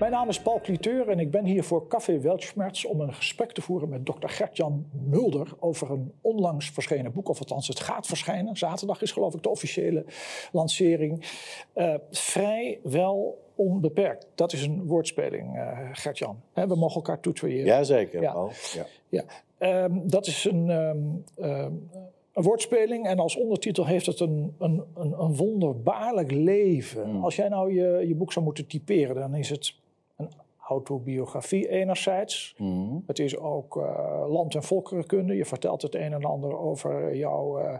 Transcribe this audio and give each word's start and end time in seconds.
Mijn 0.00 0.12
naam 0.12 0.28
is 0.28 0.40
Paul 0.40 0.60
Cliteur 0.60 1.08
en 1.08 1.18
ik 1.18 1.30
ben 1.30 1.44
hier 1.44 1.64
voor 1.64 1.86
Café 1.88 2.20
Weltschmerz 2.20 2.84
om 2.84 3.00
een 3.00 3.14
gesprek 3.14 3.52
te 3.52 3.62
voeren 3.62 3.88
met 3.88 4.06
dokter 4.06 4.28
Gertjan 4.28 4.86
Mulder 5.08 5.48
over 5.58 5.90
een 5.90 6.12
onlangs 6.20 6.70
verschenen 6.70 7.12
boek, 7.12 7.28
of 7.28 7.38
althans 7.38 7.68
het 7.68 7.80
gaat 7.80 8.06
verschijnen. 8.06 8.56
Zaterdag 8.56 9.02
is 9.02 9.12
geloof 9.12 9.34
ik 9.34 9.42
de 9.42 9.48
officiële 9.48 10.04
lancering. 10.52 11.24
Uh, 11.74 11.94
vrij 12.10 12.78
wel 12.82 13.42
onbeperkt. 13.54 14.26
Dat 14.34 14.52
is 14.52 14.62
een 14.62 14.86
woordspeling, 14.86 15.56
uh, 15.56 15.78
Gertjan. 15.92 16.40
We 16.52 16.76
mogen 16.76 16.96
elkaar 16.96 17.20
toetweeren. 17.20 17.66
Jazeker, 17.66 18.22
ja. 18.22 18.32
Paul. 18.32 18.50
Ja. 19.08 19.24
ja. 19.58 19.84
Um, 19.84 20.08
dat 20.08 20.26
is 20.26 20.44
een... 20.44 20.68
Um, 20.68 21.24
um, 21.38 21.90
een 22.32 22.42
woordspeling 22.42 23.06
en 23.06 23.18
als 23.18 23.36
ondertitel 23.36 23.86
heeft 23.86 24.06
het 24.06 24.20
een, 24.20 24.54
een, 24.58 24.82
een, 24.94 25.20
een 25.20 25.36
wonderbaarlijk 25.36 26.30
leven. 26.30 27.10
Mm. 27.10 27.24
Als 27.24 27.36
jij 27.36 27.48
nou 27.48 27.74
je, 27.74 28.08
je 28.08 28.14
boek 28.14 28.32
zou 28.32 28.44
moeten 28.44 28.66
typeren, 28.66 29.14
dan 29.14 29.34
is 29.34 29.50
het 29.50 29.74
autobiografie 30.70 31.68
enerzijds. 31.68 32.54
Mm. 32.58 33.02
Het 33.06 33.18
is 33.18 33.38
ook 33.38 33.76
uh, 33.76 34.24
land- 34.28 34.54
en 34.54 34.62
volkerenkunde. 34.62 35.36
Je 35.36 35.44
vertelt 35.44 35.82
het 35.82 35.94
een 35.94 36.12
en 36.12 36.24
ander 36.24 36.58
over 36.58 37.16
jouw 37.16 37.60
uh, 37.60 37.74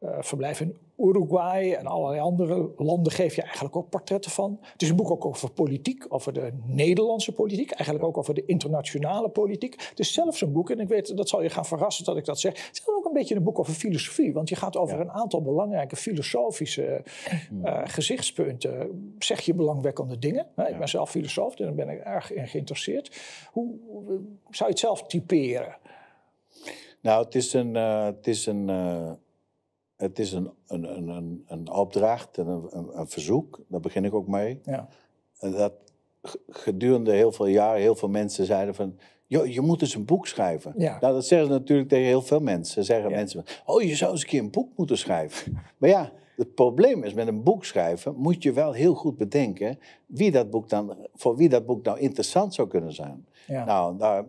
uh, 0.00 0.16
verblijf 0.20 0.60
in 0.60 0.76
Uruguay 0.98 1.72
en 1.72 1.86
allerlei 1.86 2.20
andere 2.20 2.70
landen 2.76 3.12
geef 3.12 3.34
je 3.34 3.42
eigenlijk 3.42 3.76
ook 3.76 3.88
portretten 3.88 4.30
van. 4.30 4.58
Het 4.72 4.82
is 4.82 4.88
een 4.88 4.96
boek 4.96 5.10
ook 5.10 5.24
over 5.24 5.50
politiek, 5.50 6.04
over 6.08 6.32
de 6.32 6.52
Nederlandse 6.66 7.32
politiek, 7.32 7.70
eigenlijk 7.70 8.04
ook 8.04 8.18
over 8.18 8.34
de 8.34 8.44
internationale 8.46 9.28
politiek. 9.28 9.86
Het 9.88 9.98
is 9.98 10.12
zelfs 10.12 10.40
een 10.40 10.52
boek, 10.52 10.70
en 10.70 10.80
ik 10.80 10.88
weet, 10.88 11.16
dat 11.16 11.28
zal 11.28 11.42
je 11.42 11.50
gaan 11.50 11.66
verrassen 11.66 12.04
dat 12.04 12.16
ik 12.16 12.24
dat 12.24 12.40
zeg. 12.40 12.66
Het 12.66 12.76
is 12.76 12.88
ook 12.88 13.04
een 13.04 13.12
beetje 13.12 13.34
een 13.34 13.42
boek 13.42 13.58
over 13.58 13.72
filosofie, 13.72 14.32
want 14.32 14.48
je 14.48 14.56
gaat 14.56 14.76
over 14.76 14.96
ja. 14.96 15.02
een 15.02 15.10
aantal 15.10 15.42
belangrijke 15.42 15.96
filosofische 15.96 17.04
uh, 17.64 17.80
gezichtspunten. 17.84 19.14
Zeg 19.18 19.40
je 19.40 19.54
belangwekkende 19.54 20.18
dingen. 20.18 20.46
Ik 20.56 20.78
ben 20.78 20.88
zelf 20.88 21.10
filosoof, 21.10 21.58
en 21.58 21.64
daar 21.64 21.74
ben 21.74 21.88
ik 21.88 21.98
erg 21.98 22.32
in 22.32 22.48
geïnteresseerd. 22.48 23.20
Hoe, 23.52 23.74
zou 24.50 24.64
je 24.64 24.64
het 24.64 24.78
zelf 24.78 25.02
typeren? 25.02 25.76
Nou, 27.00 27.24
het 27.24 27.34
is 27.34 27.52
een. 27.52 27.74
Uh, 27.74 28.04
het 28.04 28.26
is 28.26 28.46
een 28.46 28.68
uh 28.68 29.12
het 30.02 30.18
is 30.18 30.32
een, 30.32 30.50
een, 30.66 31.08
een, 31.08 31.44
een 31.46 31.70
opdracht 31.70 32.38
en 32.38 32.46
een, 32.46 32.66
een, 32.70 32.98
een, 32.98 33.08
verzoek, 33.08 33.60
daar 33.68 33.80
begin 33.80 34.04
ik 34.04 34.14
ook 34.14 34.28
mee. 34.28 34.60
Ja. 34.64 34.88
Dat 35.38 35.72
gedurende 36.48 37.12
heel 37.12 37.32
veel 37.32 37.46
jaren 37.46 37.80
heel 37.80 37.94
veel 37.94 38.08
mensen 38.08 38.46
zeiden 38.46 38.74
van... 38.74 38.98
Joh, 39.26 39.46
je 39.46 39.60
moet 39.60 39.80
eens 39.80 39.94
een 39.94 40.04
boek 40.04 40.26
schrijven. 40.26 40.74
Ja. 40.76 40.98
Nou, 41.00 41.14
dat 41.14 41.26
zeggen 41.26 41.48
ze 41.48 41.52
natuurlijk 41.52 41.88
tegen 41.88 42.06
heel 42.06 42.22
veel 42.22 42.40
mensen. 42.40 42.84
Zeggen 42.84 43.10
ja. 43.10 43.16
mensen, 43.16 43.44
oh, 43.66 43.82
je 43.82 43.94
zou 43.94 44.12
eens 44.12 44.22
een 44.22 44.28
keer 44.28 44.40
een 44.40 44.50
boek 44.50 44.76
moeten 44.76 44.98
schrijven. 44.98 45.52
maar 45.78 45.88
ja, 45.88 46.12
het 46.36 46.54
probleem 46.54 47.04
is 47.04 47.14
met 47.14 47.26
een 47.26 47.42
boek 47.42 47.64
schrijven... 47.64 48.14
moet 48.16 48.42
je 48.42 48.52
wel 48.52 48.72
heel 48.72 48.94
goed 48.94 49.16
bedenken... 49.16 49.78
Wie 50.06 50.30
dat 50.30 50.50
boek 50.50 50.68
dan, 50.68 50.96
voor 51.14 51.36
wie 51.36 51.48
dat 51.48 51.66
boek 51.66 51.84
nou 51.84 51.98
interessant 51.98 52.54
zou 52.54 52.68
kunnen 52.68 52.92
zijn. 52.92 53.26
Ja. 53.46 53.64
Nou, 53.64 53.98
daar 53.98 54.24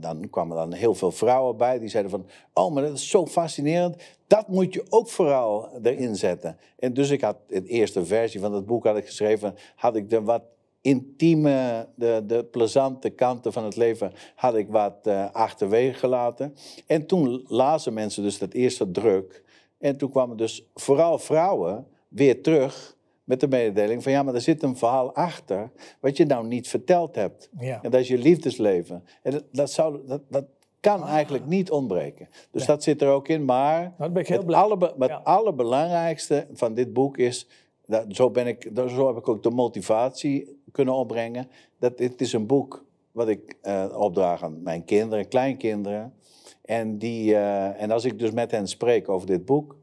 dan 0.00 0.30
kwamen 0.30 0.56
dan 0.56 0.72
heel 0.72 0.94
veel 0.94 1.10
vrouwen 1.10 1.56
bij 1.56 1.78
die 1.78 1.88
zeiden 1.88 2.10
van, 2.10 2.26
oh, 2.54 2.72
maar 2.72 2.82
dat 2.82 2.92
is 2.92 3.08
zo 3.08 3.26
fascinerend, 3.26 3.96
dat 4.26 4.48
moet 4.48 4.74
je 4.74 4.86
ook 4.88 5.08
vooral 5.08 5.68
erin 5.82 6.16
zetten. 6.16 6.58
En 6.78 6.94
dus 6.94 7.10
ik 7.10 7.20
had 7.20 7.36
de 7.46 7.66
eerste 7.66 8.06
versie 8.06 8.40
van 8.40 8.52
het 8.52 8.66
boek 8.66 8.84
had 8.84 8.96
ik 8.96 9.06
geschreven, 9.06 9.54
had 9.76 9.96
ik 9.96 10.10
de 10.10 10.22
wat 10.22 10.42
intieme, 10.80 11.88
de, 11.94 12.22
de 12.26 12.44
plezante 12.44 13.10
kanten 13.10 13.52
van 13.52 13.64
het 13.64 13.76
leven, 13.76 14.12
had 14.34 14.54
ik 14.54 14.68
wat 14.68 15.06
uh, 15.06 15.30
achterwege 15.32 15.98
gelaten. 15.98 16.54
En 16.86 17.06
toen 17.06 17.44
lazen 17.46 17.92
mensen 17.92 18.22
dus 18.22 18.38
dat 18.38 18.52
eerste 18.52 18.90
druk. 18.90 19.42
En 19.78 19.96
toen 19.96 20.10
kwamen 20.10 20.36
dus 20.36 20.64
vooral 20.74 21.18
vrouwen 21.18 21.86
weer 22.08 22.42
terug 22.42 22.96
met 23.24 23.40
de 23.40 23.48
mededeling 23.48 24.02
van 24.02 24.12
ja, 24.12 24.22
maar 24.22 24.34
er 24.34 24.40
zit 24.40 24.62
een 24.62 24.76
verhaal 24.76 25.14
achter 25.14 25.70
wat 26.00 26.16
je 26.16 26.26
nou 26.26 26.46
niet 26.46 26.68
verteld 26.68 27.14
hebt. 27.14 27.48
Ja. 27.58 27.82
En 27.82 27.90
dat 27.90 28.00
is 28.00 28.08
je 28.08 28.18
liefdesleven. 28.18 29.04
En 29.22 29.32
dat, 29.32 29.44
dat, 29.52 29.70
zou, 29.70 30.06
dat, 30.06 30.22
dat 30.28 30.44
kan 30.80 31.02
ah. 31.02 31.10
eigenlijk 31.10 31.46
niet 31.46 31.70
ontbreken. 31.70 32.28
Dus 32.50 32.66
dat 32.66 32.82
zit 32.82 33.02
er 33.02 33.08
ook 33.08 33.28
in. 33.28 33.44
Maar 33.44 33.94
nou, 33.98 34.10
ben 34.10 34.22
ik 34.22 34.28
heel 34.28 34.46
het, 34.46 34.52
alle, 34.52 34.94
het 34.98 35.08
ja. 35.08 35.20
allerbelangrijkste 35.24 36.46
van 36.52 36.74
dit 36.74 36.92
boek 36.92 37.16
is, 37.16 37.46
dat, 37.86 38.04
zo, 38.08 38.30
ben 38.30 38.46
ik, 38.46 38.70
zo 38.74 39.06
heb 39.06 39.16
ik 39.16 39.28
ook 39.28 39.42
de 39.42 39.50
motivatie 39.50 40.60
kunnen 40.72 40.94
opbrengen, 40.94 41.48
dat 41.78 41.98
dit 41.98 42.20
is 42.20 42.32
een 42.32 42.46
boek 42.46 42.84
wat 43.12 43.28
ik 43.28 43.56
uh, 43.62 43.84
opdraag 43.96 44.42
aan 44.42 44.62
mijn 44.62 44.84
kinderen, 44.84 45.28
kleinkinderen. 45.28 46.14
En, 46.62 46.98
die, 46.98 47.30
uh, 47.30 47.82
en 47.82 47.90
als 47.90 48.04
ik 48.04 48.18
dus 48.18 48.30
met 48.30 48.50
hen 48.50 48.68
spreek 48.68 49.08
over 49.08 49.26
dit 49.26 49.44
boek, 49.44 49.76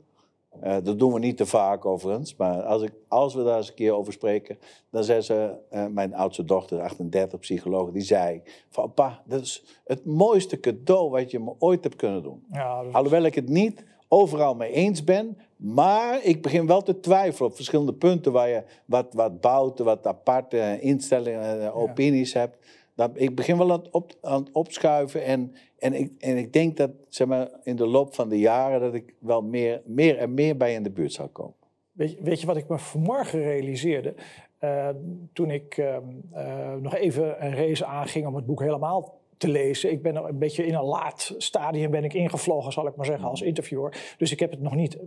uh, 0.64 0.78
dat 0.84 1.00
doen 1.00 1.14
we 1.14 1.20
niet 1.20 1.38
te 1.38 1.46
vaak 1.46 1.86
overigens, 1.86 2.36
maar 2.36 2.62
als, 2.62 2.82
ik, 2.82 2.92
als 3.08 3.34
we 3.34 3.44
daar 3.44 3.58
eens 3.58 3.70
een 3.70 3.76
keer 3.76 3.94
over 3.94 4.14
spreken, 4.14 4.58
dan 4.90 5.04
zei 5.04 5.22
ze, 5.22 5.58
uh, 5.72 5.86
mijn 5.86 6.14
oudste 6.16 6.44
dochter, 6.44 6.82
38, 6.82 7.40
psycholoog, 7.40 7.92
die 7.92 8.02
zei 8.02 8.42
van 8.70 8.94
pa, 8.94 9.22
dat 9.26 9.42
is 9.42 9.64
het 9.86 10.06
mooiste 10.06 10.60
cadeau 10.60 11.10
wat 11.10 11.32
je 11.32 11.40
me 11.40 11.54
ooit 11.60 11.84
hebt 11.84 11.96
kunnen 11.96 12.24
doen. 12.24 12.46
Ja, 12.52 12.82
is... 12.82 12.94
Alhoewel 12.94 13.24
ik 13.24 13.36
het 13.36 13.50
niet 13.50 13.86
overal 14.08 14.56
mee 14.56 14.72
eens 14.72 15.04
ben, 15.04 15.38
maar 15.56 16.24
ik 16.24 16.42
begin 16.42 16.68
wel 16.68 16.82
te 16.82 17.00
twijfelen 17.00 17.50
op 17.50 17.56
verschillende 17.56 17.94
punten 17.94 18.32
waar 18.32 18.50
je 18.50 18.64
wat, 18.86 19.14
wat 19.14 19.42
bouwt, 19.42 19.80
wat 19.80 20.08
aparte 20.08 20.78
instellingen, 20.82 21.60
ja. 21.60 21.70
opinies 21.70 22.34
hebt. 22.34 22.58
Dan, 22.96 23.12
ik 23.14 23.36
begin 23.36 23.58
wel 23.58 23.72
aan 23.72 23.80
het, 23.80 23.90
op, 23.92 24.12
aan 24.22 24.44
het 24.44 24.52
opschuiven 24.52 25.24
en, 25.24 25.54
en, 25.80 25.94
ik, 25.94 26.12
en 26.20 26.38
ik 26.38 26.54
denk 26.54 26.78
dat 26.78 26.92
zeg 27.10 27.28
maar, 27.28 27.50
in 27.64 27.76
de 27.76 27.88
loop 27.88 28.16
van 28.16 28.30
de 28.30 28.40
jaren 28.40 28.80
dat 28.80 28.94
ik 28.94 29.14
wel 29.20 29.42
meer, 29.42 29.82
meer 29.86 30.18
en 30.18 30.34
meer 30.34 30.58
bij 30.58 30.74
in 30.74 30.84
de 30.84 30.92
buurt 30.92 31.14
zou 31.14 31.28
komen. 31.28 31.56
Weet 31.92 32.12
je, 32.12 32.18
weet 32.22 32.42
je 32.42 32.48
wat 32.48 32.58
ik 32.58 32.68
me 32.68 32.78
vanmorgen 32.78 33.42
realiseerde? 33.42 34.16
Uh, 34.60 34.90
toen 35.34 35.52
ik 35.52 35.78
uh, 35.78 35.98
uh, 36.34 36.74
nog 36.76 36.96
even 36.96 37.46
een 37.46 37.56
race 37.56 37.86
aanging 37.86 38.28
om 38.28 38.36
het 38.36 38.46
boek 38.46 38.60
helemaal 38.60 39.20
te 39.38 39.48
lezen. 39.48 39.92
Ik 39.92 40.02
ben 40.02 40.16
een 40.16 40.38
beetje 40.38 40.66
in 40.66 40.74
een 40.74 40.84
laat 40.84 41.36
stadium 41.38 41.92
ben 41.92 42.04
ik 42.04 42.14
ingevlogen, 42.14 42.72
zal 42.72 42.88
ik 42.88 42.96
maar 42.96 43.06
zeggen, 43.06 43.30
als 43.30 43.42
interviewer. 43.42 44.16
Dus 44.18 44.32
ik 44.32 44.40
heb 44.40 44.52
het 44.52 44.62
nog 44.62 44.76
niet, 44.76 44.98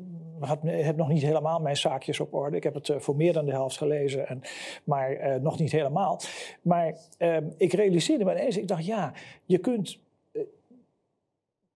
heb 0.64 0.96
nog 0.96 1.08
niet 1.08 1.22
helemaal 1.22 1.60
mijn 1.60 1.76
zaakjes 1.76 2.20
op 2.20 2.34
orde. 2.34 2.56
Ik 2.56 2.62
heb 2.62 2.74
het 2.74 2.88
uh, 2.88 2.98
voor 2.98 3.16
meer 3.16 3.32
dan 3.32 3.44
de 3.44 3.52
helft 3.52 3.76
gelezen, 3.76 4.28
en, 4.28 4.40
maar 4.84 5.40
nog 5.40 5.58
niet 5.58 5.72
helemaal. 5.72 6.20
Maar 6.62 6.96
uh, 7.18 7.36
ik 7.56 7.72
realiseerde 7.72 8.24
me 8.24 8.32
ineens, 8.32 8.56
ik 8.56 8.68
dacht, 8.68 8.86
ja, 8.86 9.12
je 9.44 9.58
kunt 9.58 9.98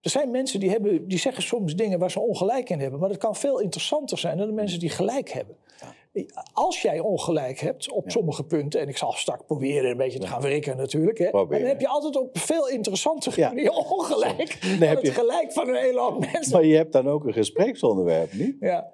er 0.04 0.10
zijn 0.10 0.30
mensen 0.30 0.60
die, 0.60 0.70
hebben, 0.70 1.08
die 1.08 1.18
zeggen 1.18 1.42
soms 1.42 1.74
dingen 1.74 1.98
waar 1.98 2.10
ze 2.10 2.20
ongelijk 2.20 2.70
in 2.70 2.80
hebben. 2.80 3.00
Maar 3.00 3.08
het 3.08 3.18
kan 3.18 3.36
veel 3.36 3.60
interessanter 3.60 4.18
zijn 4.18 4.38
dan 4.38 4.46
de 4.46 4.52
mensen 4.52 4.78
die 4.78 4.90
gelijk 4.90 5.30
hebben. 5.30 5.56
Ja. 6.12 6.24
Als 6.52 6.82
jij 6.82 6.98
ongelijk 6.98 7.60
hebt 7.60 7.92
op 7.92 8.04
ja. 8.04 8.10
sommige 8.10 8.44
punten, 8.44 8.80
en 8.80 8.88
ik 8.88 8.96
zal 8.96 9.12
straks 9.12 9.42
proberen 9.46 9.90
een 9.90 9.96
beetje 9.96 10.18
te 10.18 10.26
gaan 10.26 10.40
wrikken 10.40 10.76
natuurlijk, 10.76 11.18
hè, 11.18 11.30
dan 11.30 11.48
heb 11.50 11.80
je 11.80 11.88
altijd 11.88 12.16
op 12.16 12.38
veel 12.38 12.68
interessantere 12.68 13.40
ja. 13.40 13.48
manier 13.48 13.70
ongelijk 13.70 14.58
dan, 14.60 14.78
dan 14.78 14.88
heb 14.88 15.00
je... 15.00 15.06
het 15.06 15.16
gelijk 15.16 15.52
van 15.52 15.68
een 15.68 15.74
hele 15.74 16.00
hoop 16.00 16.20
mensen. 16.32 16.52
Maar 16.52 16.64
je 16.64 16.76
hebt 16.76 16.92
dan 16.92 17.08
ook 17.08 17.24
een 17.24 17.32
gespreksonderwerp, 17.32 18.32
niet? 18.32 18.56
Ja. 18.60 18.92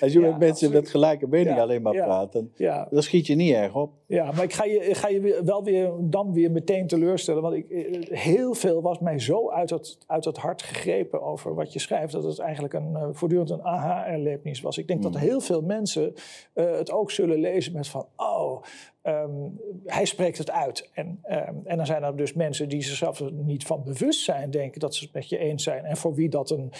Als 0.00 0.12
je 0.12 0.20
met 0.20 0.30
mensen 0.30 0.48
absoluut. 0.48 0.72
met 0.72 0.88
gelijke 0.88 1.26
mening 1.26 1.60
alleen 1.60 1.82
maar 1.82 1.94
praat, 1.94 2.32
dan, 2.32 2.50
dan 2.90 3.02
schiet 3.02 3.26
je 3.26 3.34
niet 3.34 3.52
erg 3.52 3.74
op. 3.74 3.99
Ja, 4.10 4.30
maar 4.30 4.42
ik 4.42 4.52
ga 4.52 4.64
je, 4.64 4.94
ga 4.94 5.08
je 5.08 5.40
wel 5.44 5.64
weer, 5.64 5.92
dan 6.00 6.32
weer 6.32 6.50
meteen 6.50 6.86
teleurstellen. 6.86 7.42
Want 7.42 7.54
ik, 7.54 7.66
heel 8.08 8.54
veel 8.54 8.82
was 8.82 8.98
mij 8.98 9.18
zo 9.18 9.50
uit 9.50 9.70
het, 9.70 9.98
uit 10.06 10.24
het 10.24 10.36
hart 10.36 10.62
gegrepen 10.62 11.22
over 11.22 11.54
wat 11.54 11.72
je 11.72 11.78
schrijft, 11.78 12.12
dat 12.12 12.24
het 12.24 12.38
eigenlijk 12.38 12.74
een, 12.74 12.90
uh, 12.92 13.08
voortdurend 13.12 13.50
een 13.50 13.62
aha-erlevenis 13.62 14.60
was. 14.60 14.78
Ik 14.78 14.86
denk 14.86 15.02
hmm. 15.02 15.12
dat 15.12 15.20
heel 15.20 15.40
veel 15.40 15.62
mensen 15.62 16.14
uh, 16.54 16.70
het 16.70 16.90
ook 16.90 17.10
zullen 17.10 17.38
lezen 17.38 17.72
met 17.72 17.88
van, 17.88 18.06
oh, 18.16 18.62
um, 19.02 19.60
hij 19.84 20.04
spreekt 20.04 20.38
het 20.38 20.50
uit. 20.50 20.90
En, 20.94 21.06
um, 21.30 21.60
en 21.64 21.76
dan 21.76 21.86
zijn 21.86 22.02
er 22.02 22.16
dus 22.16 22.32
mensen 22.32 22.68
die 22.68 22.82
zichzelf 22.82 23.20
er 23.20 23.32
niet 23.32 23.64
van 23.64 23.84
bewust 23.84 24.20
zijn, 24.20 24.50
denken 24.50 24.80
dat 24.80 24.94
ze 24.94 25.04
het 25.04 25.12
met 25.12 25.28
je 25.28 25.38
eens 25.38 25.62
zijn. 25.62 25.84
En 25.84 25.96
voor 25.96 26.14
wie 26.14 26.28
dat 26.28 26.50
een, 26.50 26.72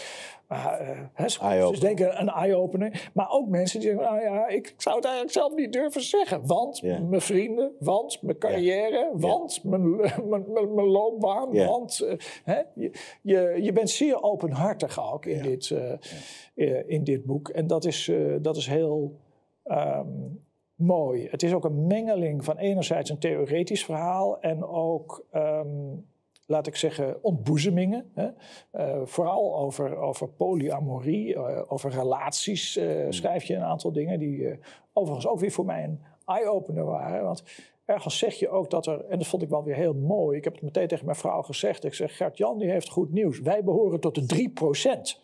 uh, 0.49 1.71
dus 1.71 1.81
denken 1.81 2.21
een 2.21 2.29
eye-opener. 2.29 3.11
Maar 3.15 3.31
ook 3.31 3.49
mensen 3.49 3.81
die 3.81 3.89
zeggen, 3.89 4.07
nou 4.07 4.23
ja, 4.23 4.49
ik 4.49 4.75
zou 4.77 4.97
het 4.97 5.05
eigenlijk 5.05 5.35
zelf 5.35 5.55
niet 5.55 5.73
durven 5.73 6.03
zeggen. 6.03 6.47
Want 6.47 6.79
yeah. 6.79 7.09
mijn 7.09 7.21
vrienden, 7.21 7.73
want 7.79 8.23
mijn 8.23 8.39
carrière, 8.39 8.91
yeah. 8.91 9.21
want 9.21 9.61
yeah. 9.63 9.65
Mijn, 9.65 9.97
mijn, 10.31 10.45
mijn, 10.53 10.75
mijn, 10.75 10.87
loopbaan, 10.87 11.53
want 11.53 12.01
uh, 12.05 12.13
hè, 12.45 12.61
je, 12.75 12.91
je, 13.23 13.59
je, 13.63 13.73
bent 13.73 13.91
zeer 13.91 14.23
openhartig 14.23 15.13
ook 15.13 15.27
in, 15.27 15.43
dit, 15.43 15.71
uh, 16.55 16.89
in 16.89 17.05
dit 17.05 17.25
boek. 17.25 17.49
En 17.49 17.67
dat 17.67 17.85
is, 17.85 18.11
dat 18.41 18.57
is 18.57 18.67
heel 18.67 19.17
um, 19.65 20.41
mooi. 20.81 21.29
Het 21.31 21.43
is 21.43 21.53
ook 21.53 21.65
een 21.65 21.87
mengeling 21.87 22.45
van 22.45 22.57
enerzijds 22.57 23.11
een 23.11 23.19
theoretisch 23.19 23.85
verhaal 23.85 24.41
en 24.41 24.65
ook, 24.65 25.27
um, 25.35 26.07
laat 26.47 26.67
ik 26.67 26.77
zeggen, 26.77 27.23
ontboezemingen. 27.23 28.11
Hè? 28.15 28.29
Uh, 28.73 29.01
vooral 29.05 29.57
over, 29.57 29.97
over 29.97 30.29
polyamorie, 30.29 31.35
uh, 31.35 31.63
over 31.67 31.91
relaties 31.91 32.77
uh, 32.77 33.07
schrijf 33.09 33.45
je 33.45 33.55
een 33.55 33.63
aantal 33.63 33.93
dingen 33.93 34.19
die 34.19 34.59
overigens 34.93 35.27
ook 35.27 35.41
weer 35.41 35.53
voor 35.53 35.65
mij 35.65 35.85
een 35.85 36.01
eye-opener 36.25 36.85
waren. 36.85 37.25
Want 37.25 37.43
ergens 37.85 38.19
zeg 38.19 38.35
je 38.35 38.49
ook 38.49 38.71
dat 38.71 38.87
er, 38.87 39.05
en 39.05 39.19
dat 39.19 39.27
vond 39.27 39.43
ik 39.43 39.49
wel 39.49 39.65
weer 39.65 39.75
heel 39.75 39.95
mooi, 39.95 40.37
ik 40.37 40.45
heb 40.45 40.53
het 40.53 40.63
meteen 40.63 40.89
tegen 40.89 41.05
mijn 41.05 41.17
vrouw 41.17 41.43
gezegd, 41.43 41.85
ik 41.85 41.95
zeg 41.95 42.17
Gert-Jan 42.17 42.59
die 42.59 42.71
heeft 42.71 42.89
goed 42.89 43.13
nieuws, 43.13 43.41
wij 43.41 43.65
behoren 43.65 44.01
tot 44.01 44.29
de 44.29 44.51
3%. 45.17 45.21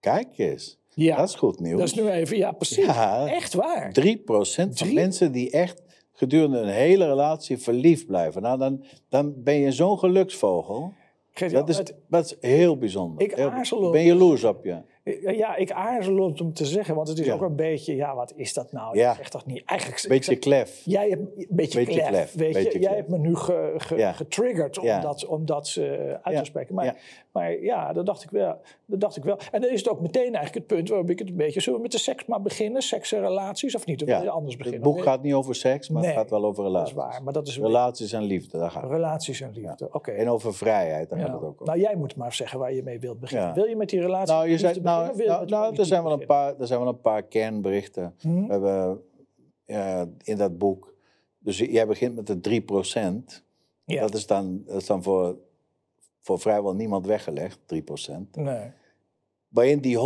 Kijk 0.00 0.38
eens. 0.38 0.83
Ja, 0.94 1.16
dat 1.16 1.28
is 1.28 1.34
goed 1.34 1.60
nieuws. 1.60 1.78
Dat 1.78 1.88
is 1.88 1.94
nu 1.94 2.10
even, 2.10 2.36
ja, 2.36 2.52
precies. 2.52 2.84
Ja, 2.84 3.26
echt 3.26 3.54
waar. 3.54 3.94
3% 4.00 4.68
van 4.70 4.94
mensen 4.94 5.32
die 5.32 5.50
echt 5.50 5.82
gedurende 6.12 6.58
een 6.58 6.68
hele 6.68 7.06
relatie 7.06 7.58
verliefd 7.58 8.06
blijven. 8.06 8.42
Nou, 8.42 8.58
dan, 8.58 8.84
dan 9.08 9.42
ben 9.42 9.54
je 9.54 9.72
zo'n 9.72 9.98
geluksvogel. 9.98 10.92
Dat 11.50 11.68
is, 11.68 11.82
dat 12.08 12.24
is 12.24 12.36
heel 12.50 12.78
bijzonder. 12.78 13.22
Ik 13.22 13.40
aarzel 13.40 13.90
ben 13.90 14.04
jaloers 14.04 14.44
op 14.44 14.64
je. 14.64 14.82
Ja, 15.20 15.56
ik 15.56 15.72
aarzel 15.72 16.18
om 16.18 16.52
te 16.52 16.64
zeggen, 16.66 16.94
want 16.94 17.08
het 17.08 17.18
is 17.18 17.30
ook 17.30 17.40
een 17.42 17.56
beetje, 17.56 17.96
ja, 17.96 18.14
wat 18.14 18.32
is 18.36 18.52
dat 18.54 18.72
nou? 18.72 18.98
Ja. 18.98 19.18
Echt 19.18 19.30
toch 19.30 19.46
niet. 19.46 19.62
Eigenlijk, 19.64 20.04
beetje 20.08 20.24
zeg, 20.32 20.38
klef. 20.38 20.82
Jij 20.84 21.08
hebt 21.08 21.20
een 21.20 21.46
beetje, 21.48 21.78
beetje 21.78 21.84
klef, 22.00 22.08
klef, 22.08 22.32
weet 22.34 22.52
beetje 22.52 22.62
je. 22.62 22.68
klef. 22.68 22.82
Jij 22.82 22.94
hebt 22.96 23.08
me 23.08 23.18
nu 23.18 23.36
ge, 23.36 23.74
ge, 23.76 23.96
Ja. 23.96 24.12
getriggerd 24.12 24.78
om 24.78 24.84
Ja. 24.84 25.00
dat, 25.00 25.26
om 25.26 25.46
dat 25.46 25.74
eh, 25.78 25.84
uit 26.10 26.20
Ja. 26.34 26.38
te 26.38 26.44
spreken. 26.44 26.74
Maar 26.74 26.84
Ja. 26.84 26.94
maar 27.32 27.60
ja, 27.62 27.92
dat 27.92 28.06
dacht, 28.06 28.22
ik 28.22 28.30
wel, 28.30 28.56
dat 28.86 29.00
dacht 29.00 29.16
ik 29.16 29.24
wel. 29.24 29.38
En 29.52 29.60
dan 29.60 29.70
is 29.70 29.78
het 29.78 29.88
ook 29.88 30.00
meteen 30.00 30.34
eigenlijk 30.34 30.54
het 30.54 30.66
punt 30.66 30.88
waarop 30.88 31.10
ik 31.10 31.18
het 31.18 31.28
een 31.28 31.36
beetje... 31.36 31.60
Zullen 31.60 31.78
we 31.78 31.82
met 31.84 31.92
de 31.92 31.98
seks 31.98 32.24
maar 32.26 32.42
beginnen? 32.42 32.82
Seks 32.82 33.12
en 33.12 33.20
relaties 33.20 33.74
of 33.74 33.86
niet? 33.86 34.02
Of 34.02 34.08
je 34.08 34.30
anders 34.30 34.54
Het 34.54 34.62
beginnen? 34.64 34.92
boek 34.92 35.02
gaat 35.02 35.22
niet 35.22 35.34
over 35.34 35.54
seks, 35.54 35.88
maar 35.88 36.02
Nee, 36.02 36.10
het 36.10 36.20
gaat 36.20 36.30
wel 36.30 36.44
over 36.44 36.62
Dat 36.62 36.72
relaties. 36.72 36.90
is 36.90 36.96
waar, 37.02 37.22
maar 37.22 37.32
dat 37.32 37.46
is 37.46 37.58
Relaties 37.58 38.12
en 38.12 38.22
liefde, 38.22 38.58
daar 38.58 38.70
gaat 38.70 38.82
het. 38.82 38.90
relaties 38.90 39.40
en 39.40 39.50
liefde. 39.54 39.88
Oké. 39.92 40.10
En 40.10 40.28
over 40.28 40.54
vrijheid, 40.54 41.08
daar 41.08 41.18
Ja. 41.18 41.24
gaat 41.24 41.34
het 41.34 41.42
ook 41.42 41.48
over. 41.50 41.66
Nou, 41.66 41.78
jij 41.80 41.96
moet 41.96 42.16
maar 42.16 42.32
zeggen 42.32 42.58
waar 42.58 42.72
je 42.72 42.82
mee 42.82 43.00
wilt 43.00 43.20
beginnen. 43.20 43.46
Ja. 43.48 43.54
Wil 43.54 43.64
je 43.64 43.76
met 43.76 43.88
die 43.88 44.00
relatie 44.00 44.34
Nou, 44.34 44.48
je 44.48 44.58
zei, 44.58 44.80
nou, 45.02 45.16
nou, 45.26 45.46
nou, 45.46 45.76
er, 45.76 45.86
zijn 45.86 46.02
wel 46.02 46.12
een 46.12 46.26
paar, 46.26 46.60
er 46.60 46.66
zijn 46.66 46.80
wel 46.80 46.88
een 46.88 47.00
paar 47.00 47.22
kernberichten. 47.22 48.14
Hm? 48.20 48.46
We 48.46 48.52
hebben 48.52 49.02
in 50.22 50.36
dat 50.36 50.58
boek. 50.58 50.94
Dus 51.38 51.58
jij 51.58 51.86
begint 51.86 52.14
met 52.14 52.26
de 52.26 52.62
3%. 53.30 53.42
Ja. 53.84 54.00
Dat 54.00 54.14
is 54.14 54.26
dan, 54.26 54.62
dat 54.66 54.76
is 54.76 54.86
dan 54.86 55.02
voor, 55.02 55.36
voor 56.20 56.38
vrijwel 56.38 56.74
niemand 56.74 57.06
weggelegd, 57.06 57.58
3%. 57.58 57.76
Nee. 58.32 58.70
Waarin 59.48 59.80
die 59.80 59.96
100%, 59.96 60.00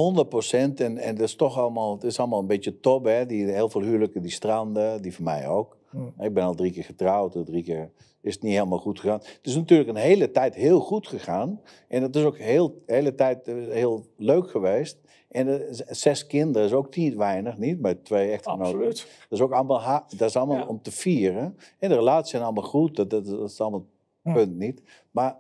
en, 0.53 0.99
en 0.99 1.15
dat 1.15 1.29
is 1.29 1.35
toch 1.35 1.59
allemaal, 1.59 1.93
het 1.93 2.05
is 2.05 2.19
allemaal 2.19 2.41
een 2.41 2.47
beetje 2.47 2.81
top, 2.81 3.05
hè? 3.05 3.27
Die, 3.27 3.45
heel 3.47 3.69
veel 3.69 3.81
huwelijken 3.83 4.23
die 4.23 4.31
stranden, 4.31 5.03
die 5.03 5.15
voor 5.15 5.25
mij 5.25 5.49
ook. 5.49 5.78
Hm. 5.91 6.23
Ik 6.23 6.35
ben 6.35 6.45
al 6.45 6.55
drie 6.55 6.73
keer 6.73 6.85
getrouwd, 6.85 7.35
en 7.35 7.45
drie 7.45 7.63
keer 7.63 7.91
is 8.21 8.35
het 8.35 8.43
niet 8.43 8.53
helemaal 8.53 8.79
goed 8.79 9.01
gegaan. 9.01 9.19
Het 9.19 9.39
is 9.43 9.55
natuurlijk 9.57 9.89
een 9.89 9.97
hele 9.97 10.31
tijd 10.31 10.55
heel 10.55 10.81
goed 10.81 11.07
gegaan. 11.09 11.61
En 11.89 12.03
het 12.03 12.17
is 12.17 12.25
ook 12.25 12.39
heel, 12.39 12.83
de 12.87 12.93
hele 12.93 13.15
tijd 13.15 13.49
eh, 13.49 13.55
heel 13.55 14.05
leuk 14.17 14.51
geweest. 14.51 14.99
En 15.29 15.69
eh, 15.69 15.81
zes 15.89 16.27
kinderen 16.27 16.67
is 16.69 16.75
ook 16.75 16.97
niet 16.97 17.15
weinig, 17.15 17.59
niet? 17.59 17.81
Bij 17.81 17.95
twee 17.95 18.31
echtgenoten. 18.31 18.65
Absoluut. 18.67 18.97
Dat 19.29 19.39
is 19.39 19.41
ook 19.41 19.53
allemaal, 19.53 20.05
dat 20.17 20.29
is 20.29 20.37
allemaal 20.37 20.57
Ja. 20.57 20.67
om 20.67 20.83
te 20.83 20.91
vieren. 20.93 21.57
En 21.79 21.89
de 21.89 21.95
relaties 21.95 22.31
zijn 22.31 22.43
allemaal 22.43 22.65
goed, 22.65 22.97
dat, 22.97 23.11
dat, 23.11 23.27
dat 23.27 23.51
is 23.51 23.61
allemaal 23.61 23.87
punt 24.23 24.57
niet. 24.57 24.83
Maar 25.11 25.37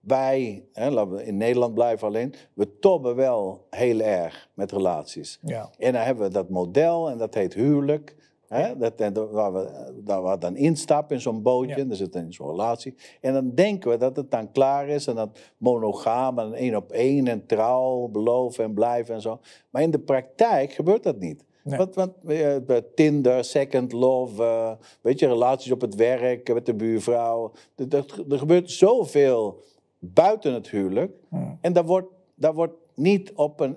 wij, 0.00 0.64
hè, 0.72 0.90
laten 0.90 1.14
we 1.14 1.24
in 1.24 1.36
Nederland 1.36 1.74
blijven 1.74 2.06
alleen, 2.06 2.34
we 2.54 2.78
tobben 2.78 3.16
wel 3.16 3.66
heel 3.70 4.00
erg 4.00 4.48
met 4.54 4.72
relaties. 4.72 5.38
Ja. 5.42 5.70
En 5.78 5.92
dan 5.92 6.02
hebben 6.02 6.24
we 6.24 6.32
dat 6.32 6.48
model 6.48 7.10
en 7.10 7.18
dat 7.18 7.34
heet 7.34 7.54
huwelijk. 7.54 8.16
Hè? 8.52 8.76
Dat, 8.76 8.98
dat- 8.98 9.30
waar, 9.30 9.52
we, 9.52 9.92
waar 10.04 10.24
we 10.24 10.38
dan 10.38 10.56
instappen 10.56 11.16
in 11.16 11.22
zo'n 11.22 11.42
bootje, 11.42 11.74
Ja. 11.74 11.76
en 11.76 11.88
dan 11.88 11.96
zit 11.96 12.14
in 12.14 12.32
zo'n 12.32 12.48
relatie. 12.50 12.94
En 13.20 13.32
dan 13.32 13.54
denken 13.54 13.90
we 13.90 13.96
dat 13.96 14.16
het 14.16 14.30
dan 14.30 14.52
klaar 14.52 14.88
is 14.88 15.06
en 15.06 15.14
dat 15.14 15.38
monogaam 15.56 16.38
en 16.38 16.52
één 16.52 16.76
op 16.76 16.92
één 16.92 17.26
en 17.28 17.46
trouw, 17.46 18.06
beloven 18.08 18.64
en 18.64 18.74
blijven 18.74 19.14
en 19.14 19.20
zo. 19.20 19.40
Maar 19.70 19.82
in 19.82 19.90
de 19.90 19.98
praktijk 19.98 20.72
gebeurt 20.72 21.02
dat 21.02 21.18
niet. 21.18 21.44
Nee. 21.64 21.78
Want, 21.78 21.94
want 21.94 22.12
eh, 22.26 22.56
Tinder, 22.94 23.44
Second 23.44 23.92
Love, 23.92 24.42
eh, 24.42 24.72
weet 25.00 25.18
je, 25.18 25.26
relaties 25.26 25.72
op 25.72 25.80
het 25.80 25.94
werk, 25.94 26.48
eh, 26.48 26.54
met 26.54 26.66
de 26.66 26.74
buurvrouw. 26.74 27.52
Er, 27.90 28.04
gebeurt 28.28 28.70
zoveel 28.70 29.62
buiten 29.98 30.52
het 30.54 30.68
huwelijk. 30.70 31.12
En 31.60 31.72
daar 31.72 31.84
wordt, 31.84 32.08
daar 32.34 32.54
wordt 32.54 32.74
niet 32.94 33.32
op 33.34 33.60
een, 33.60 33.76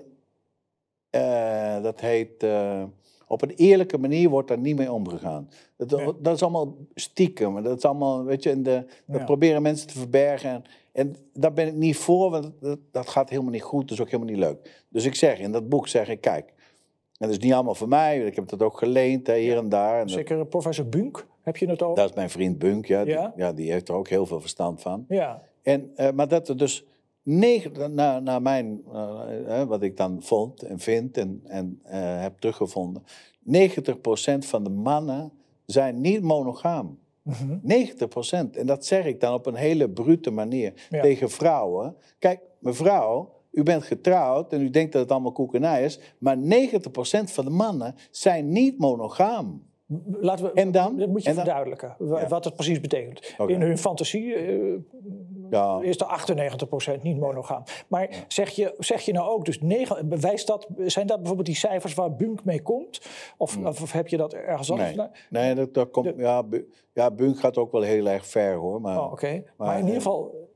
dat 1.82 2.00
heet, 2.00 2.46
op 3.26 3.42
een 3.42 3.50
eerlijke 3.50 3.98
manier 3.98 4.28
wordt 4.28 4.48
daar 4.48 4.58
niet 4.58 4.76
mee 4.76 4.92
omgegaan. 4.92 5.48
Dat, 5.76 6.14
dat 6.20 6.34
is 6.34 6.42
allemaal 6.42 6.76
stiekem. 6.94 7.62
Dat 7.62 7.76
is 7.76 7.84
allemaal, 7.84 8.24
weet 8.24 8.42
je, 8.42 8.50
in 8.50 8.62
de, 8.62 8.84
dat 9.06 9.18
Ja. 9.18 9.24
proberen 9.24 9.62
mensen 9.62 9.86
te 9.88 9.98
verbergen. 9.98 10.50
En, 10.50 10.64
en 10.92 11.16
daar 11.32 11.52
ben 11.52 11.66
ik 11.66 11.74
niet 11.74 11.96
voor, 11.96 12.30
want 12.30 12.50
dat, 12.60 12.78
dat 12.90 13.08
gaat 13.08 13.30
helemaal 13.30 13.50
niet 13.52 13.62
goed. 13.62 13.82
Dat 13.82 13.90
is 13.90 14.00
ook 14.00 14.10
helemaal 14.10 14.34
niet 14.34 14.42
leuk. 14.44 14.84
Dus 14.88 15.04
ik 15.04 15.14
zeg, 15.14 15.38
in 15.38 15.52
dat 15.52 15.68
boek 15.68 15.88
zeg 15.88 16.08
ik, 16.08 16.20
kijk, 16.20 16.48
en 17.18 17.26
dat 17.28 17.30
is 17.30 17.38
niet 17.38 17.52
allemaal 17.52 17.74
voor 17.74 17.88
mij. 17.88 18.26
Ik 18.26 18.36
heb 18.36 18.48
dat 18.48 18.62
ook 18.62 18.78
geleend, 18.78 19.26
hè, 19.26 19.36
hier 19.36 19.56
en 19.56 19.68
daar. 19.68 20.00
En 20.00 20.08
Zeker 20.08 20.40
eh, 20.40 20.46
professor 20.46 20.88
Bunk, 20.88 21.26
heb 21.42 21.56
je 21.56 21.66
het 21.68 21.82
over? 21.82 21.96
dat 21.96 22.08
is 22.10 22.16
mijn 22.16 22.30
vriend 22.30 22.58
Bunk, 22.58 22.86
ja, 22.86 23.00
Ja? 23.00 23.32
Die, 23.34 23.44
ja, 23.44 23.52
die 23.52 23.72
heeft 23.72 23.88
er 23.88 23.94
ook 23.94 24.08
heel 24.08 24.26
veel 24.26 24.40
verstand 24.40 24.80
van. 24.82 25.04
Ja. 25.08 25.42
En, 25.62 25.90
eh, 25.96 26.10
maar 26.12 26.28
dat 26.28 26.48
er 26.48 26.56
dus, 26.56 26.84
negen, 27.26 27.94
naar, 27.94 28.22
naar 28.22 28.42
mijn, 28.42 28.82
eh, 29.46 29.62
wat 29.62 29.82
ik 29.82 29.96
dan 29.96 30.22
vond 30.22 30.62
en 30.62 30.78
vind 30.78 31.16
en, 31.16 31.40
en 31.44 31.80
eh, 31.82 32.20
heb 32.20 32.38
teruggevonden, 32.38 33.02
90% 33.42 34.38
van 34.38 34.64
de 34.64 34.70
mannen 34.70 35.32
zijn 35.64 36.00
niet 36.00 36.22
monogaam. 36.22 36.98
Mhm. 37.22 37.58
90%. 37.62 38.56
En 38.56 38.66
dat 38.66 38.86
zeg 38.86 39.04
ik 39.04 39.20
dan 39.20 39.34
op 39.34 39.46
een 39.46 39.54
hele 39.54 39.90
brute 39.90 40.30
manier 40.30 40.86
Ja. 40.90 41.00
tegen 41.02 41.30
vrouwen. 41.30 41.96
Kijk, 42.18 42.40
mevrouw, 42.58 43.32
u 43.50 43.62
bent 43.62 43.82
getrouwd 43.82 44.52
en 44.52 44.60
u 44.60 44.70
denkt 44.70 44.92
dat 44.92 45.02
het 45.02 45.10
allemaal 45.10 45.32
koekenij 45.32 45.84
is, 45.84 46.00
maar 46.18 46.36
90% 46.38 47.30
van 47.32 47.44
de 47.44 47.50
mannen 47.50 47.94
zijn 48.10 48.48
niet 48.48 48.78
monogaam. 48.78 49.62
Laten 50.20 50.44
we, 50.44 50.52
En 50.52 50.72
dan? 50.72 50.96
Dat 50.96 51.08
moet 51.08 51.24
je 51.24 51.34
verduidelijken, 51.34 51.96
Ja. 51.98 52.28
wat 52.28 52.44
het 52.44 52.54
precies 52.54 52.80
betekent. 52.80 53.34
In 53.46 53.60
hun 53.60 53.78
fantasie 53.78 54.34
Ja. 55.50 55.78
is 55.82 56.00
er 56.00 56.98
98% 56.98 57.02
niet 57.02 57.18
monogaam. 57.18 57.62
Maar 57.88 58.24
zeg, 58.28 58.50
je, 58.50 58.74
zeg 58.78 59.00
je 59.00 59.12
nou 59.12 59.28
ook, 59.28 59.44
dus 59.44 59.60
negen, 59.60 60.08
bewijst 60.08 60.46
dat, 60.46 60.66
zijn 60.78 61.06
dat 61.06 61.16
bijvoorbeeld 61.16 61.46
die 61.46 61.56
cijfers 61.56 61.94
waar 61.94 62.14
Bunk 62.14 62.44
mee 62.44 62.62
komt? 62.62 63.00
Of, 63.36 63.56
of, 63.56 63.82
of 63.82 63.92
heb 63.92 64.08
je 64.08 64.16
dat 64.16 64.32
ergens 64.32 64.70
anders? 64.70 64.94
Nee, 64.94 65.08
nee 65.28 65.54
dat, 65.54 65.74
dat 65.74 65.90
komt, 65.90 66.12
ja, 66.16 66.42
ja, 66.92 67.10
Bunk 67.10 67.38
gaat 67.38 67.56
ook 67.56 67.72
wel 67.72 67.82
heel 67.82 68.06
erg 68.06 68.26
ver 68.26 68.54
hoor. 68.54 68.80
Maar, 68.80 69.00
Oh, 69.00 69.12
maar, 69.56 69.78
in 69.78 69.80
ieder 69.80 69.96
eh, 69.96 70.02
geval, 70.02 70.48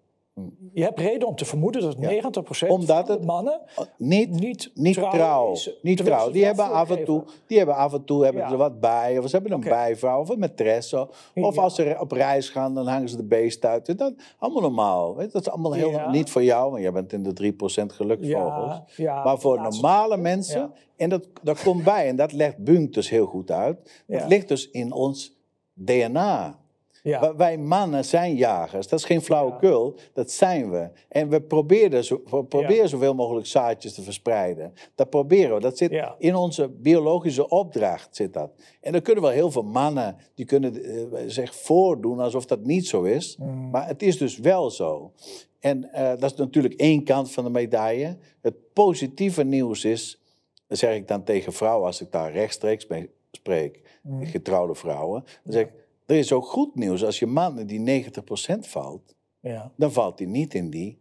je 0.73 0.83
hebt 0.83 0.99
reden 1.01 1.29
om 1.29 1.35
te 1.35 1.45
vermoeden 1.45 1.81
dat 1.83 1.97
90% 1.97 2.69
Omdat 2.69 3.07
van 3.07 3.19
de 3.19 3.25
mannen 3.25 3.61
niet, 3.97 4.31
niet, 4.41 4.71
niet 4.75 4.95
trouw, 4.95 5.11
trouw. 5.11 5.53
is, 5.53 5.71
niet 5.83 6.05
trouw. 6.05 6.31
Die 6.31 6.45
hebben, 6.45 6.71
af 6.71 6.91
en 6.91 7.05
toe, 7.05 7.25
die 7.47 7.57
hebben 7.59 7.77
af 7.77 7.93
en 7.93 8.05
toe 8.05 8.25
hebben 8.25 8.43
Ja. 8.43 8.47
ze 8.49 8.53
er 8.53 8.59
wat 8.59 8.81
bij. 8.81 9.19
Of 9.19 9.25
ze 9.29 9.37
hebben 9.37 9.53
een 9.53 9.61
bijvrouw 9.61 10.21
of 10.21 10.29
een 10.29 10.49
maîtresse. 10.51 10.99
Of 11.35 11.55
Ja. 11.55 11.63
als 11.63 11.75
ze 11.75 11.97
op 12.01 12.13
reis 12.13 12.49
gaan, 12.49 12.75
dan 12.75 12.87
hangen 12.87 13.09
ze 13.09 13.17
de 13.17 13.25
beest 13.25 13.65
uit. 13.65 13.99
Dat, 13.99 14.13
allemaal 14.39 14.63
normaal. 14.63 15.17
Weet, 15.17 15.33
dat 15.33 15.43
is 15.43 15.51
allemaal 15.53 15.73
heel, 15.73 16.09
niet 16.11 16.31
voor 16.31 16.43
jou, 16.43 16.71
want 16.71 16.83
jij 16.83 16.93
bent 16.93 17.13
in 17.13 17.23
de 17.23 17.33
3% 17.33 17.93
geluksvogels. 17.93 18.81
Maar 18.99 19.39
voor 19.39 19.57
laatste- 19.57 19.83
normale 19.83 20.17
mensen, 20.17 20.73
en 20.97 21.09
dat, 21.09 21.29
dat 21.43 21.63
komt 21.63 21.85
bij, 21.85 22.09
en 22.09 22.17
dat 22.17 22.33
legt 22.33 22.57
Bunk 22.65 22.93
dus 22.95 23.11
heel 23.11 23.27
goed 23.27 23.51
uit. 23.51 24.03
Dat 24.07 24.29
ligt 24.29 24.49
dus 24.49 24.71
in 24.71 24.93
ons 24.93 25.39
DNA. 25.75 26.59
Ja. 27.03 27.37
Wij 27.37 27.59
mannen 27.59 28.05
zijn 28.05 28.35
jagers. 28.35 28.89
Dat 28.89 28.99
is 28.99 29.05
geen 29.05 29.23
flauwekul. 29.23 29.97
Dat 30.13 30.31
zijn 30.31 30.71
we. 30.71 30.91
En 31.09 31.29
we 31.29 31.41
proberen, 31.41 32.05
zo, 32.05 32.23
we 32.31 32.45
proberen 32.45 32.89
zoveel 32.89 33.15
mogelijk 33.15 33.47
zaadjes 33.47 33.95
te 33.95 34.03
verspreiden. 34.03 34.73
Dat 34.95 35.11
proberen 35.11 35.55
we. 35.55 35.61
Dat 35.61 35.79
zit 35.79 36.03
in 36.19 36.35
onze 36.35 36.69
biologische 36.69 37.49
opdracht. 37.49 38.17
Zit 38.17 38.33
dat. 38.33 38.51
En 38.81 38.93
dan 38.93 39.03
kunnen 39.03 39.23
wel 39.23 39.33
heel 39.33 39.51
veel 39.51 39.63
mannen 39.63 40.17
die 40.35 40.45
kunnen 40.45 40.85
eh, 40.85 41.23
zich 41.27 41.55
voordoen 41.55 42.21
alsof 42.21 42.47
dat 42.47 42.65
niet 42.65 42.87
zo 42.87 43.03
is. 43.03 43.37
Mm. 43.37 43.71
Maar 43.71 43.87
het 43.87 44.03
is 44.03 44.19
dus 44.19 44.39
wel 44.39 44.71
zo. 44.71 45.13
En 45.61 45.93
eh, 45.93 46.09
dat 46.09 46.31
is 46.31 46.35
natuurlijk 46.37 46.75
één 46.75 47.05
kant 47.05 47.33
van 47.33 47.45
de 47.45 47.51
medaille. 47.51 48.17
Het 48.41 48.73
positieve 48.73 49.45
nieuws 49.45 49.85
is, 49.85 50.21
dat 50.67 50.79
zeg 50.79 50.95
ik 50.95 51.09
dan 51.09 51.25
tegen 51.25 51.53
vrouwen 51.53 51.87
als 51.87 52.01
ik 52.01 52.13
daar 52.13 52.33
rechtstreeks 52.33 52.87
mee 52.87 53.11
spreek, 53.31 53.81
Mm. 54.03 54.25
getrouwde 54.25 54.75
vrouwen. 54.75 55.25
Dan 55.45 55.53
zeg 55.53 55.63
ik, 55.65 55.73
er 56.11 56.17
is 56.17 56.33
ook 56.33 56.45
goed 56.47 56.75
nieuws. 56.75 57.05
Als 57.05 57.19
je 57.19 57.27
man 57.27 57.59
in 57.59 57.67
die 57.67 57.81
90% 57.81 58.67
valt, 58.67 59.15
Ja. 59.41 59.73
dan 59.77 59.93
valt 59.93 60.19
hij 60.19 60.29
niet 60.29 60.55
in 60.55 60.71
die 60.71 60.99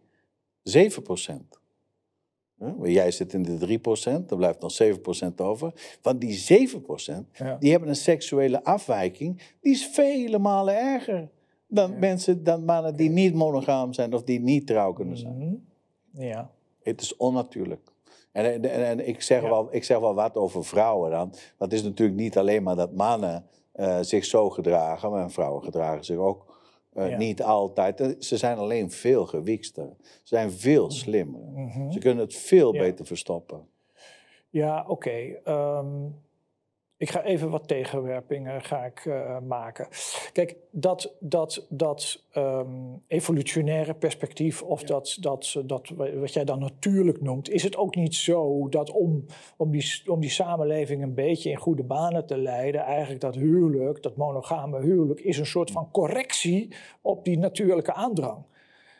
7%. 0.63 1.59
Hè? 2.59 2.75
Want 2.75 2.91
Jij 2.91 3.11
zit 3.11 3.33
in 3.33 3.43
de 3.43 3.57
3%, 3.57 4.31
er 4.31 4.37
blijft 4.37 4.59
nog 4.61 4.71
7% 4.71 5.41
over. 5.41 5.71
Van 6.01 6.17
die 6.19 6.33
7%, 6.33 7.27
Ja. 7.37 7.55
die 7.59 7.71
hebben 7.71 7.89
een 7.89 7.95
seksuele 7.95 8.63
afwijking, 8.63 9.41
die 9.61 9.71
is 9.73 9.85
vele 9.87 10.39
malen 10.39 10.77
erger 10.77 11.29
dan 11.67 11.99
mensen, 11.99 12.43
dan 12.43 12.65
mannen 12.65 12.95
die 12.95 13.09
niet 13.09 13.33
monogaam 13.33 13.93
zijn 13.93 14.13
of 14.13 14.23
die 14.23 14.39
niet 14.39 14.67
trouw 14.67 14.93
kunnen 14.93 15.17
zijn. 15.17 15.37
Mhm. 15.37 16.23
Ja. 16.23 16.51
Het 16.81 17.01
is 17.01 17.15
onnatuurlijk. 17.15 17.91
En, 18.31 18.45
en, 18.45 18.63
en- 18.71 18.85
en 18.85 19.07
ik, 19.07 19.21
zeg 19.21 19.41
Ja. 19.41 19.49
wel, 19.49 19.67
ik 19.71 19.83
zeg 19.83 19.99
wel 19.99 20.13
wat 20.13 20.35
over 20.35 20.65
vrouwen 20.65 21.11
dan. 21.11 21.33
Dat 21.57 21.73
is 21.73 21.83
natuurlijk 21.83 22.17
niet 22.19 22.37
alleen 22.37 22.63
maar 22.63 22.75
dat 22.75 22.93
mannen 22.93 23.45
eh, 23.79 23.97
zich 24.01 24.25
zo 24.25 24.49
gedragen, 24.49 25.11
maar 25.11 25.31
vrouwen 25.31 25.63
gedragen 25.63 26.03
zich 26.05 26.17
ook 26.17 26.57
eh, 26.93 27.09
Ja. 27.09 27.17
niet 27.17 27.43
altijd. 27.43 27.99
Eh, 28.01 28.09
Ze 28.19 28.37
zijn 28.37 28.57
alleen 28.57 28.91
veel 28.91 29.25
gewiekster. 29.25 29.95
Ze 30.01 30.09
zijn 30.23 30.51
veel 30.51 30.91
slimmer. 30.91 31.41
Mhm. 31.41 31.91
Ze 31.91 31.99
kunnen 31.99 32.23
het 32.23 32.35
veel 32.35 32.73
Ja. 32.73 32.79
beter 32.81 33.05
verstoppen. 33.05 33.67
Ja, 34.49 34.85
oké. 34.87 35.39
Ehm, 35.43 36.05
ik 36.99 37.09
ga 37.09 37.23
even 37.23 37.49
wat 37.49 37.67
tegenwerpingen 37.67 38.61
ga 38.61 38.85
ik, 38.85 39.05
eh, 39.05 39.39
maken. 39.39 39.87
Kijk, 40.31 40.55
dat, 40.71 41.15
dat, 41.19 41.65
dat 41.69 42.23
ehm, 42.31 42.95
evolutionaire 43.07 43.93
perspectief, 43.93 44.61
of 44.61 44.83
dat, 44.83 45.17
dat, 45.19 45.55
dat 45.65 45.89
wat 45.95 46.33
jij 46.33 46.45
dan 46.45 46.59
natuurlijk 46.59 47.21
noemt, 47.21 47.49
is 47.49 47.63
het 47.63 47.75
ook 47.75 47.95
niet 47.95 48.15
zo 48.15 48.69
dat 48.69 48.91
om, 48.91 49.25
om, 49.57 49.71
die, 49.71 50.01
om 50.05 50.19
die 50.19 50.29
samenleving 50.29 51.03
een 51.03 51.13
beetje 51.13 51.49
in 51.49 51.57
goede 51.57 51.83
banen 51.83 52.25
te 52.25 52.37
leiden, 52.37 52.81
eigenlijk 52.81 53.21
dat 53.21 53.35
huwelijk, 53.35 54.03
dat 54.03 54.15
monogame 54.15 54.79
huwelijk, 54.79 55.19
is 55.19 55.37
een 55.37 55.45
soort 55.45 55.71
van 55.71 55.91
correctie 55.91 56.73
op 57.01 57.25
die 57.25 57.37
natuurlijke 57.37 57.93
aandrang. 57.93 58.43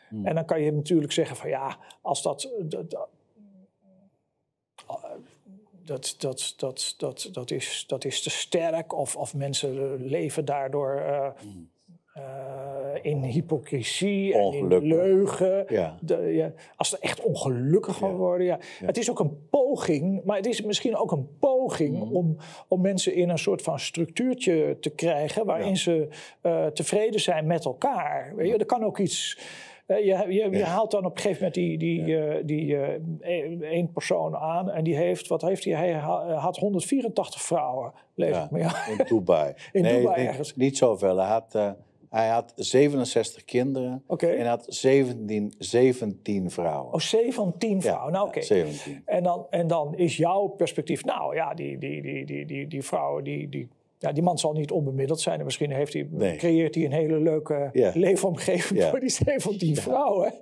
Hmm. 0.08 0.26
En 0.26 0.34
dan 0.34 0.44
kan 0.44 0.62
je 0.62 0.72
natuurlijk 0.72 1.12
zeggen 1.12 1.36
van 1.36 1.48
ja, 1.48 1.78
als 2.00 2.22
dat, 2.22 2.50
dat 2.60 2.90
dat, 2.90 3.08
dat, 5.90 6.54
dat, 6.56 6.94
dat, 6.96 7.28
dat, 7.32 7.50
is, 7.50 7.84
dat 7.86 8.04
is 8.04 8.22
te 8.22 8.30
sterk 8.30 8.94
of, 8.94 9.16
of 9.16 9.34
mensen 9.34 9.96
leven 10.06 10.44
daardoor 10.44 11.02
uh, 11.06 11.26
uh, 12.16 12.22
in 13.02 13.22
hypocrisie 13.22 14.34
en 14.34 14.52
in 14.52 14.86
leugen. 14.86 15.64
Ja. 15.68 15.96
De, 16.00 16.16
ja, 16.16 16.52
als 16.76 16.88
ze 16.88 16.98
echt 16.98 17.20
ongelukkig 17.20 17.96
gaan 17.96 18.16
worden. 18.16 18.46
Ja. 18.46 18.58
Het 18.84 18.98
is 18.98 19.10
ook 19.10 19.18
een 19.18 19.48
poging, 19.50 20.24
maar 20.24 20.36
het 20.36 20.46
is 20.46 20.62
misschien 20.62 20.96
ook 20.96 21.12
een 21.12 21.36
poging 21.38 21.94
mm. 21.94 22.16
om, 22.16 22.36
om 22.68 22.80
mensen 22.80 23.14
in 23.14 23.28
een 23.28 23.38
soort 23.38 23.62
van 23.62 23.78
structuurtje 23.78 24.76
te 24.80 24.90
krijgen 24.90 25.46
waarin 25.46 25.76
ze 25.76 26.08
uh, 26.42 26.66
tevreden 26.66 27.20
zijn 27.20 27.46
met 27.46 27.64
elkaar. 27.64 28.32
Weet 28.36 28.48
je, 28.48 28.56
er 28.56 28.66
kan 28.66 28.84
ook 28.84 28.98
iets 28.98 29.38
je, 29.94 30.26
je, 30.28 30.50
je, 30.50 30.64
haalt 30.64 30.90
dan 30.90 31.04
op 31.04 31.16
een 31.16 31.22
gegeven 31.22 31.36
moment 31.36 31.54
die, 31.54 31.78
die, 31.78 32.06
uh, 32.06 32.34
die 32.44 32.66
uh, 32.66 33.62
één 33.62 33.92
persoon 33.92 34.36
aan 34.36 34.70
en 34.70 34.84
die 34.84 34.96
heeft, 34.96 35.28
wat 35.28 35.42
heeft 35.42 35.64
hij? 35.64 35.74
Hij 35.74 35.92
had 36.34 36.56
184 36.56 37.42
vrouwen, 37.42 37.92
lees 38.14 38.34
ja, 38.34 38.44
ik 38.44 38.50
me. 38.50 38.58
In 38.98 39.04
Dubai. 39.08 39.52
in 39.72 39.82
nee, 39.82 40.00
Dubai 40.00 40.26
ergens. 40.26 40.56
Niet 40.56 40.76
zoveel. 40.76 41.16
Hij 41.16 41.28
had, 41.28 41.54
uh, 41.56 41.70
hij 42.10 42.28
had 42.28 42.52
67 42.56 43.44
kinderen 43.44 44.02
okay. 44.06 44.36
en 44.36 44.46
had 44.46 44.64
17, 44.68 45.54
17 45.58 46.50
vrouwen. 46.50 46.92
Oh, 46.92 47.00
17 47.00 47.82
vrouwen. 47.82 48.12
nou, 48.12 48.26
oké. 48.28 48.38
Okay. 48.38 48.64
17. 48.64 49.02
En, 49.06 49.22
dan, 49.22 49.46
en 49.50 49.66
dan 49.66 49.94
is 49.94 50.16
jouw 50.16 50.46
perspectief, 50.46 51.04
nou 51.04 51.34
ja, 51.34 51.54
die, 51.54 51.78
die, 51.78 52.02
die, 52.02 52.26
die, 52.26 52.46
die, 52.46 52.66
die 52.66 52.82
vrouwen 52.82 53.24
die, 53.24 53.48
die 53.48 53.68
ja, 54.00 54.12
die 54.12 54.22
man 54.22 54.38
zal 54.38 54.52
niet 54.52 54.70
onbemiddeld 54.70 55.20
zijn. 55.20 55.38
En 55.38 55.44
misschien 55.44 55.72
heeft 55.72 55.92
hij, 55.92 56.08
creëert 56.36 56.74
hij 56.74 56.84
een 56.84 56.92
hele 56.92 57.20
leuke 57.20 57.70
leefomgeving 57.94 58.84
voor 58.84 59.00
die 59.00 59.08
17 59.08 59.76
vrouwen. 59.76 60.34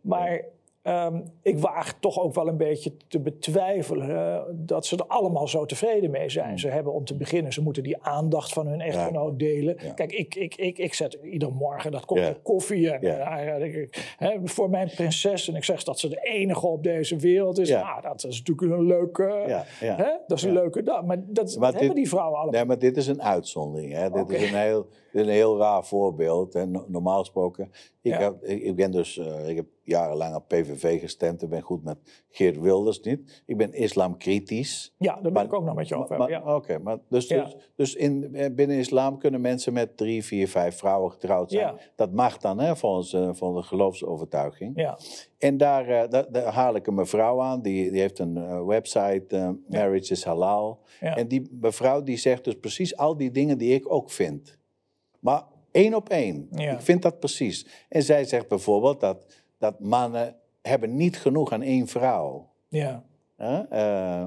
Maar 0.00 0.44
Ehm, 0.84 1.20
ik 1.42 1.58
waag 1.58 1.94
toch 2.00 2.20
ook 2.20 2.34
wel 2.34 2.48
een 2.48 2.56
beetje 2.56 2.96
te 3.08 3.20
betwijfelen 3.20 4.10
uh, 4.10 4.40
dat 4.52 4.86
ze 4.86 4.96
er 4.96 5.06
allemaal 5.06 5.48
zo 5.48 5.66
tevreden 5.66 6.10
mee 6.10 6.28
zijn. 6.28 6.48
Hmm. 6.48 6.58
Ze 6.58 6.68
hebben 6.68 6.92
om 6.92 7.04
te 7.04 7.16
beginnen, 7.16 7.52
ze 7.52 7.62
moeten 7.62 7.82
die 7.82 8.02
aandacht 8.02 8.52
van 8.52 8.66
hun 8.66 8.80
echtgenoot 8.80 9.38
delen. 9.38 9.76
Kijk, 9.94 10.12
ik, 10.12 10.34
ik, 10.34 10.54
ik, 10.54 10.78
ik 10.78 10.94
zet 10.94 11.18
ieder 11.22 11.52
morgen 11.52 11.92
dat 11.92 12.04
kopje 12.04 12.36
koffie 12.42 12.90
en, 12.90 13.04
uh, 13.04 13.86
hè, 14.16 14.38
voor 14.44 14.70
mijn 14.70 14.90
prinses. 14.94 15.48
En 15.48 15.54
ik 15.54 15.64
zeg 15.64 15.82
dat 15.82 15.98
ze 15.98 16.08
de 16.08 16.20
enige 16.20 16.66
op 16.66 16.82
deze 16.82 17.16
wereld 17.16 17.58
is. 17.58 17.70
Nou, 17.70 18.02
dat 18.02 18.24
is 18.24 18.42
natuurlijk 18.42 18.78
een 18.78 18.86
leuke, 18.86 19.62
hè, 19.78 20.12
dat 20.26 20.38
is 20.38 20.44
een 20.44 20.52
leuke 20.52 20.82
dag. 20.82 21.04
Maar 21.04 21.18
dat, 21.26 21.54
hebben 21.60 21.94
die 21.94 22.08
vrouwen 22.08 22.38
allemaal. 22.38 22.54
Nee, 22.54 22.64
maar 22.64 22.78
dit 22.78 22.96
is 22.96 23.06
een 23.06 23.22
uitzondering. 23.22 23.92
Hè. 23.92 24.10
Dit 24.10 24.30
is 24.30 24.50
een 24.50 24.58
heel 24.58 24.86
is 25.14 25.20
een 25.20 25.28
heel 25.28 25.58
raar 25.58 25.84
voorbeeld. 25.84 26.54
En 26.54 26.84
normaal 26.86 27.18
gesproken, 27.18 27.70
ik, 28.00 28.12
heb, 28.12 28.44
ik, 28.44 28.76
ben 28.76 28.90
dus, 28.90 29.16
uh, 29.16 29.48
ik 29.48 29.56
heb 29.56 29.66
jarenlang 29.84 30.34
op 30.34 30.48
PVV 30.48 31.00
gestemd. 31.00 31.42
Ik 31.42 31.48
ben 31.48 31.60
goed 31.60 31.84
met 31.84 31.96
Geert 32.30 32.60
Wilders 32.60 33.00
niet. 33.00 33.42
Ik 33.46 33.56
ben 33.56 33.72
islamkritisch. 33.72 34.94
Ja, 34.98 35.20
daar 35.20 35.32
ben 35.32 35.44
ik 35.44 35.52
ook 35.52 35.64
nog 35.64 35.74
met 35.74 35.88
je 35.88 35.94
over. 35.94 36.30
Ja. 36.30 36.54
Oké, 36.54 36.78
maar 36.78 36.98
dus, 37.08 37.26
dus, 37.26 37.56
dus, 37.76 37.94
in, 37.94 38.34
eh, 38.34 38.54
binnen 38.54 38.76
islam 38.76 39.18
kunnen 39.18 39.40
mensen 39.40 39.72
met 39.72 39.96
drie, 39.96 40.24
vier, 40.24 40.48
vijf 40.48 40.76
vrouwen 40.76 41.10
getrouwd 41.10 41.50
zijn. 41.50 41.74
Dat 41.96 42.12
mag 42.12 42.38
dan, 42.38 42.60
hè, 42.60 42.76
volgens, 42.76 43.12
uh, 43.12 43.28
volgens 43.32 43.62
de 43.62 43.68
geloofsovertuiging. 43.68 44.72
Ja. 44.74 44.98
En 45.38 45.56
daar, 45.56 45.88
uh, 45.88 46.10
daar, 46.10 46.32
daar, 46.32 46.52
haal 46.52 46.74
ik 46.74 46.86
een 46.86 46.94
mevrouw 46.94 47.40
aan, 47.40 47.62
die, 47.62 47.90
die 47.90 48.00
heeft 48.00 48.18
een 48.18 48.66
website, 48.66 49.58
Marriage 49.68 50.12
is 50.12 50.24
Halal. 50.24 50.78
En 51.00 51.28
die 51.28 51.48
mevrouw 51.60 52.02
die 52.02 52.16
zegt 52.16 52.44
dus 52.44 52.54
precies 52.54 52.96
al 52.96 53.16
die 53.16 53.30
dingen 53.30 53.58
die 53.58 53.74
ik 53.74 53.92
ook 53.92 54.10
vind. 54.10 54.58
Maar 55.18 55.42
één 55.70 55.94
op 55.94 56.08
één. 56.08 56.48
Ik 56.50 56.80
vind 56.80 57.02
dat 57.02 57.18
precies. 57.18 57.66
En 57.88 58.02
zij 58.02 58.24
zegt 58.24 58.48
bijvoorbeeld 58.48 59.00
dat, 59.00 59.26
dat 59.64 59.80
mannen 59.80 60.36
hebben 60.62 60.96
niet 60.96 61.18
genoeg 61.18 61.52
aan 61.52 61.62
één 61.62 61.86
vrouw. 61.86 62.50
Ja. 62.68 63.04
Uh, 63.38 64.26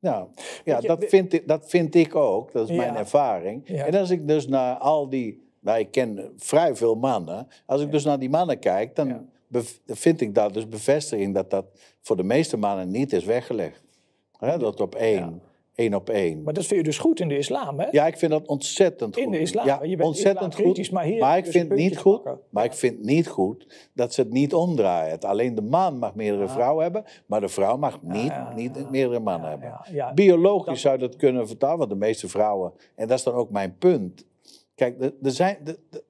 nou, 0.00 0.28
ja, 0.64 0.80
dat, 0.80 1.04
vind 1.04 1.32
ik, 1.32 1.48
dat 1.48 1.68
vind 1.68 1.94
ik 1.94 2.14
ook. 2.14 2.52
Dat 2.52 2.70
is 2.70 2.76
mijn 2.76 2.96
ervaring. 2.96 3.66
En 3.68 3.94
als 3.94 4.10
ik 4.10 4.28
dus 4.28 4.46
naar 4.46 4.76
al 4.76 5.08
die... 5.08 5.46
Nou, 5.60 5.78
ik 5.78 5.90
ken 5.90 6.32
vrij 6.36 6.76
veel 6.76 6.94
mannen. 6.94 7.48
Als 7.66 7.82
ik 7.82 7.90
dus 7.90 8.04
naar 8.04 8.18
die 8.18 8.30
mannen 8.30 8.58
kijk, 8.58 8.96
dan 8.96 9.28
vind 9.86 10.20
ik 10.20 10.34
dat 10.34 10.54
dus 10.54 10.68
bevestiging... 10.68 11.34
dat 11.34 11.50
dat 11.50 11.66
voor 12.00 12.16
de 12.16 12.22
meeste 12.22 12.56
mannen 12.56 12.90
niet 12.90 13.12
is 13.12 13.24
weggelegd. 13.24 13.82
dat 14.38 14.80
op 14.80 14.94
één 14.94 15.42
één 15.78 15.94
op 15.94 16.10
één. 16.10 16.42
Maar 16.42 16.54
dat 16.54 16.66
vind 16.66 16.80
je 16.80 16.86
dus 16.86 16.98
goed 16.98 17.20
in 17.20 17.28
de 17.28 17.38
islam, 17.38 17.78
hè? 17.80 17.86
Ja, 17.90 18.06
ik 18.06 18.16
vind 18.16 18.30
dat 18.30 18.46
ontzettend 18.46 19.14
goed. 19.14 19.24
In 19.24 19.30
de 19.30 19.38
islam, 19.38 19.66
ja, 19.66 19.78
je 19.82 19.96
bent 19.96 20.08
ontzettend 20.08 20.54
goed. 20.54 20.90
Maar, 20.90 21.04
hier 21.04 21.20
maar 21.20 21.36
ik 21.36 21.44
dus 21.44 21.52
vind 21.52 21.74
niet 21.74 21.98
goed. 21.98 22.20
Maar 22.50 22.64
ik 22.64 22.72
vind 22.72 23.04
niet 23.04 23.28
goed 23.28 23.90
dat 23.94 24.14
ze 24.14 24.20
het 24.20 24.30
niet 24.30 24.54
omdraaien. 24.54 25.20
Alleen 25.20 25.54
de 25.54 25.62
man 25.62 25.98
mag 25.98 26.14
meerdere 26.14 26.44
ah. 26.44 26.52
vrouwen 26.52 26.82
hebben, 26.82 27.04
maar 27.26 27.40
de 27.40 27.48
vrouw 27.48 27.76
mag 27.76 28.02
niet, 28.02 28.32
niet 28.54 28.90
meerdere 28.90 29.20
mannen 29.20 29.50
hebben. 29.50 30.14
Biologisch 30.14 30.80
zou 30.80 30.98
dat 30.98 31.16
kunnen 31.16 31.46
vertalen, 31.46 31.78
want 31.78 31.90
de 31.90 31.96
meeste 31.96 32.28
vrouwen, 32.28 32.72
en 32.94 33.08
dat 33.08 33.18
is 33.18 33.24
dan 33.24 33.34
ook 33.34 33.50
mijn 33.50 33.76
punt. 33.78 34.26
Kijk, 34.74 35.00
er, 35.00 35.30
zijn, 35.30 35.58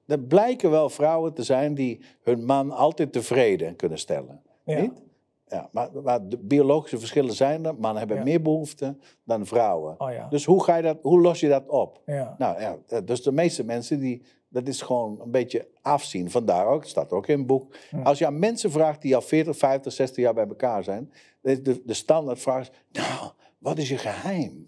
er 0.05 0.19
blijken 0.19 0.71
wel 0.71 0.89
vrouwen 0.89 1.33
te 1.33 1.43
zijn 1.43 1.73
die 1.73 2.01
hun 2.23 2.45
man 2.45 2.71
altijd 2.71 3.11
tevreden 3.11 3.75
kunnen 3.75 3.97
stellen. 3.97 4.41
Niet? 4.65 5.07
Ja, 5.49 5.69
maar, 5.71 6.27
de 6.29 6.37
biologische 6.37 6.99
verschillen 6.99 7.33
zijn 7.33 7.65
er. 7.65 7.75
Mannen 7.75 8.07
hebben 8.07 8.23
meer 8.23 8.41
behoefte 8.41 8.97
dan 9.23 9.45
vrouwen. 9.45 9.95
Oh, 9.97 10.29
dus 10.29 10.45
hoe, 10.45 10.63
ga 10.63 10.75
je 10.75 10.83
dat, 10.83 10.97
hoe 11.01 11.21
los 11.21 11.39
je 11.39 11.49
dat 11.49 11.67
op? 11.67 12.01
Ja. 12.05 12.35
Nou 12.37 12.61
ja, 12.61 13.01
dus 13.01 13.23
de 13.23 13.31
meeste 13.31 13.63
mensen, 13.63 13.99
die, 13.99 14.21
dat 14.49 14.67
is 14.67 14.81
gewoon 14.81 15.21
een 15.21 15.31
beetje 15.31 15.67
afzien. 15.81 16.31
Vandaar 16.31 16.67
ook, 16.67 16.79
het 16.79 16.89
staat 16.89 17.11
ook 17.11 17.27
in 17.27 17.37
het 17.37 17.47
boek. 17.47 17.75
Als 18.03 18.17
je 18.17 18.25
aan 18.25 18.39
mensen 18.39 18.71
vraagt 18.71 19.01
die 19.01 19.15
al 19.15 19.21
40, 19.21 19.57
50, 19.57 19.93
60 19.93 20.23
jaar 20.23 20.33
bij 20.33 20.47
elkaar 20.47 20.83
zijn. 20.83 21.11
De, 21.41 21.61
de, 21.61 21.81
de 21.85 21.93
standaardvraag 21.93 22.61
is, 22.61 22.71
nou, 22.91 23.31
wat 23.57 23.77
is 23.77 23.89
je 23.89 23.97
geheim? 23.97 24.67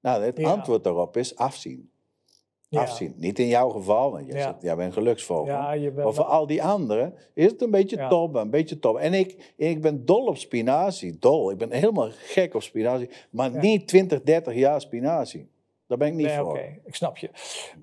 Nou, 0.00 0.22
het 0.22 0.44
antwoord 0.44 0.84
daarop 0.84 1.16
is 1.16 1.36
afzien 1.36 1.90
afzien. 2.70 3.14
Niet 3.16 3.38
in 3.38 3.46
jouw 3.46 3.68
geval, 3.68 4.10
want 4.10 4.26
jij, 4.26 4.40
zegt, 4.40 4.62
jij 4.62 4.76
bent 4.76 4.92
geluksvogel. 4.92 5.46
Ja, 5.46 5.72
je 5.72 5.90
bent 5.90 6.04
maar 6.04 6.14
voor 6.14 6.24
al 6.24 6.46
die 6.46 6.62
anderen 6.62 7.14
is 7.34 7.50
het 7.50 7.62
een 7.62 7.70
beetje 7.70 8.06
top, 8.08 8.34
een 8.34 8.50
beetje 8.50 8.78
top. 8.78 8.96
En 8.96 9.14
ik, 9.14 9.52
ik 9.56 9.80
ben 9.80 10.04
dol 10.04 10.26
op 10.26 10.36
spinazie, 10.36 11.16
dol. 11.18 11.50
Ik 11.50 11.58
ben 11.58 11.72
helemaal 11.72 12.08
gek 12.10 12.54
op 12.54 12.62
spinazie, 12.62 13.08
maar 13.30 13.50
niet 13.50 13.88
20, 13.88 14.22
30 14.22 14.54
jaar 14.54 14.80
spinazie. 14.80 15.48
Daar 15.86 15.98
ben 15.98 16.08
ik 16.08 16.14
niet 16.14 16.30
voor. 16.30 16.50
Oké, 16.50 16.78
ik 16.84 16.94
snap 16.94 17.16
je. 17.16 17.30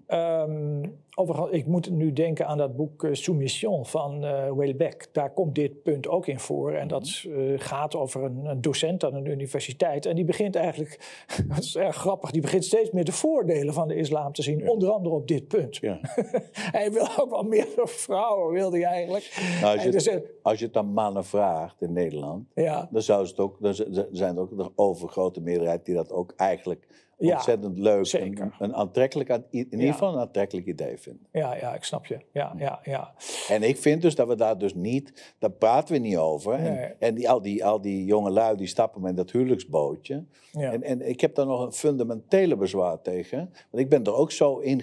Um, 0.08 1.02
Overigens, 1.16 1.52
ik 1.52 1.66
moet 1.66 1.90
nu 1.90 2.14
denken 2.14 2.48
aan 2.48 2.58
dat 2.58 2.76
boek 2.76 3.04
uh, 3.04 3.14
Soumission 3.14 3.86
van 3.86 4.24
uh, 4.24 4.48
eh, 4.48 4.54
Welbeck. 4.54 5.08
Daar 5.12 5.34
komt 5.34 5.56
dit 5.56 5.84
punt 5.84 6.08
ook 6.08 6.28
in 6.28 6.40
voor. 6.40 6.72
En 6.72 6.88
dat 6.88 7.24
uh, 7.28 7.60
gaat 7.60 7.96
over 7.96 8.24
een, 8.24 8.46
een, 8.46 8.62
docent 8.62 9.04
aan 9.04 9.14
een 9.14 9.26
universiteit. 9.26 10.06
En 10.06 10.16
die 10.16 10.26
begint 10.26 10.56
eigenlijk, 10.56 11.24
dat 11.56 11.58
is 11.58 11.76
erg 11.76 11.96
grappig, 11.96 12.32
die 12.32 12.42
begint 12.42 12.66
steeds 12.66 12.92
meer 12.92 13.04
de 13.04 13.12
voordelen 13.12 13.74
van 13.74 13.88
de 13.88 13.96
islam 13.96 14.34
te 14.34 14.42
zien. 14.42 14.70
Onder 14.70 14.90
andere 14.90 15.16
op 15.16 15.28
dit 15.28 15.48
punt. 15.48 15.76
Ja. 15.76 16.00
hij 16.78 16.92
wil 16.92 17.08
ook 17.20 17.30
wel 17.30 17.44
meer 17.44 17.68
vrouwen, 17.86 18.54
wilde 18.54 18.78
hij 18.78 18.86
eigenlijk. 18.86 19.58
Nou, 19.62 19.74
als, 19.76 19.84
je 19.84 20.12
het, 20.12 20.24
als 20.42 20.60
je 20.60 20.66
het 20.66 20.78
aan 20.78 20.94
mannen 20.94 21.26
vraagt 21.26 21.82
in 21.82 21.94
Nederland, 21.94 22.48
ja. 22.56 22.88
dan, 22.92 23.02
zou 23.02 23.28
het 23.28 23.40
ook, 23.40 23.58
dan 23.60 23.74
zijn 24.12 24.36
er 24.36 24.42
ook 24.42 24.58
de 24.58 24.72
overgrote 24.76 25.42
meerderheid 25.42 25.86
die 25.86 25.96
dat 25.96 26.12
ook 26.12 26.34
eigenlijk 26.36 26.88
ontzettend 27.32 27.80
leuk 27.80 28.14
en 28.14 28.54
een 28.60 28.76
aantrekkelijk, 28.76 29.30
in 29.30 29.68
ieder 29.72 29.92
geval 29.92 30.14
een 30.14 30.20
aantrekkelijk 30.20 30.68
idee 30.68 30.98
vinden. 30.98 31.28
Ja, 31.32 31.56
ja, 31.56 31.74
ik 31.74 31.84
snap 31.84 32.06
je. 32.06 32.20
Ja, 32.32 32.54
ja, 32.58 32.80
ja. 32.84 33.14
En 33.50 33.64
ik 33.64 33.78
vind 33.78 34.02
dus 34.02 34.16
dat 34.16 34.28
we 34.28 34.36
daar 34.36 34.58
dus 34.58 34.74
niet, 34.74 35.34
daar 35.40 35.52
praten 35.52 35.94
we 35.94 36.00
niet 36.00 36.18
over. 36.18 36.54
En, 36.54 36.96
en 37.00 37.16
die, 37.16 37.30
al, 37.30 37.42
die, 37.42 37.66
al 37.66 37.82
die 37.82 38.06
jonge 38.06 38.30
lui 38.30 38.58
die 38.58 38.68
stappen 38.68 39.02
met 39.02 39.18
dat 39.18 39.32
huwelijksbootje. 39.32 40.26
En, 40.52 40.84
en 40.84 41.10
ik 41.10 41.22
heb 41.22 41.36
daar 41.36 41.46
nog 41.46 41.66
een 41.66 41.74
fundamentele 41.74 42.56
bezwaar 42.56 43.02
tegen. 43.02 43.38
Want 43.38 43.84
ik 43.84 43.90
ben 43.90 44.04
er 44.04 44.16
ook 44.16 44.32
zo 44.32 44.58
in, 44.58 44.82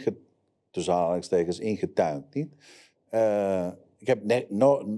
tussen 0.71 0.95
aanhalingstekens, 0.95 1.59
ingetuind. 1.59 2.35
Niet? 2.35 2.55
Uh, 3.11 3.69
ik 4.01 4.07
heb 4.07 4.49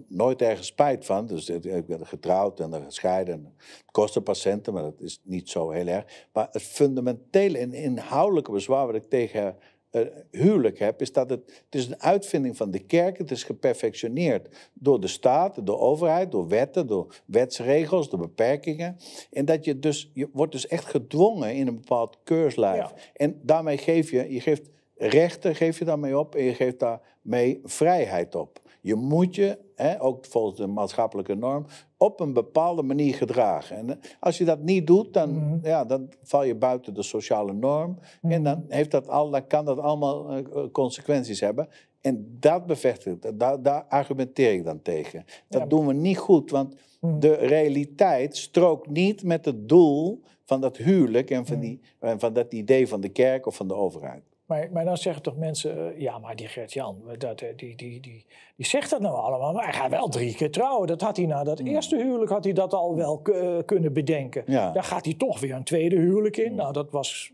nooit 0.08 0.42
ergens 0.42 0.66
spijt 0.66 1.04
van. 1.04 1.26
Dus 1.26 1.48
ik 1.48 1.86
ben 1.86 2.06
getrouwd 2.06 2.60
en 2.60 2.84
gescheiden. 2.84 3.54
Het 3.56 3.90
kost 3.90 4.16
een 4.16 4.22
patiënten, 4.22 4.72
maar 4.72 4.82
dat 4.82 5.00
is 5.00 5.20
niet 5.24 5.48
zo 5.48 5.70
heel 5.70 5.86
erg. 5.86 6.26
Maar 6.32 6.48
het 6.50 6.62
fundamentele 6.62 7.58
en 7.58 7.72
inhoudelijke 7.72 8.52
bezwaar 8.52 8.86
wat 8.86 8.94
ik 8.94 9.08
tegen 9.08 9.56
uh, 9.92 10.02
huwelijk 10.30 10.78
heb, 10.78 11.00
is 11.00 11.12
dat 11.12 11.30
het, 11.30 11.62
het 11.64 11.74
is 11.80 11.86
een 11.86 12.02
uitvinding 12.02 12.56
van 12.56 12.70
de 12.70 12.78
kerk. 12.78 13.18
Het 13.18 13.30
is 13.30 13.44
geperfectioneerd 13.44 14.70
door 14.72 15.00
de 15.00 15.06
staat, 15.06 15.54
door 15.54 15.64
de 15.64 15.78
overheid, 15.78 16.30
door 16.30 16.48
wetten, 16.48 16.86
door 16.86 17.14
wetsregels, 17.26 18.10
door 18.10 18.18
beperkingen. 18.18 18.96
En 19.30 19.44
dat 19.44 19.64
je 19.64 19.78
dus, 19.78 20.10
je 20.14 20.28
wordt 20.32 20.52
dus 20.52 20.66
echt 20.66 20.84
gedwongen 20.84 21.54
in 21.54 21.66
een 21.66 21.74
bepaald 21.74 22.18
keurslijf. 22.24 22.92
En 23.14 23.40
daarmee 23.42 23.78
geef 23.78 24.10
je, 24.10 24.32
je 24.32 24.40
geeft 24.40 24.70
rechten 24.96 25.54
geef 25.54 25.78
je 25.78 25.84
daarmee 25.84 26.18
op 26.18 26.34
en 26.34 26.44
je 26.44 26.54
geeft 26.54 26.78
daarmee 26.78 27.60
vrijheid 27.64 28.34
op. 28.34 28.61
Je 28.82 28.94
moet 28.94 29.34
je, 29.34 29.58
hè, 29.74 30.02
ook 30.02 30.26
volgens 30.26 30.56
de 30.56 30.66
maatschappelijke 30.66 31.34
norm, 31.34 31.66
op 31.96 32.20
een 32.20 32.32
bepaalde 32.32 32.82
manier 32.82 33.14
gedragen. 33.14 33.76
En 33.76 34.00
als 34.20 34.38
je 34.38 34.44
dat 34.44 34.60
niet 34.60 34.86
doet, 34.86 35.12
dan, 35.12 35.30
mhm. 35.30 35.66
ja, 35.66 35.84
dan 35.84 36.08
val 36.22 36.44
je 36.44 36.54
buiten 36.54 36.94
de 36.94 37.02
sociale 37.02 37.52
norm. 37.52 37.98
En 38.22 38.28
mhm. 38.28 38.42
dan, 38.42 38.64
heeft 38.68 38.90
dat 38.90 39.08
al, 39.08 39.30
dan 39.30 39.46
kan 39.46 39.64
dat 39.64 39.78
allemaal 39.78 40.38
uh, 40.38 40.64
consequenties 40.72 41.40
hebben. 41.40 41.68
En 42.00 42.36
dat 42.40 42.66
bevestigt, 42.66 43.38
daar, 43.38 43.62
daar 43.62 43.84
argumenteer 43.88 44.52
ik 44.52 44.64
dan 44.64 44.82
tegen. 44.82 45.24
Dat 45.48 45.70
doen 45.70 45.86
we 45.86 45.92
niet 45.92 46.18
goed, 46.18 46.50
want 46.50 46.74
mhm. 47.00 47.18
de 47.18 47.34
realiteit 47.34 48.36
strookt 48.36 48.88
niet 48.88 49.22
met 49.24 49.44
het 49.44 49.68
doel 49.68 50.22
van 50.44 50.60
dat 50.60 50.76
huwelijk 50.76 51.30
en 51.30 51.46
van, 51.46 51.60
die, 51.60 51.80
van 52.00 52.32
dat 52.32 52.52
idee 52.52 52.88
van 52.88 53.00
de 53.00 53.08
kerk 53.08 53.46
of 53.46 53.56
van 53.56 53.68
de 53.68 53.74
overheid. 53.74 54.22
Maar, 54.52 54.68
maar 54.72 54.84
dan 54.84 54.96
zeggen 54.96 55.22
toch 55.22 55.36
mensen, 55.36 55.94
eh, 55.94 56.00
ja, 56.00 56.18
maar 56.18 56.36
die 56.36 56.48
Gert-Jan, 56.48 57.02
eh, 57.08 57.30
die, 57.36 57.76
die, 57.76 58.00
die, 58.00 58.26
die 58.56 58.66
zegt 58.66 58.90
dat 58.90 59.00
nou 59.00 59.16
allemaal, 59.16 59.52
maar 59.52 59.64
hij 59.64 59.72
gaat 59.72 59.90
wel 59.90 60.08
drie 60.08 60.34
keer 60.34 60.50
trouwen. 60.50 60.86
Dat 60.86 61.00
had 61.00 61.16
hij 61.16 61.26
na 61.26 61.44
dat 61.44 61.58
hmm. 61.58 61.68
eerste 61.68 61.96
huwelijk 61.96 62.30
had 62.30 62.44
hij 62.44 62.52
dat 62.52 62.74
al 62.74 62.96
wel 62.96 63.22
kunnen 63.64 63.92
bedenken. 63.92 64.44
Daar 64.46 64.84
gaat 64.84 65.04
hij 65.04 65.14
toch 65.14 65.40
weer 65.40 65.54
een 65.54 65.64
tweede 65.64 65.96
huwelijk 65.96 66.36
in. 66.36 66.46
Hmm. 66.46 66.56
Nou, 66.56 66.72
dat 66.72 66.90
was 66.90 67.32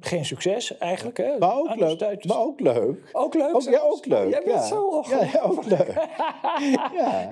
geen 0.00 0.24
succes 0.24 0.78
eigenlijk. 0.78 1.16
Hè? 1.16 1.38
Maar 1.38 1.56
ook 1.56 1.76
leuk. 1.76 2.24
Maar 2.24 2.38
ook 2.38 2.60
leuk. 2.60 2.96
Ook 3.12 3.34
leuk? 3.34 3.54
Ook, 3.54 3.62
ja, 3.62 3.80
ook 3.80 4.06
leuk. 4.06 4.30
Jij 4.30 4.42
bent 4.44 4.58
ja. 4.58 4.66
zo 4.66 5.04
ja, 5.08 5.24
ja, 5.32 5.40
ook 5.40 5.64
leuk. 5.64 5.94
ja. 6.98 7.28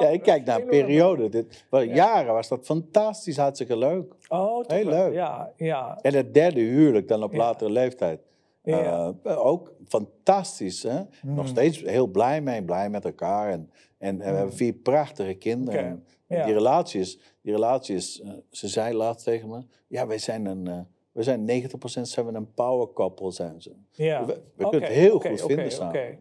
Ja, 0.00 0.08
ik 0.08 0.22
kijk 0.22 0.44
naar 0.44 0.60
een 0.60 0.66
periode. 0.66 1.28
Dit, 1.28 1.64
Jaren 1.70 2.34
was 2.34 2.48
dat 2.48 2.64
fantastisch, 2.64 3.36
hartstikke 3.36 3.76
leuk. 3.76 4.14
Oh, 4.28 4.64
Heel 4.66 4.84
leuk. 4.84 5.12
Ja, 5.12 5.52
ja. 5.56 5.98
En 6.02 6.14
het 6.14 6.34
derde 6.34 6.60
huwelijk 6.60 7.08
dan 7.08 7.22
op 7.22 7.34
latere 7.34 7.70
leeftijd. 7.70 8.20
Ja. 8.62 9.14
Uh, 9.24 9.46
ook 9.46 9.72
fantastisch. 9.88 10.82
Hè? 10.82 10.98
Nog 11.22 11.36
hmm. 11.36 11.46
steeds 11.46 11.82
heel 11.82 12.06
blij 12.06 12.40
mee, 12.40 12.62
blij 12.62 12.90
met 12.90 13.04
elkaar. 13.04 13.50
En, 13.50 13.70
en, 13.98 14.18
we 14.18 14.24
hebben 14.24 14.42
hmm. 14.42 14.52
vier 14.52 14.72
prachtige 14.72 15.34
kinderen. 15.34 15.84
En, 16.26 16.44
die 16.44 16.52
relatie 16.52 17.00
is, 17.00 17.18
die 17.42 17.52
relatie 17.52 17.96
is 17.96 18.20
uh, 18.24 18.30
ze 18.50 18.68
zei 18.68 18.94
laatst 18.94 19.24
tegen 19.24 19.48
me, 19.48 19.62
ja, 19.86 20.06
wij 20.06 20.18
zijn 20.18 20.46
een... 20.46 20.66
Uh, 20.68 20.78
we 21.10 21.22
zijn 21.22 21.70
90% 21.70 22.00
zijn 22.02 22.26
we 22.26 22.32
een 22.32 22.54
power 22.54 22.92
couple, 22.92 23.32
zijn 23.32 23.62
ze. 23.62 23.72
Ja. 23.90 24.24
We, 24.24 24.40
we 24.54 24.68
kunnen 24.68 24.88
het 24.88 24.98
heel 24.98 25.20
goed 25.20 25.42
vinden 25.42 25.72
samen. 25.72 26.18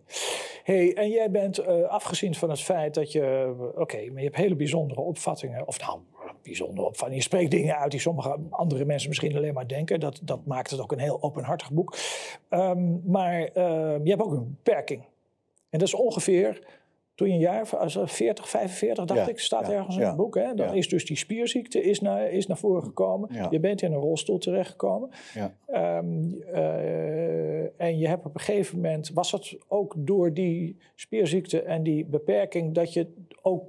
Hey, 0.64 0.94
en 0.94 1.10
jij 1.10 1.32
bent, 1.32 1.66
afgezien 1.88 2.36
van 2.36 2.50
het 2.50 2.62
feit 2.62 2.94
dat 2.94 3.12
je, 3.12 3.54
oké, 3.76 3.98
maar 3.98 4.18
je 4.18 4.24
hebt 4.24 4.36
hele 4.36 4.56
bijzondere 4.56 5.02
opvattingen, 5.02 5.68
of 5.68 5.80
nou, 5.80 6.00
bijzonder 6.44 6.86
opvattingen. 6.86 7.16
Je 7.16 7.22
spreekt 7.22 7.52
dingen 7.52 7.78
uit 7.78 7.92
die 7.92 8.00
sommige 8.00 8.38
andere 8.50 8.86
mensen 8.86 9.10
misschien 9.10 9.36
alleen 9.36 9.54
maar 9.54 9.68
denken. 9.68 10.00
Dat, 10.00 10.20
dat 10.24 10.46
maakt 10.46 10.72
het 10.72 10.82
ook 10.82 10.92
een 10.92 11.00
heel 11.00 11.22
openhartig 11.22 11.72
boek. 11.72 11.98
Um, 12.50 13.02
maar 13.06 13.40
uh, 13.42 13.46
je 14.04 14.10
hebt 14.10 14.22
ook 14.22 14.32
een 14.32 14.58
beperking. 14.64 15.04
En 15.70 15.80
dat 15.80 15.88
is 15.88 15.94
ongeveer 15.94 16.78
toen 17.20 17.28
je 17.28 17.34
een 17.34 17.40
jaar, 17.40 17.68
40, 17.68 18.50
45 18.50 19.06
dacht 19.06 19.30
ik, 19.30 19.40
staat 19.40 19.70
ergens 19.70 19.98
in 19.98 20.04
het 20.04 20.16
boek. 20.16 20.36
Hè? 20.36 20.54
Dan 20.54 20.74
is 20.74 20.90
dus 20.90 21.06
die 21.06 21.18
spierziekte 21.18 21.82
is 21.82 22.02
naar, 22.02 22.32
is 22.32 22.48
naar 22.48 22.58
voren 22.58 22.84
gekomen. 22.84 23.50
Je 23.50 23.60
bent 23.60 23.82
in 23.82 23.94
een 23.94 24.00
rolstoel 24.00 24.38
terechtgekomen. 24.38 25.10
Um, 25.68 26.44
uh, 26.54 27.82
en 27.82 27.98
je 27.98 28.08
hebt 28.08 28.26
op 28.26 28.34
een 28.34 28.42
gegeven 28.42 28.76
moment, 28.76 29.12
was 29.14 29.32
het 29.32 29.58
ook 29.68 29.96
door 29.98 30.34
die 30.34 30.78
spierziekte 30.96 31.62
en 31.62 31.84
die 31.84 32.06
beperking, 32.06 32.74
dat 32.74 32.94
je 32.94 33.08
ook 33.42 33.64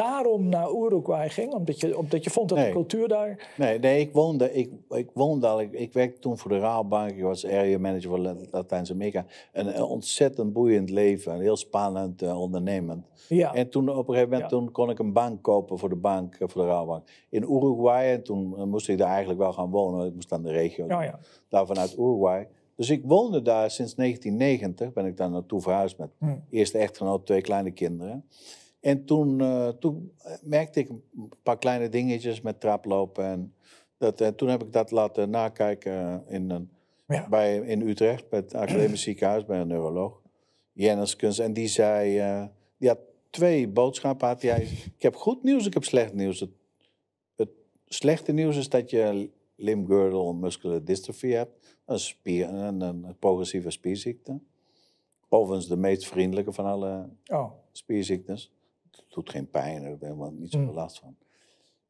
daarom 0.00 0.48
naar 0.48 0.70
Uruguay 0.70 1.28
ging? 1.28 1.52
Omdat 1.52 1.80
je, 1.80 1.98
omdat 1.98 2.24
je 2.24 2.30
vond 2.30 2.48
dat 2.48 2.58
de 2.58 2.70
cultuur 2.70 3.08
daar... 3.08 3.48
Nee, 3.56 3.78
nee 3.78 4.00
ik, 4.00 4.12
woonde, 4.12 4.52
ik, 4.52 4.70
ik 4.88 5.08
woonde 5.14 5.46
al... 5.46 5.60
Ik, 5.60 5.72
ik 5.72 5.92
werkte 5.92 6.20
toen 6.20 6.38
voor 6.38 6.50
de 6.50 6.58
Rabobank. 6.58 7.10
Ik 7.10 7.22
was 7.22 7.46
area 7.46 7.78
manager 7.78 8.08
voor 8.08 8.36
Latijns-Amerika. 8.50 9.26
Een, 9.52 9.76
een, 9.76 9.82
ontzettend 9.82 10.52
boeiend 10.52 10.90
leven. 10.90 11.34
Een 11.34 11.40
heel 11.40 11.56
spannend 11.56 12.22
uh, 12.22 12.40
ondernemend. 12.40 13.06
Ja. 13.28 13.54
En 13.54 13.70
toen 13.70 13.88
op 13.88 14.08
een 14.08 14.14
gegeven 14.14 14.30
moment 14.30 14.50
toen 14.50 14.72
kon 14.72 14.90
ik 14.90 14.98
een 14.98 15.12
bank 15.12 15.42
kopen 15.42 15.78
voor 15.78 15.88
de 15.88 15.96
bank, 15.96 16.34
eh, 16.34 16.48
voor 16.48 16.62
de 16.62 16.68
Rabobank. 16.68 17.08
In 17.28 17.42
Uruguay. 17.42 18.12
En 18.12 18.22
toen 18.22 18.56
eh, 18.56 18.64
moest 18.64 18.88
ik 18.88 18.98
daar 18.98 19.08
eigenlijk 19.10 19.38
wel 19.38 19.52
gaan 19.52 19.70
wonen. 19.70 20.06
Ik 20.06 20.14
moest 20.14 20.32
aan 20.32 20.42
de 20.42 20.52
regio. 20.52 20.84
Oh, 20.84 20.90
ja. 20.90 21.18
Daar 21.48 21.66
vanuit 21.66 21.92
Uruguay. 21.92 22.48
Dus 22.76 22.90
ik 22.90 23.02
woonde 23.04 23.42
daar 23.42 23.70
sinds 23.70 23.94
1990. 23.94 24.92
Ben 24.92 25.06
ik 25.06 25.16
daar 25.16 25.30
naartoe 25.30 25.60
verhuisd 25.60 25.98
met 25.98 26.10
hm. 26.18 26.34
eerste 26.50 26.78
echtgenoot, 26.78 27.26
twee 27.26 27.40
kleine 27.40 27.70
kinderen. 27.70 28.24
En 28.80 29.04
toen, 29.04 29.40
uh, 29.40 29.68
toen 29.68 30.12
merkte 30.42 30.80
ik 30.80 30.88
een 30.88 31.02
paar 31.42 31.58
kleine 31.58 31.88
dingetjes 31.88 32.40
met 32.40 32.60
traplopen. 32.60 33.24
En, 33.24 33.54
dat, 33.98 34.20
en 34.20 34.34
toen 34.34 34.48
heb 34.48 34.62
ik 34.62 34.72
dat 34.72 34.90
laten 34.90 35.30
nakijken 35.30 36.24
in, 36.26 36.50
een, 36.50 36.70
bij, 37.28 37.56
in 37.56 37.88
Utrecht, 37.88 38.28
bij 38.28 38.38
het 38.38 38.54
Academisch 38.54 39.02
Ziekenhuis, 39.02 39.44
bij 39.44 39.60
een 39.60 39.66
neuroloog. 39.66 40.20
Jenniskens. 40.72 41.38
En 41.38 41.52
die 41.52 41.68
zei, 41.68 42.18
uh, 42.18 42.46
die 42.78 42.88
had 42.88 42.98
twee 43.30 43.68
boodschappen. 43.68 44.28
Had 44.28 44.42
hij, 44.42 44.62
ik 44.96 45.02
heb 45.02 45.16
goed 45.16 45.42
nieuws, 45.42 45.66
ik 45.66 45.74
heb 45.74 45.84
slecht 45.84 46.14
nieuws. 46.14 46.40
Het, 46.40 46.50
het 47.36 47.50
slechte 47.86 48.32
nieuws 48.32 48.56
is 48.56 48.68
dat 48.68 48.90
je 48.90 49.30
limb-girdle 49.56 50.34
muscular 50.34 50.84
dystrophy 50.84 51.28
hebt. 51.28 51.78
Een, 51.84 51.98
spier, 51.98 52.48
een, 52.48 52.80
een, 52.80 53.16
progressieve 53.18 53.70
spierziekte. 53.70 54.40
Overigens 55.28 55.68
de 55.68 55.76
meest 55.76 56.06
vriendelijke 56.06 56.52
van 56.52 56.64
alle 56.64 57.08
oh. 57.26 57.52
spierziektes 57.72 58.52
doet 59.08 59.30
geen 59.30 59.50
pijn, 59.50 59.80
daar 59.80 59.90
heb 59.90 60.00
helemaal 60.00 60.32
niet 60.32 60.50
zoveel 60.50 60.68
mm. 60.68 60.74
last 60.74 60.98
van. 60.98 61.16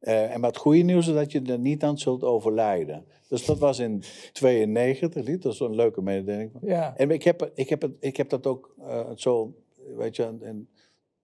Uh, 0.01 0.33
en 0.33 0.39
maar 0.39 0.49
het 0.49 0.59
goede 0.59 0.81
nieuws 0.81 1.07
is 1.07 1.13
dat 1.13 1.31
je 1.31 1.41
er 1.41 1.59
niet 1.59 1.83
aan 1.83 1.97
zult 1.97 2.23
overlijden. 2.23 3.05
Dus 3.27 3.45
dat 3.45 3.59
was 3.59 3.79
in 3.79 4.03
92, 4.31 5.39
dat 5.39 5.53
is 5.53 5.59
een 5.59 5.75
leuke 5.75 6.01
mededeling. 6.01 6.51
Ja. 6.61 6.97
En 6.97 7.11
ik 7.11 7.23
heb, 7.23 7.51
ik, 7.53 7.69
heb 7.69 7.81
het, 7.81 7.91
ik 7.99 8.17
heb 8.17 8.29
dat 8.29 8.47
ook 8.47 8.75
uh, 8.79 9.09
zo, 9.15 9.53
weet 9.97 10.15
je, 10.15 10.37
en 10.41 10.69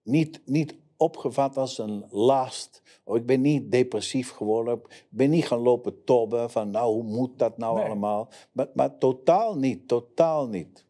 niet, 0.03 0.41
niet 0.45 0.75
opgevat 0.97 1.57
als 1.57 1.77
een 1.77 2.05
last. 2.09 2.81
Of 3.03 3.15
ik 3.15 3.25
ben 3.25 3.41
niet 3.41 3.71
depressief 3.71 4.31
geworden. 4.31 4.73
Ik 4.73 5.07
ben 5.09 5.29
niet 5.29 5.47
gaan 5.47 5.59
lopen 5.59 6.03
tobben 6.03 6.49
van, 6.49 6.71
nou, 6.71 6.93
hoe 6.93 7.03
moet 7.03 7.39
dat 7.39 7.57
nou 7.57 7.81
allemaal? 7.85 8.29
Maar, 8.51 8.67
maar 8.73 8.97
totaal 8.97 9.57
niet, 9.57 9.87
totaal 9.87 10.47
niet. 10.47 10.85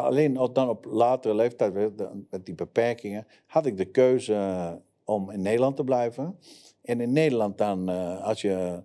Alleen 0.00 0.34
dan 0.52 0.68
op 0.68 0.84
latere 0.84 1.34
leeftijd, 1.34 1.72
met 2.30 2.46
die 2.46 2.54
beperkingen, 2.54 3.26
had 3.46 3.66
ik 3.66 3.76
de 3.76 3.84
keuze 3.84 4.34
eh, 4.34 4.72
om 5.04 5.30
in 5.30 5.42
Nederland 5.42 5.76
te 5.76 5.84
blijven. 5.84 6.38
En 6.82 7.00
in 7.00 7.12
Nederland 7.12 7.58
dan, 7.58 7.88
eh, 7.88 8.24
als 8.24 8.40
je 8.40 8.82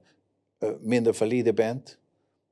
eh, 0.57 0.69
minder 0.79 1.15
valide 1.15 1.53
bent, 1.53 1.99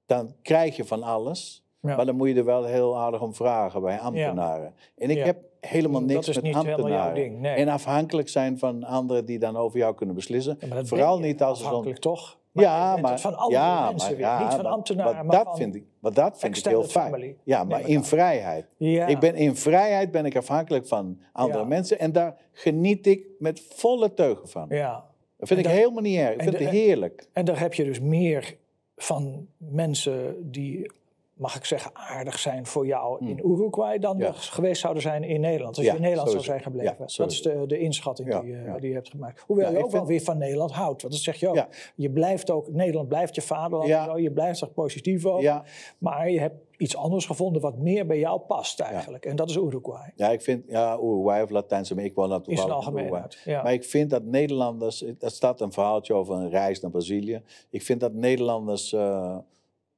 dan 0.05 0.33
krijg 0.41 0.75
je 0.75 0.85
van 0.85 1.03
alles. 1.03 1.63
Maar 1.79 2.05
dan 2.05 2.15
moet 2.15 2.27
je 2.27 2.35
er 2.35 2.45
wel 2.45 2.63
heel 2.63 2.97
aardig 2.97 3.21
om 3.21 3.33
vragen 3.33 3.81
bij 3.81 3.99
ambtenaren. 3.99 4.73
En 4.97 5.09
ik 5.09 5.23
heb 5.23 5.37
helemaal 5.59 6.01
niks 6.01 6.27
met 6.27 6.55
ambtenaren. 6.55 7.41
Nee. 7.41 7.55
En 7.55 7.67
afhankelijk 7.67 8.29
zijn 8.29 8.59
van 8.59 8.83
anderen 8.83 9.25
die 9.25 9.39
dan 9.39 9.57
over 9.57 9.79
jou 9.79 9.95
kunnen 9.95 10.15
beslissen. 10.15 10.57
Vooral 10.83 11.19
niet 11.19 11.43
als 11.43 11.63
het 11.63 11.73
om... 11.73 11.93
toch? 11.93 12.38
Ja, 12.59 12.97
maar, 12.97 13.19
van 13.19 13.35
andere 13.35 13.61
ja, 13.61 13.89
mensen 13.89 14.11
maar, 14.11 14.19
ja, 14.19 14.43
niet 14.43 14.53
van 14.53 14.65
ambtenaren. 14.65 15.25
Maar, 15.25 15.43
dat 15.43 15.57
vind 15.57 15.75
ik, 15.75 15.83
maar 15.99 16.13
dat 16.13 16.39
vind 16.39 16.57
ik 16.57 16.65
heel 16.65 16.83
fijn. 16.83 17.35
Ja, 17.43 17.63
maar 17.63 17.87
in 17.87 18.03
vrijheid. 18.03 18.65
Ik 18.77 19.19
ben, 19.19 19.35
in 19.35 19.55
vrijheid 19.55 20.11
ben 20.11 20.25
ik 20.25 20.35
afhankelijk 20.35 20.87
van 20.87 21.19
andere 21.31 21.65
mensen 21.65 21.99
en 21.99 22.11
daar 22.11 22.35
geniet 22.51 23.07
ik 23.07 23.25
met 23.39 23.61
volle 23.69 24.13
teugen 24.13 24.49
van. 24.49 24.65
Ja. 24.69 25.05
Dat 25.37 25.47
vind 25.47 25.59
ik 25.59 25.67
helemaal 25.67 26.01
niet 26.01 26.17
erg. 26.17 26.33
Ik 26.33 26.41
vind 26.41 26.59
het 26.59 26.69
heerlijk. 26.69 27.27
En 27.33 27.45
daar 27.45 27.59
heb 27.59 27.73
je 27.73 27.83
dus 27.83 27.99
meer 27.99 28.57
van 28.95 29.47
mensen 29.57 30.35
die 30.51 30.91
mag 31.39 31.55
ik 31.55 31.65
zeggen, 31.65 31.91
aardig 31.93 32.39
zijn 32.39 32.65
voor 32.65 32.85
jou 32.85 33.25
in 33.25 33.39
hmm. 33.39 33.51
Uruguay 33.51 33.99
dan 33.99 34.17
ja. 34.17 34.31
geweest 34.31 34.81
zouden 34.81 35.01
zijn 35.01 35.23
in 35.23 35.41
Nederland. 35.41 35.77
Als 35.77 35.85
je 35.85 35.91
in 35.91 36.01
Nederland 36.01 36.29
zou 36.29 36.43
zijn 36.43 36.61
gebleven. 36.61 36.95
dat 36.97 37.31
is 37.31 37.41
de, 37.41 37.63
de 37.67 37.79
inschatting 37.79 38.41
die, 38.41 38.79
die, 38.79 38.89
je 38.89 38.93
hebt 38.93 39.09
gemaakt. 39.09 39.43
Hoewel 39.45 39.71
je 39.71 39.83
ook 39.83 39.91
wel 39.91 40.05
weer 40.05 40.21
van 40.21 40.37
Nederland 40.37 40.71
houdt. 40.71 41.01
Want 41.01 41.13
dat 41.13 41.23
zeg 41.23 41.35
je 41.35 41.47
ook. 41.47 41.67
Je 41.95 42.11
blijft 42.11 42.51
ook, 42.51 42.71
Nederland 42.71 43.07
blijft 43.07 43.35
je 43.35 43.41
vaderland. 43.41 44.21
Je 44.21 44.31
blijft 44.31 44.61
er 44.61 44.69
positief 44.69 45.25
over. 45.25 45.63
Maar 45.97 46.29
je 46.29 46.39
hebt 46.39 46.55
iets 46.77 46.95
anders 46.95 47.25
gevonden 47.25 47.61
wat 47.61 47.77
meer 47.77 48.05
bij 48.05 48.19
jou 48.19 48.39
past 48.39 48.79
eigenlijk. 48.79 49.25
En 49.25 49.35
dat 49.35 49.49
is 49.49 49.55
Uruguay. 49.55 50.11
Ja, 50.15 50.29
ik 50.29 50.41
vind, 50.41 50.63
ja, 50.67 50.97
Uruguay 50.97 51.41
of 51.41 51.49
Latijns-Amerika, 51.49 52.11
ik 52.11 52.17
woon 52.19 52.29
dat 52.29 52.47
Is 52.47 52.63
een 52.63 52.71
algemeenheid, 52.71 53.41
ja. 53.45 53.63
Maar 53.63 53.73
ik 53.73 53.83
vind 53.83 54.09
dat 54.09 54.23
Nederlanders, 54.23 55.03
er 55.19 55.31
staat 55.31 55.61
een 55.61 55.71
verhaaltje 55.71 56.13
over 56.13 56.35
een 56.35 56.49
reis 56.49 56.79
naar 56.79 56.91
Brazilië. 56.91 57.41
Ik 57.69 57.81
vind 57.81 57.99
dat 57.99 58.13
Nederlanders... 58.13 58.93
Uh, 58.93 59.37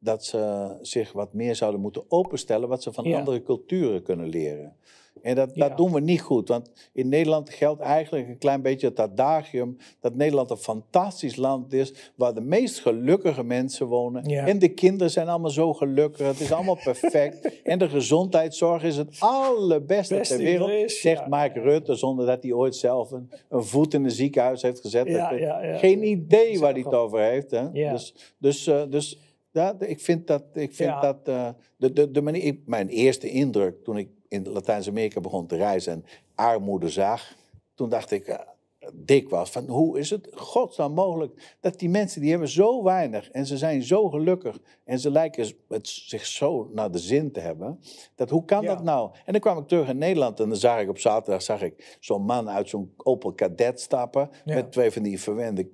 dat 0.04 0.26
ze 0.26 0.72
zich 0.82 1.12
wat 1.12 1.34
meer 1.34 1.56
zouden 1.56 1.82
moeten 1.82 2.04
openstellen 2.08 2.70
wat 2.70 2.84
ze 2.84 2.94
van 2.94 3.14
andere 3.14 3.44
culturen 3.44 4.04
kunnen 4.04 4.28
leren. 4.28 4.76
En 5.22 5.36
dat, 5.36 5.56
dat 5.56 5.78
doen 5.78 5.92
we 5.92 6.00
niet 6.00 6.22
goed, 6.22 6.48
want 6.48 6.72
in 6.94 7.10
Nederland 7.10 7.50
geldt 7.50 7.82
eigenlijk 7.82 8.28
een 8.28 8.38
klein 8.38 8.62
beetje 8.62 8.88
het 8.88 9.00
adagium 9.00 9.78
dat 10.00 10.16
Nederland 10.16 10.50
een 10.50 10.58
fantastisch 10.58 11.36
land 11.36 11.74
is 11.74 12.12
waar 12.16 12.34
de 12.34 12.42
meest 12.42 12.80
gelukkige 12.80 13.44
mensen 13.44 13.88
wonen. 13.88 14.24
En 14.24 14.60
de 14.60 14.70
kinderen 14.70 15.12
zijn 15.12 15.28
allemaal 15.28 15.50
zo 15.50 15.74
gelukkig, 15.74 16.28
het 16.28 16.40
is 16.40 16.52
allemaal 16.52 16.80
perfect. 16.92 17.62
en 17.64 17.80
de 17.80 17.90
gezondheidszorg 17.90 18.84
is 18.84 18.98
het 18.98 19.16
allerbeste 19.20 20.20
ter 20.20 20.38
wereld, 20.38 20.92
zegt 20.92 21.28
Mark 21.28 21.56
Rutte, 21.56 21.96
zonder 21.96 22.26
dat 22.26 22.44
hij 22.44 22.52
ooit 22.52 22.76
zelf 22.76 23.12
een, 23.12 23.32
een 23.50 23.64
voet 23.64 23.94
in 23.94 24.04
een 24.04 24.12
ziekenhuis 24.12 24.62
heeft 24.62 24.82
gezet. 24.82 25.08
Geen 25.78 26.04
idee 26.04 26.60
waar 26.60 26.74
hij 26.74 26.82
het 26.82 26.94
over 26.94 27.20
heeft. 27.20 27.52
Hè? 27.52 27.72
Dus, 27.72 28.16
dus, 28.38 28.68
uh, 28.68 28.82
dus 28.90 29.20
Ja, 29.52 29.76
ik 29.80 30.00
vind 30.00 30.28
dat, 30.28 30.44
ik 30.54 30.76
vind 30.76 31.02
dat 31.02 31.26
de, 31.26 31.54
de, 31.94 32.12
de 32.12 32.22
manier, 32.22 32.58
mijn 32.66 32.88
eerste 32.88 33.30
indruk 33.30 33.84
toen 33.84 33.98
ik 33.98 34.10
in 34.28 34.50
Latijns-Amerika 34.50 35.20
begon 35.20 35.48
te 35.48 35.56
reizen 35.56 35.94
en 35.94 36.06
armoede 36.36 36.90
zag, 36.90 37.36
toen 37.74 37.90
dacht 37.90 38.12
ik, 38.12 38.46
dik 38.94 39.30
was. 39.30 39.52
Van 39.52 39.68
hoe 39.68 40.00
is 40.00 40.10
het 40.10 40.30
godsnaam 40.34 40.94
mogelijk 40.94 41.58
dat 41.60 41.80
die 41.80 41.90
mensen 41.90 42.22
die 42.22 42.30
hebben 42.30 42.50
zo 42.50 42.84
weinig 42.84 43.32
en 43.32 43.46
ze 43.46 43.58
zijn 43.58 43.84
zo 43.84 44.10
gelukkig 44.10 44.60
en 44.84 45.00
ze 45.00 45.12
lijken 45.12 45.54
het 45.68 45.88
zich 45.88 46.26
zo 46.26 46.70
naar 46.74 46.92
de 46.92 46.98
zin 46.98 47.32
te 47.32 47.40
hebben. 47.40 47.80
Dat 48.16 48.30
hoe 48.30 48.46
kan 48.46 48.66
dat 48.66 48.84
nou? 48.84 49.12
En 49.26 49.32
dan 49.32 49.42
kwam 49.42 49.58
ik 49.58 49.68
terug 49.68 49.90
in 49.90 49.98
Nederland 49.98 50.40
en 50.40 50.50
dan 50.50 50.58
zag 50.58 50.80
ik 50.80 50.90
op 50.90 50.98
zaterdag 50.98 51.42
zag 51.42 51.62
ik 51.62 51.98
zo'n 52.00 52.24
man 52.24 52.50
uit 52.50 52.70
zo'n 52.70 52.94
Opel 52.98 53.34
Kadett 53.34 53.80
stappen 53.80 54.30
met 54.46 54.72
twee 54.72 54.92
van 54.92 55.04
die 55.04 55.22
verwende 55.22 55.70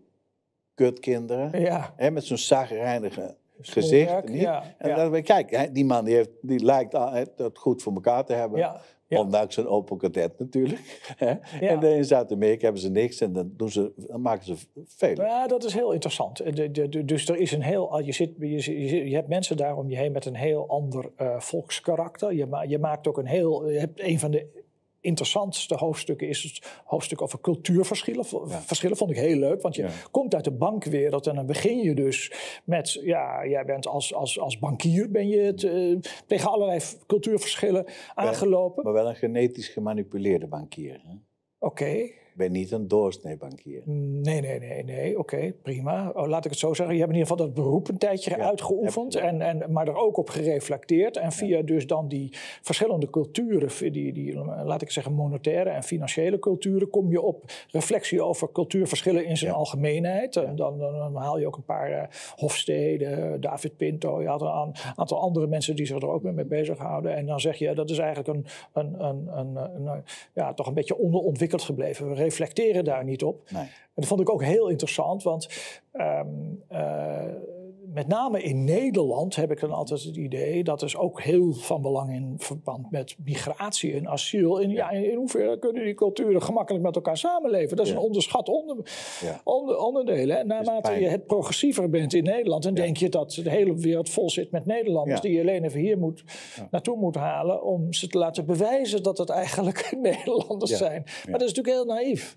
kutkinderen. 0.73 1.61
Ja. 1.61 1.93
Hè, 1.95 2.11
met 2.11 2.25
zo'n 2.25 2.37
zagrijnige 2.37 3.35
gezicht. 3.61 4.29
Ja, 4.29 4.75
en 4.77 4.95
dan 4.95 5.15
ik, 5.15 5.23
kijk, 5.23 5.69
die 5.73 5.85
man 5.85 6.05
die, 6.05 6.15
heeft, 6.15 6.29
die 6.41 6.63
lijkt 6.63 6.93
het 7.35 7.57
goed 7.57 7.81
voor 7.81 7.93
elkaar 7.93 8.25
te 8.25 8.33
hebben. 8.33 8.59
Ja. 8.59 8.81
Ondanks 9.09 9.57
een 9.57 9.67
open 9.67 9.97
Cadet 9.97 10.39
natuurlijk. 10.39 11.13
En 11.59 11.83
in 11.83 12.05
Zuid-Amerika 12.05 12.63
hebben 12.63 12.81
ze 12.81 12.89
niks 12.89 13.21
en 13.21 13.33
dan, 13.33 13.51
doen 13.55 13.69
ze, 13.69 13.91
dan 13.95 14.21
maken 14.21 14.45
ze 14.45 14.55
veel. 14.85 15.15
Ja, 15.15 15.47
dat 15.47 15.63
is 15.63 15.73
heel 15.73 15.91
interessant. 15.91 16.55
De, 16.55 16.71
de, 16.71 17.05
dus 17.05 17.29
er 17.29 17.37
is 17.37 17.51
een 17.51 17.61
heel. 17.61 17.99
Je, 17.99 18.11
zit, 18.11 18.31
je, 18.39 19.09
je, 19.09 19.15
hebt 19.15 19.27
mensen 19.27 19.57
daar 19.57 19.77
om 19.77 19.89
je 19.89 19.95
heen 19.95 20.11
met 20.11 20.25
een 20.25 20.35
heel 20.35 20.67
ander 20.67 21.11
uh, 21.21 21.39
volkskarakter. 21.39 22.33
Je, 22.33 22.65
je 22.67 22.79
maakt 22.79 23.07
ook 23.07 23.17
een 23.17 23.25
heel. 23.25 23.69
Je 23.69 23.79
hebt 23.79 24.01
een 24.01 24.19
van 24.19 24.31
de 24.31 24.65
interessantste 25.07 25.75
hoofdstukken 25.75 26.27
is 26.27 26.43
het 26.43 26.81
hoofdstuk 26.85 27.21
over 27.21 27.41
cultuurverschillen. 27.41 28.25
Verschillen 28.49 28.97
vond 28.97 29.11
ik 29.11 29.17
heel 29.17 29.37
leuk, 29.37 29.61
want 29.61 29.75
je 29.75 29.89
komt 30.11 30.35
uit 30.35 30.43
de 30.43 30.51
bankwereld 30.51 31.27
en 31.27 31.35
dan 31.35 31.45
begin 31.45 31.77
je 31.77 31.95
dus 31.95 32.31
met, 32.63 32.93
ja, 33.03 33.47
jij 33.47 33.65
bent 33.65 33.87
als, 33.87 34.13
als, 34.13 34.39
als 34.39 34.59
bankier 34.59 35.11
ben 35.11 35.27
je 35.27 35.39
het, 35.39 35.63
uh, 35.63 35.99
tegen 36.25 36.51
allerlei 36.51 36.79
cultuurverschillen 37.07 37.85
aangelopen. 38.13 38.83
Maar 38.83 38.93
wel 38.93 39.09
een 39.09 39.15
genetisch 39.15 39.67
gemanipuleerde 39.67 40.47
bankier. 40.47 41.01
Oké 41.59 42.09
ben 42.37 42.51
niet 42.51 42.71
een 42.71 42.87
doorsneebankier. 42.87 43.81
Nee, 43.85 44.41
nee, 44.41 44.59
nee, 44.59 44.83
nee. 44.83 45.19
Oké, 45.19 45.53
prima. 45.61 46.11
Oh, 46.15 46.27
laat 46.27 46.45
ik 46.45 46.51
het 46.51 46.59
zo 46.59 46.73
zeggen. 46.73 46.95
Je 46.95 47.01
hebt 47.01 47.13
in 47.13 47.19
ieder 47.19 47.31
geval 47.31 47.45
dat 47.45 47.55
beroep 47.55 47.87
een 47.87 47.97
tijdje 47.97 48.37
uitgeoefend, 48.37 49.15
en, 49.15 49.41
en, 49.41 49.71
maar 49.71 49.87
er 49.87 49.95
ook 49.95 50.17
op 50.17 50.29
gereflecteerd. 50.29 51.17
En 51.17 51.31
via 51.31 51.61
dus 51.61 51.87
dan 51.87 52.07
die 52.07 52.29
verschillende 52.61 53.09
culturen, 53.09 53.91
die, 53.91 54.13
die, 54.13 54.35
laat 54.43 54.81
ik 54.81 54.91
zeggen, 54.91 55.13
monetaire 55.13 55.69
en 55.69 55.83
financiële 55.83 56.39
culturen, 56.39 56.89
kom 56.89 57.11
je 57.11 57.21
op 57.21 57.43
reflectie 57.71 58.23
over 58.23 58.51
cultuurverschillen 58.51 59.25
in 59.25 59.37
zijn 59.37 59.53
algemeenheid. 59.53 60.35
En 60.35 60.55
dan, 60.55 60.77
dan, 60.77 61.15
haal 61.15 61.39
je 61.39 61.47
ook 61.47 61.55
een 61.55 61.63
paar 61.63 61.91
uh, 61.91 62.03
Hofstede, 62.35 63.37
David 63.39 63.77
Pinto, 63.77 64.21
je 64.21 64.27
had 64.27 64.41
een 64.41 64.75
aantal 64.95 65.19
andere 65.19 65.47
mensen 65.47 65.75
die 65.75 65.85
zich 65.85 66.01
er 66.01 66.09
ook 66.09 66.23
mee 66.23 66.45
bezighouden. 66.45 67.15
En 67.15 67.25
dan 67.25 67.39
zeg 67.39 67.57
je, 67.57 67.73
dat 67.73 67.89
is 67.89 67.97
eigenlijk 67.97 68.27
een, 68.27 68.45
een, 68.73 69.03
een, 69.03 69.27
een, 69.37 69.55
een 69.55 70.03
ja, 70.33 70.53
toch 70.53 70.67
een 70.67 70.73
beetje 70.73 70.97
onderontwikkeld 70.97 71.61
gebleven 71.61 72.13
reflecteren 72.27 72.83
daar 72.83 73.03
niet 73.03 73.23
op. 73.23 73.49
Nee. 73.49 73.63
En 73.63 74.03
dat 74.03 74.07
vond 74.07 74.21
ik 74.21 74.29
ook 74.29 74.43
heel 74.43 74.69
interessant, 74.69 75.23
want 75.23 75.49
ehm, 75.91 76.27
eh, 76.67 77.25
met 77.93 78.07
name 78.07 78.41
in 78.41 78.63
Nederland 78.63 79.35
heb 79.35 79.51
ik 79.51 79.59
dan 79.59 79.71
altijd 79.71 80.03
het 80.03 80.15
idee, 80.15 80.63
dat 80.63 80.81
is 80.81 80.97
ook 80.97 81.21
heel 81.21 81.53
van 81.53 81.81
belang 81.81 82.13
in 82.13 82.33
verband 82.37 82.91
met 82.91 83.15
migratie 83.23 83.93
en 83.93 84.07
asiel. 84.07 84.59
In, 84.59 84.69
ja. 84.69 84.89
in, 84.89 85.15
hoeverre 85.15 85.59
kunnen 85.59 85.83
die 85.83 85.93
culturen 85.93 86.41
gemakkelijk 86.41 86.83
met 86.83 86.95
elkaar 86.95 87.17
samenleven? 87.17 87.77
Dat 87.77 87.85
is 87.85 87.91
een 87.91 87.97
onderschat 87.97 88.49
onder, 88.49 88.77
onder, 89.43 89.77
onderdeel. 89.77 90.29
En 90.29 90.47
naarmate 90.47 90.91
je 90.91 91.07
het 91.07 91.25
progressiever 91.25 91.89
bent 91.89 92.13
in 92.13 92.23
Nederland, 92.23 92.63
dan 92.63 92.73
denk 92.73 92.97
je 92.97 93.09
dat 93.09 93.31
de 93.43 93.49
hele 93.49 93.75
wereld 93.75 94.09
vol 94.09 94.29
zit 94.29 94.51
met 94.51 94.65
Nederlanders 94.65 95.21
die 95.21 95.31
je 95.31 95.41
alleen 95.41 95.63
even 95.63 95.79
hier 95.79 95.97
moet, 95.97 96.23
naartoe 96.71 96.97
moet 96.97 97.15
halen 97.15 97.63
om 97.63 97.93
ze 97.93 98.07
te 98.07 98.17
laten 98.17 98.45
bewijzen 98.45 99.03
dat 99.03 99.17
het 99.17 99.29
eigenlijk 99.29 99.95
Nederlanders 100.01 100.77
zijn. 100.77 101.03
Maar 101.05 101.39
dat 101.39 101.49
is 101.49 101.53
natuurlijk 101.53 101.75
heel 101.75 101.95
naïef. 101.95 102.35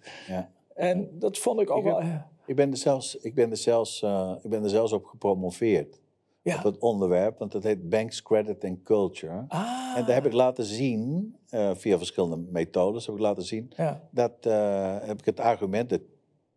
En 0.74 1.08
dat 1.12 1.38
vond 1.38 1.60
ik 1.60 1.70
ook 1.70 1.84
wel. 1.84 2.02
Ik 2.50 2.56
ben 2.56 2.70
er 2.70 2.76
zelfs, 2.76 3.16
ik 3.16 3.34
ben 3.34 3.50
er 3.50 3.56
zelfs, 3.56 4.02
uh, 4.02 4.32
ik 4.42 4.50
ben 4.50 4.62
er 4.62 4.68
zelfs 4.68 4.92
op 4.92 5.04
gepromoveerd. 5.04 6.00
Ja. 6.42 6.56
Op 6.56 6.62
het 6.62 6.78
onderwerp, 6.78 7.38
want 7.38 7.52
dat 7.52 7.62
heet 7.62 7.88
Banks 7.88 8.22
Credit 8.22 8.64
and 8.64 8.82
Culture. 8.82 9.44
Ah. 9.48 9.94
En 9.96 10.04
daar 10.04 10.14
heb 10.14 10.26
ik 10.26 10.32
laten 10.32 10.64
zien, 10.64 11.34
uh, 11.50 11.70
via 11.74 11.96
verschillende 11.96 12.36
methodes 12.36 13.06
heb 13.06 13.14
ik 13.14 13.20
laten 13.20 13.42
zien, 13.42 13.72
ja. 13.76 14.08
dat 14.10 14.32
uh, 14.46 14.96
heb 15.00 15.18
ik 15.18 15.24
het 15.24 15.40
argument, 15.40 15.88
de, 15.88 16.00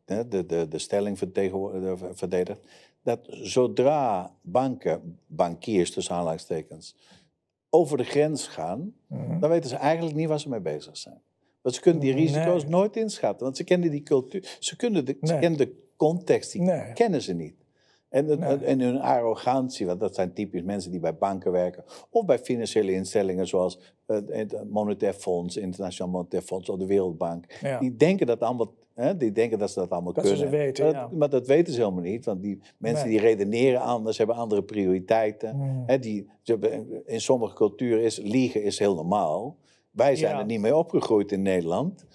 de, 0.06 0.46
de, 0.46 0.68
de 0.68 0.78
stelling 0.78 1.18
verdedigd, 2.14 2.60
dat 3.04 3.20
zodra 3.28 4.36
banken, 4.42 5.20
bankiers 5.28 5.92
tussen 5.92 6.16
aanhalingstekens, 6.16 6.96
over 7.70 7.98
de 7.98 8.04
grens 8.04 8.48
gaan, 8.48 8.94
mm 9.08 9.40
dan 9.40 9.50
weten 9.50 9.70
ze 9.70 9.76
eigenlijk 9.76 10.16
niet 10.16 10.28
waar 10.28 10.40
ze 10.40 10.50
mee 10.50 10.60
bezig 10.60 10.98
zijn. 10.98 11.22
Want 11.62 11.76
ze 11.76 11.82
kunnen 11.82 12.02
die 12.02 12.14
risico's 12.14 12.66
nooit 12.66 12.96
inschatten. 12.96 13.44
Want 13.44 13.58
ze 13.58 13.64
kennen 13.64 13.92
die 13.92 14.04
cultuur. 14.04 14.58
Ze, 14.60 14.76
kunnen 14.76 15.06
de, 15.06 15.18
ze 15.22 15.40
kennen 15.40 15.58
de 15.58 15.83
context, 15.96 16.52
die 16.52 16.94
kennen 16.94 17.22
ze 17.22 17.34
niet. 17.34 17.56
En, 18.14 18.42
en, 18.64 18.80
hun 18.80 19.00
arrogantie, 19.00 19.86
want 19.86 20.00
dat 20.00 20.16
zijn 20.16 20.34
typisch 20.34 20.62
mensen 20.62 20.92
die 20.92 21.00
bij 21.00 21.16
banken 21.16 21.52
werken. 21.52 21.84
Of 22.10 22.26
bij 22.26 22.40
financiële 22.40 22.92
instellingen 22.92 23.48
zoals 23.48 23.80
het 24.06 24.70
Monetair 24.70 25.14
Fonds, 25.14 25.58
Internationaal 25.58 26.14
Monetair 26.14 26.42
Fonds 26.42 26.70
of 26.70 26.78
de 26.78 26.86
Wereldbank. 26.86 27.46
Die 27.80 27.96
denken 27.96 28.28
dat 28.28 28.40
allemaal. 28.40 28.74
Hè, 28.94 29.18
die 29.18 29.32
denken 29.32 29.60
dat 29.60 29.72
ze 29.72 29.80
dat 29.80 29.90
allemaal 29.90 30.14
dat 30.14 30.24
kunnen. 30.24 30.42
Ze 30.42 30.50
weten, 30.50 30.84
maar, 30.84 30.94
dat, 30.94 31.12
maar, 31.12 31.30
dat, 31.30 31.48
weten 31.48 31.74
ze 31.74 31.80
helemaal 31.80 32.04
niet. 32.04 32.26
Want 32.26 32.42
die 32.42 32.60
mensen 32.78 33.08
die 33.08 33.20
redeneren 33.20 33.82
anders, 33.82 34.18
hebben 34.18 34.36
andere 34.36 34.64
prioriteiten. 34.64 35.50
Hmm. 35.50 35.84
Hè, 35.86 36.00
die, 36.00 36.30
in 37.06 37.22
sommige 37.22 37.56
culturen 37.56 38.04
is 38.04 38.18
liegen 38.18 38.64
is 38.64 38.80
heel 38.80 38.96
normaal. 38.96 39.58
Wij 39.92 40.16
zijn 40.16 40.38
er 40.38 40.46
niet 40.46 40.60
mee 40.60 40.76
opgegroeid 40.76 41.32
in 41.32 41.42
Nederland. 41.42 42.06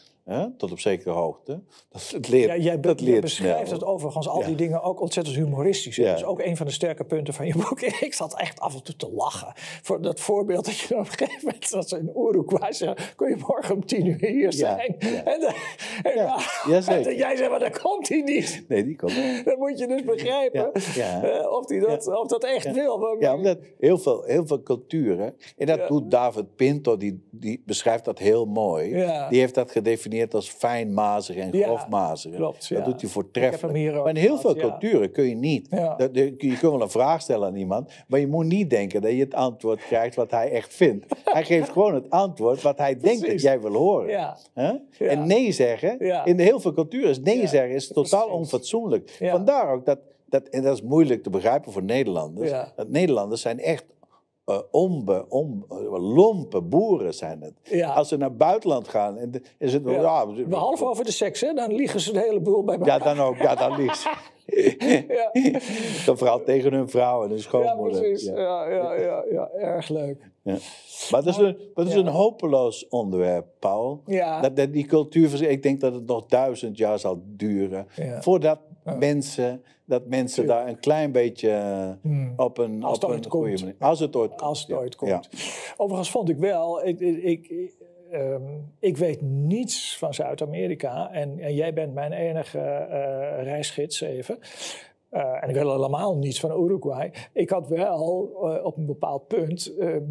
Tot 0.57 0.73
op 0.73 0.81
zekere 0.81 1.11
hoogte. 1.11 1.61
Dat, 1.91 2.11
het 2.11 2.29
leert, 2.29 2.49
ja, 2.49 2.57
jij, 2.57 2.81
dat 2.81 3.01
leert 3.01 3.21
beschrijft 3.21 3.71
het 3.71 3.85
overigens, 3.85 4.29
al 4.29 4.45
die 4.45 4.55
dingen 4.55 4.83
ook 4.83 5.01
ontzettend 5.01 5.37
humoristisch. 5.37 5.97
Dat 5.97 6.17
is 6.17 6.25
ook 6.25 6.41
een 6.41 6.57
van 6.57 6.67
de 6.67 6.73
sterke 6.73 7.05
punten 7.05 7.35
van 7.35 7.47
je 7.47 7.55
boek. 7.57 7.81
Ik 8.09 8.15
zat 8.15 8.39
echt 8.39 8.61
af 8.61 8.75
en 8.75 8.83
toe 8.83 8.97
te 8.97 9.11
lachen. 9.13 9.53
Voor 9.83 10.03
dat 10.03 10.21
voorbeeld 10.21 10.65
dat 10.65 10.79
je 10.79 10.95
op 10.95 11.01
een 11.01 11.07
gegeven 11.07 11.41
moment, 11.45 11.71
dat 11.81 11.89
ze 11.89 11.99
in 11.99 12.13
Uruguay 12.17 12.73
zeggen, 12.73 13.15
kun 13.17 13.29
je 13.29 13.37
morgen 13.47 13.75
om 13.75 13.87
tien 13.87 14.07
uur 14.07 14.27
hier 14.27 14.53
zijn? 14.53 14.99
En, 14.99 15.41
dan, 15.41 15.53
en, 16.03 17.17
jij 17.17 17.37
zegt, 17.37 17.51
maar 17.51 17.59
dan 17.59 17.73
komt 17.83 18.09
hij 18.09 18.21
niet. 18.21 18.65
Nee, 18.69 18.85
die 18.85 18.97
komt 18.97 19.17
niet. 19.17 19.45
Dan 19.49 19.59
moet 19.59 19.79
je 19.79 19.87
dus 19.87 20.05
begrijpen 20.05 20.71
uh, 20.97 21.53
of, 21.53 21.67
die 21.67 21.81
dat, 21.81 22.07
of 22.07 22.29
dat 22.29 22.45
echt 22.45 22.73
wil. 22.73 23.17
Ja, 23.21 23.35
omdat 23.35 23.59
heel 23.79 23.99
veel, 23.99 24.23
heel 24.23 24.47
veel 24.47 24.63
culturen, 24.63 25.37
en 25.57 25.67
dat 25.67 25.89
doet 25.89 26.11
David 26.11 26.57
Pinto, 26.57 26.97
die, 26.97 27.29
die 27.31 27.63
beschrijft 27.67 28.05
dat 28.05 28.19
heel 28.19 28.45
mooi. 28.45 28.91
Die 29.29 29.41
heeft 29.41 29.55
dat 29.55 29.71
gedefinieerd 29.71 30.18
als 30.35 30.49
fijnmazig 30.49 31.37
en 31.37 31.53
grofmazig. 31.53 32.35
klopt, 32.35 32.69
dat 32.69 32.85
doet 32.85 33.01
hij 33.01 33.11
voortreffelijk. 33.11 33.95
Maar 33.95 34.09
in 34.09 34.17
heel 34.17 34.39
veel 34.39 34.55
culturen 34.55 35.13
kun 35.13 35.29
je 35.29 35.35
niet. 35.35 35.71
Dat, 35.71 36.11
je 36.15 36.37
kunt 36.37 36.61
wel 36.61 36.83
een 36.83 36.91
vraag 36.91 37.21
stellen 37.21 37.49
aan 37.49 37.57
iemand, 37.57 37.91
maar 38.09 38.21
je 38.21 38.27
moet 38.27 38.45
niet 38.45 38.71
denken 38.71 39.03
dat 39.03 39.11
je 39.11 39.21
het 39.21 39.35
antwoord 39.35 39.81
krijgt 39.87 40.17
wat 40.17 40.31
hij 40.31 40.51
echt 40.51 40.75
vindt. 40.75 41.07
hij 41.25 41.45
geeft 41.45 41.71
gewoon 41.71 41.95
het 41.95 42.11
antwoord 42.11 42.63
wat 42.63 42.79
hij 42.79 42.99
denkt 42.99 43.27
dat 43.27 43.43
jij 43.43 43.61
wil 43.61 43.75
horen. 43.75 44.37
En 44.99 45.27
nee 45.27 45.53
zeggen, 45.53 45.99
in 46.25 46.39
heel 46.39 46.61
veel 46.61 46.73
culturen 46.73 47.11
is 47.11 47.21
nee 47.21 47.47
zeggen 47.47 47.75
is 47.75 47.89
totaal 47.89 48.29
onfatsoenlijk. 48.29 49.19
Vandaar 49.21 49.73
ook 49.73 49.85
dat, 49.85 49.99
dat, 50.29 50.49
en 50.49 50.63
dat 50.63 50.75
is 50.75 50.83
moeilijk 50.83 51.23
te 51.23 51.31
begrijpen 51.31 51.73
voor 51.73 51.83
Nederlanders, 51.83 52.51
dat 52.77 52.89
Nederlanders 52.89 53.41
zijn 53.41 53.61
echt 53.61 53.85
uh, 54.49 54.59
onbe, 54.71 55.25
on, 55.29 55.65
uh, 55.73 56.15
lompe 56.15 56.61
boeren 56.61 57.15
zijn 57.15 57.41
het. 57.41 57.85
Als 57.85 58.09
ze 58.09 58.17
naar 58.17 58.29
het 58.29 58.39
buitenland 58.39 58.89
gaan, 58.89 59.17
en 59.17 59.43
is 59.59 59.73
het... 59.73 59.83
Ja. 59.85 60.01
Ja, 60.01 60.47
Behalve 60.47 60.85
over 60.85 61.05
de 61.05 61.13
seks, 61.13 61.41
hè? 61.41 61.53
dan 61.53 61.75
liegen 61.75 62.01
ze 62.01 62.13
de 62.13 62.21
hele 62.21 62.41
boel 62.41 62.65
bij 62.65 62.79
elkaar. 62.79 62.99
Ja, 62.99 63.15
dan 63.15 63.27
ook. 63.27 63.37
Ja, 63.37 63.55
dan 63.55 63.77
liegen 63.77 63.97
ze. 63.97 64.11
ja. 65.33 65.61
Dan 66.07 66.19
vooral 66.19 66.43
tegen 66.43 66.73
hun 66.73 66.89
vrouw 66.89 67.23
en 67.25 67.31
hun 67.31 67.41
schoonmoeder. 67.41 68.03
Ja, 68.03 68.09
precies. 68.09 68.29
Ja, 68.29 68.69
ja, 68.69 68.95
ja, 68.95 69.25
ja, 69.31 69.51
erg 69.51 69.89
leuk. 69.89 70.31
Ja. 70.43 70.57
Maar 71.11 71.23
dat 71.23 71.27
is, 71.27 71.37
een, 71.37 71.59
dat 71.75 71.87
is 71.87 71.95
een 71.95 72.07
hopeloos 72.07 72.89
onderwerp, 72.89 73.47
Paul. 73.59 74.03
Ja. 74.07 74.41
Dat, 74.41 74.57
dat 74.57 74.73
die 74.73 74.87
cultuur, 74.87 75.43
ik 75.43 75.63
denk 75.63 75.81
dat 75.81 75.95
het 75.95 76.07
nog 76.07 76.27
duizend 76.27 76.79
jaar 76.79 76.99
zal 76.99 77.23
duren... 77.25 77.87
voordat 78.21 78.59
mensen 78.97 79.63
dat 79.89 80.07
mensen 80.07 80.47
daar 80.47 80.69
een 80.69 80.81
klein 80.81 81.13
beetje 81.13 81.51
hmm. 82.03 82.33
op 82.37 82.59
een, 82.59 82.83
als 82.83 82.99
op 82.99 83.11
een 83.11 83.31
goede 83.31 83.59
manier. 83.59 83.75
Als 83.79 84.01
het 84.01 84.17
ooit 84.17 84.31
komt. 84.31 84.43
Als 84.43 84.61
het 84.63 84.73
ooit 84.73 84.97
komt. 84.97 85.29
Overigens 85.77 86.11
vond 86.11 86.29
ik 86.29 86.37
wel, 86.37 86.87
ik, 86.87 87.01
ik, 87.01 87.73
ehm, 88.11 88.43
ik 88.79 88.97
weet 88.97 89.23
niets 89.23 89.99
van 89.99 90.15
Zuid-Amerika 90.15 91.11
en, 91.13 91.39
en, 91.39 91.55
jij 91.55 91.73
bent 91.73 91.95
mijn 91.95 92.13
enige 92.13 92.59
uh, 92.59 93.43
reisgids 93.43 94.01
even. 94.01 94.39
Uh, 95.13 95.43
en 95.43 95.49
ik 95.49 95.55
wil 95.55 95.73
helemaal 95.73 96.17
niets 96.17 96.41
van 96.41 96.65
Uruguay. 96.65 97.13
Ik 97.33 97.51
had 97.51 97.69
wel 97.69 98.31
uh, 98.43 98.65
op 98.65 98.77
een 98.77 98.87
bepaald 98.87 99.27
punt. 99.27 99.77
Ehm, 99.79 100.03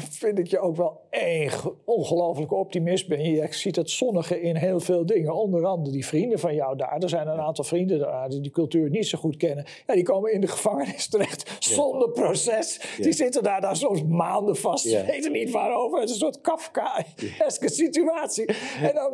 vind 0.00 0.38
ik 0.38 0.46
je 0.46 0.58
ook 0.58 0.76
wel 0.76 1.00
een 1.10 1.50
ongelofelijke 1.84 2.54
optimist 2.54 3.08
ben. 3.08 3.22
Je 3.22 3.46
ziet 3.50 3.76
het 3.76 3.90
zonnige 3.90 4.40
in 4.40 4.56
heel 4.56 4.80
veel 4.80 5.06
dingen. 5.06 5.34
Onder 5.34 5.66
andere 5.66 5.92
die 5.92 6.06
vrienden 6.06 6.38
van 6.38 6.54
jou 6.54 6.76
daar. 6.76 6.96
Er 6.98 7.08
zijn 7.08 7.28
een 7.28 7.40
aantal 7.40 7.64
vrienden 7.64 7.98
daar 7.98 8.28
die 8.28 8.40
die 8.40 8.50
cultuur 8.50 8.90
niet 8.90 9.06
zo 9.06 9.18
goed 9.18 9.36
kennen. 9.36 9.64
Ja, 9.86 9.94
die 9.94 10.02
komen 10.02 10.32
in 10.32 10.40
de 10.40 10.46
gevangenis 10.46 11.08
terecht 11.08 11.56
zonder 11.58 12.10
proces. 12.10 12.80
Die 13.00 13.12
zitten 13.12 13.42
daar, 13.42 13.60
daar 13.60 13.76
soms 13.76 14.04
maanden 14.04 14.56
vast. 14.56 14.88
Ze 14.88 15.04
weten 15.06 15.32
niet 15.32 15.50
waarover. 15.50 16.00
Het 16.00 16.08
is 16.08 16.14
een 16.14 16.20
soort 16.20 16.40
Kafka-eske 16.40 17.68
situatie. 17.70 18.44
En 18.82 18.94
dan 18.94 19.12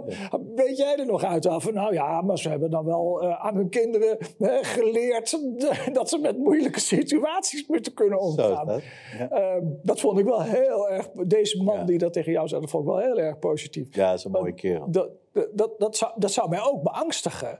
weet 0.55 0.77
jij 0.77 0.97
er 0.97 1.07
nog 1.07 1.25
uit 1.25 1.47
af. 1.47 1.73
Nou 1.73 1.93
ja, 1.93 2.21
maar 2.21 2.39
ze 2.39 2.49
hebben 2.49 2.71
dan 2.71 2.85
wel 2.85 3.25
uh, 3.25 3.45
aan 3.45 3.57
hun 3.57 3.69
kinderen 3.69 4.19
uh, 4.39 4.55
geleerd 4.61 5.39
dat 5.93 6.09
ze 6.09 6.19
met 6.19 6.39
moeilijke 6.39 6.81
situaties 6.81 7.67
moeten 7.67 7.95
kunnen 7.95 8.21
omgaan. 8.21 8.67
Dat. 8.67 8.83
Uh, 9.33 9.55
dat 9.83 10.01
vond 10.01 10.19
ik 10.19 10.25
wel 10.25 10.43
heel 10.43 10.74
erg. 10.83 11.11
Deze 11.11 11.63
man 11.63 11.87
die 11.87 11.99
dat 11.99 12.13
tegen 12.13 12.33
jou 12.33 12.49
zei, 12.49 12.61
dat 12.61 12.71
vond 12.71 12.85
ik 12.85 12.91
wel 12.91 12.99
heel 12.99 13.19
erg 13.19 13.39
positief. 13.39 13.95
Ja, 13.95 14.09
dat 14.09 14.19
is 14.19 14.25
een 14.25 14.31
mooie 14.31 14.55
kerel. 14.55 14.91
Dat, 14.91 15.09
dat, 15.53 15.75
dat, 15.79 15.97
zou, 15.97 16.13
dat 16.17 16.33
zou 16.33 16.49
mij 16.49 16.63
ook 16.63 16.83
beangstigen. 16.83 17.59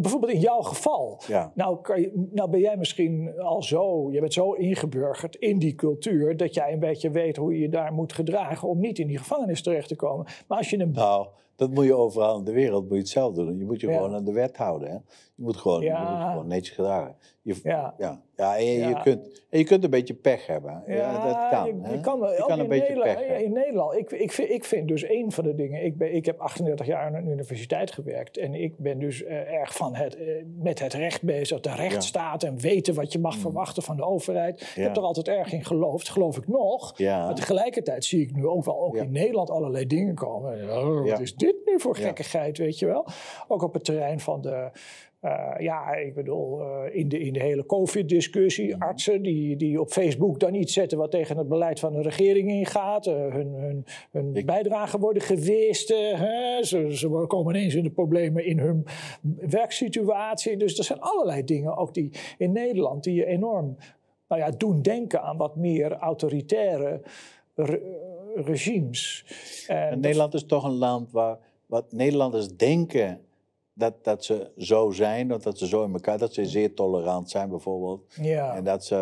Bijvoorbeeld 0.00 0.32
in 0.32 0.40
jouw 0.40 0.60
geval. 0.60 1.20
Nou, 1.54 1.80
kan 1.80 2.00
je, 2.00 2.28
nou 2.32 2.50
ben 2.50 2.60
jij 2.60 2.76
misschien 2.76 3.38
al 3.38 3.62
zo, 3.62 4.12
je 4.12 4.20
bent 4.20 4.32
zo 4.32 4.52
ingeburgerd 4.52 5.36
in 5.36 5.58
die 5.58 5.74
cultuur, 5.74 6.36
dat 6.36 6.54
jij 6.54 6.72
een 6.72 6.78
beetje 6.78 7.10
weet 7.10 7.36
hoe 7.36 7.54
je 7.54 7.60
je 7.60 7.68
daar 7.68 7.92
moet 7.92 8.12
gedragen 8.12 8.68
om 8.68 8.80
niet 8.80 8.98
in 8.98 9.06
die 9.06 9.18
gevangenis 9.18 9.62
terecht 9.62 9.88
te 9.88 9.96
komen. 9.96 10.26
Maar 10.48 10.58
als 10.58 10.70
je 10.70 10.78
een. 10.78 10.90
Nou, 10.90 11.26
dat 11.56 11.70
moet 11.70 11.84
je 11.84 11.94
overal 11.94 12.38
in 12.38 12.44
de 12.44 12.52
wereld 12.52 12.82
moet 12.82 12.92
je 12.92 12.98
hetzelfde 12.98 13.44
doen. 13.44 13.58
Je 13.58 13.64
moet 13.64 13.80
je 13.80 13.86
gewoon 13.86 14.14
aan 14.14 14.24
de 14.24 14.32
wet 14.32 14.56
houden. 14.56 14.88
Hè? 14.88 14.94
Je 15.34 15.42
moet 15.42 15.56
gewoon, 15.56 15.82
je 15.82 15.90
moet 15.90 16.30
gewoon 16.30 16.46
netjes 16.46 16.74
gedragen. 16.74 17.16
Je, 17.42 17.60
ja. 17.62 17.94
Ja. 17.98 18.22
ja, 18.36 18.56
en 18.56 18.64
je, 18.64 19.00
kunt, 19.02 19.44
en 19.50 19.58
je 19.58 19.64
kunt 19.64 19.84
een 19.84 19.90
beetje 19.90 20.14
pech 20.14 20.46
hebben. 20.46 20.82
Ja, 20.86 21.26
dat 21.26 21.48
kan. 21.50 21.66
Je, 21.66 21.90
je 21.96 22.00
kan, 22.00 22.18
je 22.18 22.44
kan 22.46 22.58
een 22.58 22.68
beetje 22.68 22.94
Nederland, 22.94 23.26
pech 23.26 23.40
In 23.40 23.52
Nederland, 23.52 23.94
ik, 23.94 24.10
ik, 24.10 24.32
vind, 24.32 24.50
ik 24.50 24.64
vind 24.64 24.88
dus 24.88 25.08
een 25.08 25.32
van 25.32 25.44
de 25.44 25.54
dingen... 25.54 25.84
Ik, 25.84 25.96
ben, 25.96 26.14
ik 26.14 26.26
heb 26.26 26.40
38 26.40 26.86
jaar 26.86 27.06
aan 27.06 27.14
een 27.14 27.28
universiteit 27.28 27.92
gewerkt. 27.92 28.36
En 28.36 28.54
ik 28.54 28.78
ben 28.78 28.98
dus 28.98 29.22
uh, 29.22 29.52
erg 29.52 29.74
van 29.74 29.94
het, 29.94 30.18
uh, 30.18 30.44
met 30.58 30.78
het 30.78 30.92
recht 30.92 31.22
bezig. 31.22 31.60
De 31.60 31.74
rechtsstaat 31.74 32.42
en 32.42 32.58
weten 32.58 32.94
wat 32.94 33.12
je 33.12 33.18
mag 33.18 33.34
mm. 33.34 33.40
verwachten 33.40 33.82
van 33.82 33.96
de 33.96 34.04
overheid. 34.04 34.60
Ik 34.60 34.82
heb 34.82 34.96
er 34.96 35.02
altijd 35.02 35.28
erg 35.28 35.52
in 35.52 35.64
geloofd, 35.64 36.08
geloof 36.08 36.36
ik 36.36 36.48
nog. 36.48 36.98
Maar 36.98 37.34
tegelijkertijd 37.34 38.04
zie 38.04 38.20
ik 38.20 38.34
nu 38.34 38.46
ook 38.46 38.64
wel 38.64 38.80
ook 38.80 38.96
in 38.96 39.12
Nederland 39.12 39.50
allerlei 39.50 39.86
dingen 39.86 40.14
komen. 40.14 40.78
Oh, 40.78 41.10
wat 41.10 41.20
is 41.20 41.34
dit 41.34 41.45
nu 41.64 41.80
voor 41.80 41.96
gekkigheid, 41.96 42.58
weet 42.58 42.78
je 42.78 42.86
wel? 42.86 43.06
Ook 43.48 43.62
op 43.62 43.72
het 43.72 43.84
terrein 43.84 44.20
van 44.20 44.40
de 44.40 44.70
uh, 45.26 45.54
ja, 45.58 45.94
ik 45.94 46.14
bedoel, 46.14 46.60
uh, 46.60 46.96
in, 46.96 47.08
de, 47.08 47.18
in 47.18 47.32
de 47.32 47.40
hele 47.40 47.66
COVID-discussie, 47.66 48.74
mhm. 48.74 48.82
artsen 48.82 49.22
die, 49.22 49.56
die 49.56 49.80
op 49.80 49.90
Facebook 49.90 50.40
dan 50.40 50.54
iets 50.54 50.72
zetten 50.72 50.98
wat 50.98 51.10
tegen 51.10 51.36
het 51.36 51.48
beleid 51.48 51.80
van 51.80 51.92
de 51.92 52.02
regering 52.02 52.50
ingaat, 52.50 53.06
uh, 53.06 53.14
hun, 53.14 53.54
hun, 53.54 53.84
hun 54.10 54.44
bijdragen 54.44 55.00
worden 55.00 55.22
gewist, 55.22 55.88
hè? 56.16 56.64
Ze, 56.64 56.96
ze 56.96 57.08
komen 57.08 57.54
ineens 57.54 57.74
in 57.74 57.82
de 57.82 57.90
problemen 57.90 58.44
in 58.44 58.58
hun 58.58 58.86
werksituatie. 59.40 60.56
Dus 60.56 60.78
er 60.78 60.84
zijn 60.84 61.00
allerlei 61.00 61.44
dingen, 61.44 61.76
ook 61.76 61.94
die 61.94 62.10
in 62.38 62.52
Nederland, 62.52 63.04
die 63.04 63.14
je 63.14 63.26
enorm 63.26 63.76
nou 64.28 64.40
ja, 64.40 64.50
doen 64.50 64.82
denken 64.82 65.22
aan 65.22 65.36
wat 65.36 65.56
meer 65.56 65.92
autoritaire 65.92 67.00
re 67.54 68.04
regimes. 68.44 69.24
En, 69.66 69.76
en 69.76 70.00
Nederland 70.00 70.34
is 70.34 70.46
toch 70.46 70.64
een 70.64 70.76
land 70.76 71.10
waar 71.10 71.38
wat 71.66 71.92
Nederlanders 71.92 72.56
denken 72.56 73.20
dat, 73.72 74.04
dat 74.04 74.24
ze 74.24 74.50
zo 74.56 74.90
zijn, 74.90 75.28
dat 75.28 75.58
ze 75.58 75.66
zo 75.66 75.84
in 75.84 75.92
elkaar, 75.92 76.18
dat 76.18 76.34
ze 76.34 76.46
zeer 76.46 76.74
tolerant 76.74 77.30
zijn 77.30 77.48
bijvoorbeeld. 77.48 78.14
Ja. 78.20 78.54
En 78.54 78.64
dat 78.64 78.84
ze, 78.84 78.96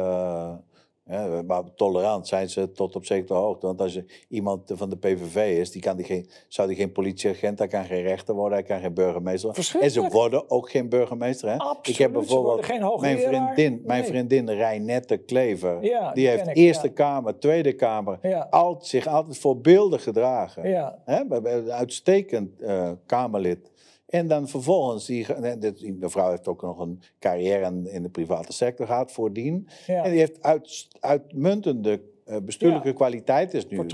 ja, 1.06 1.42
maar 1.42 1.62
tolerant 1.74 2.28
zijn 2.28 2.48
ze 2.48 2.72
tot 2.72 2.96
op 2.96 3.04
zekere 3.04 3.38
hoogte. 3.38 3.66
Want 3.66 3.80
als 3.80 3.94
je 3.94 4.04
iemand 4.28 4.72
van 4.74 4.90
de 4.90 4.96
PVV 4.96 5.58
is, 5.58 5.70
die 5.70 5.82
kan 5.82 5.96
die 5.96 6.06
geen, 6.06 6.28
zou 6.48 6.68
die 6.68 6.76
geen 6.76 6.92
politieagent, 6.92 7.58
hij 7.58 7.68
kan 7.68 7.84
geen 7.84 8.02
rechter 8.02 8.34
worden, 8.34 8.58
hij 8.58 8.66
kan 8.66 8.80
geen 8.80 8.94
burgemeester 8.94 9.78
En 9.80 9.90
ze 9.90 10.08
worden 10.08 10.50
ook 10.50 10.70
geen 10.70 10.88
burgemeester. 10.88 11.48
Hè? 11.48 11.56
Absoluut, 11.56 11.86
ik 11.86 11.96
heb 11.96 12.12
bijvoorbeeld 12.12 13.00
mijn 13.00 13.18
vriendin, 13.18 13.82
mijn 13.84 14.04
vriendin 14.04 14.50
Reinette 14.50 15.16
Klever, 15.16 15.82
ja, 15.82 16.12
die, 16.12 16.28
heeft 16.28 16.46
ik, 16.48 16.56
Eerste 16.56 16.88
Kamer, 16.88 17.38
Tweede 17.38 17.72
Kamer, 17.72 18.46
altijd, 18.50 18.86
zich 18.86 19.06
altijd 19.06 19.38
voorbeeldig 19.38 20.02
gedragen. 20.02 20.62
Hè? 21.04 21.42
Uitstekend 21.70 22.60
uh, 22.60 22.90
Kamerlid. 23.06 23.72
En 24.14 24.28
dan 24.28 24.48
vervolgens, 24.48 25.06
die, 25.06 25.26
die 25.58 25.94
mevrouw 25.94 26.30
heeft 26.30 26.48
ook 26.48 26.62
nog 26.62 26.78
een 26.78 27.00
carrière 27.18 27.72
in, 27.84 28.02
de 28.02 28.08
private 28.08 28.52
sector 28.52 28.86
gehad 28.86 29.12
voordien. 29.12 29.68
En 29.86 30.10
die 30.10 30.18
heeft 30.18 30.42
uit, 30.42 30.88
uitmuntende 31.00 32.00
uh, 32.26 32.36
bestuurlijke 32.42 32.88
ja. 32.88 32.94
kwaliteit. 32.94 33.54
Is 33.54 33.68
nu 33.68 33.84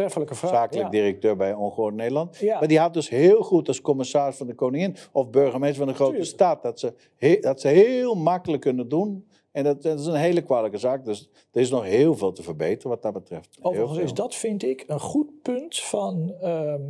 zakelijk 0.44 0.90
directeur 0.90 1.36
bij 1.36 1.54
Ongehoord 1.54 1.94
Nederland. 1.94 2.42
Maar 2.42 2.68
die 2.68 2.78
had 2.78 2.94
dus 2.94 3.08
heel 3.08 3.42
goed 3.42 3.68
als 3.68 3.80
commissaris 3.80 4.36
van 4.36 4.46
de 4.46 4.54
koningin 4.54 4.96
of 5.12 5.30
burgemeester 5.30 5.78
van 5.78 5.88
een 5.88 5.94
grote 5.94 6.24
stad. 6.24 6.62
Dat 6.62 6.80
ze, 6.80 7.38
dat 7.40 7.60
ze 7.60 7.68
heel 7.68 8.14
makkelijk 8.14 8.62
kunnen 8.62 8.88
doen 8.88 9.24
en 9.52 9.64
dat, 9.64 9.82
dat, 9.82 10.00
is 10.00 10.06
een 10.06 10.14
hele 10.14 10.42
kwalijke 10.42 10.78
zaak. 10.78 11.04
Dus 11.04 11.30
er 11.52 11.60
is 11.60 11.70
nog 11.70 11.84
heel 11.84 12.14
veel 12.14 12.32
te 12.32 12.42
verbeteren 12.42 12.90
wat 12.90 13.02
dat 13.02 13.12
betreft. 13.12 13.58
Overigens 13.60 13.98
is 13.98 14.14
dat, 14.14 14.34
vind 14.34 14.62
ik, 14.62 14.84
een 14.86 15.00
goed 15.00 15.42
punt 15.42 15.78
van 15.78 16.34
um, 16.42 16.42
ehm, 16.42 16.80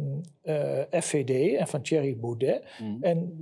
uh, 0.42 0.80
eh, 0.80 1.02
FVD 1.02 1.56
en 1.56 1.68
van 1.68 1.82
Thierry 1.82 2.16
Baudet. 2.16 2.64
Mm. 2.82 2.98
En 3.00 3.34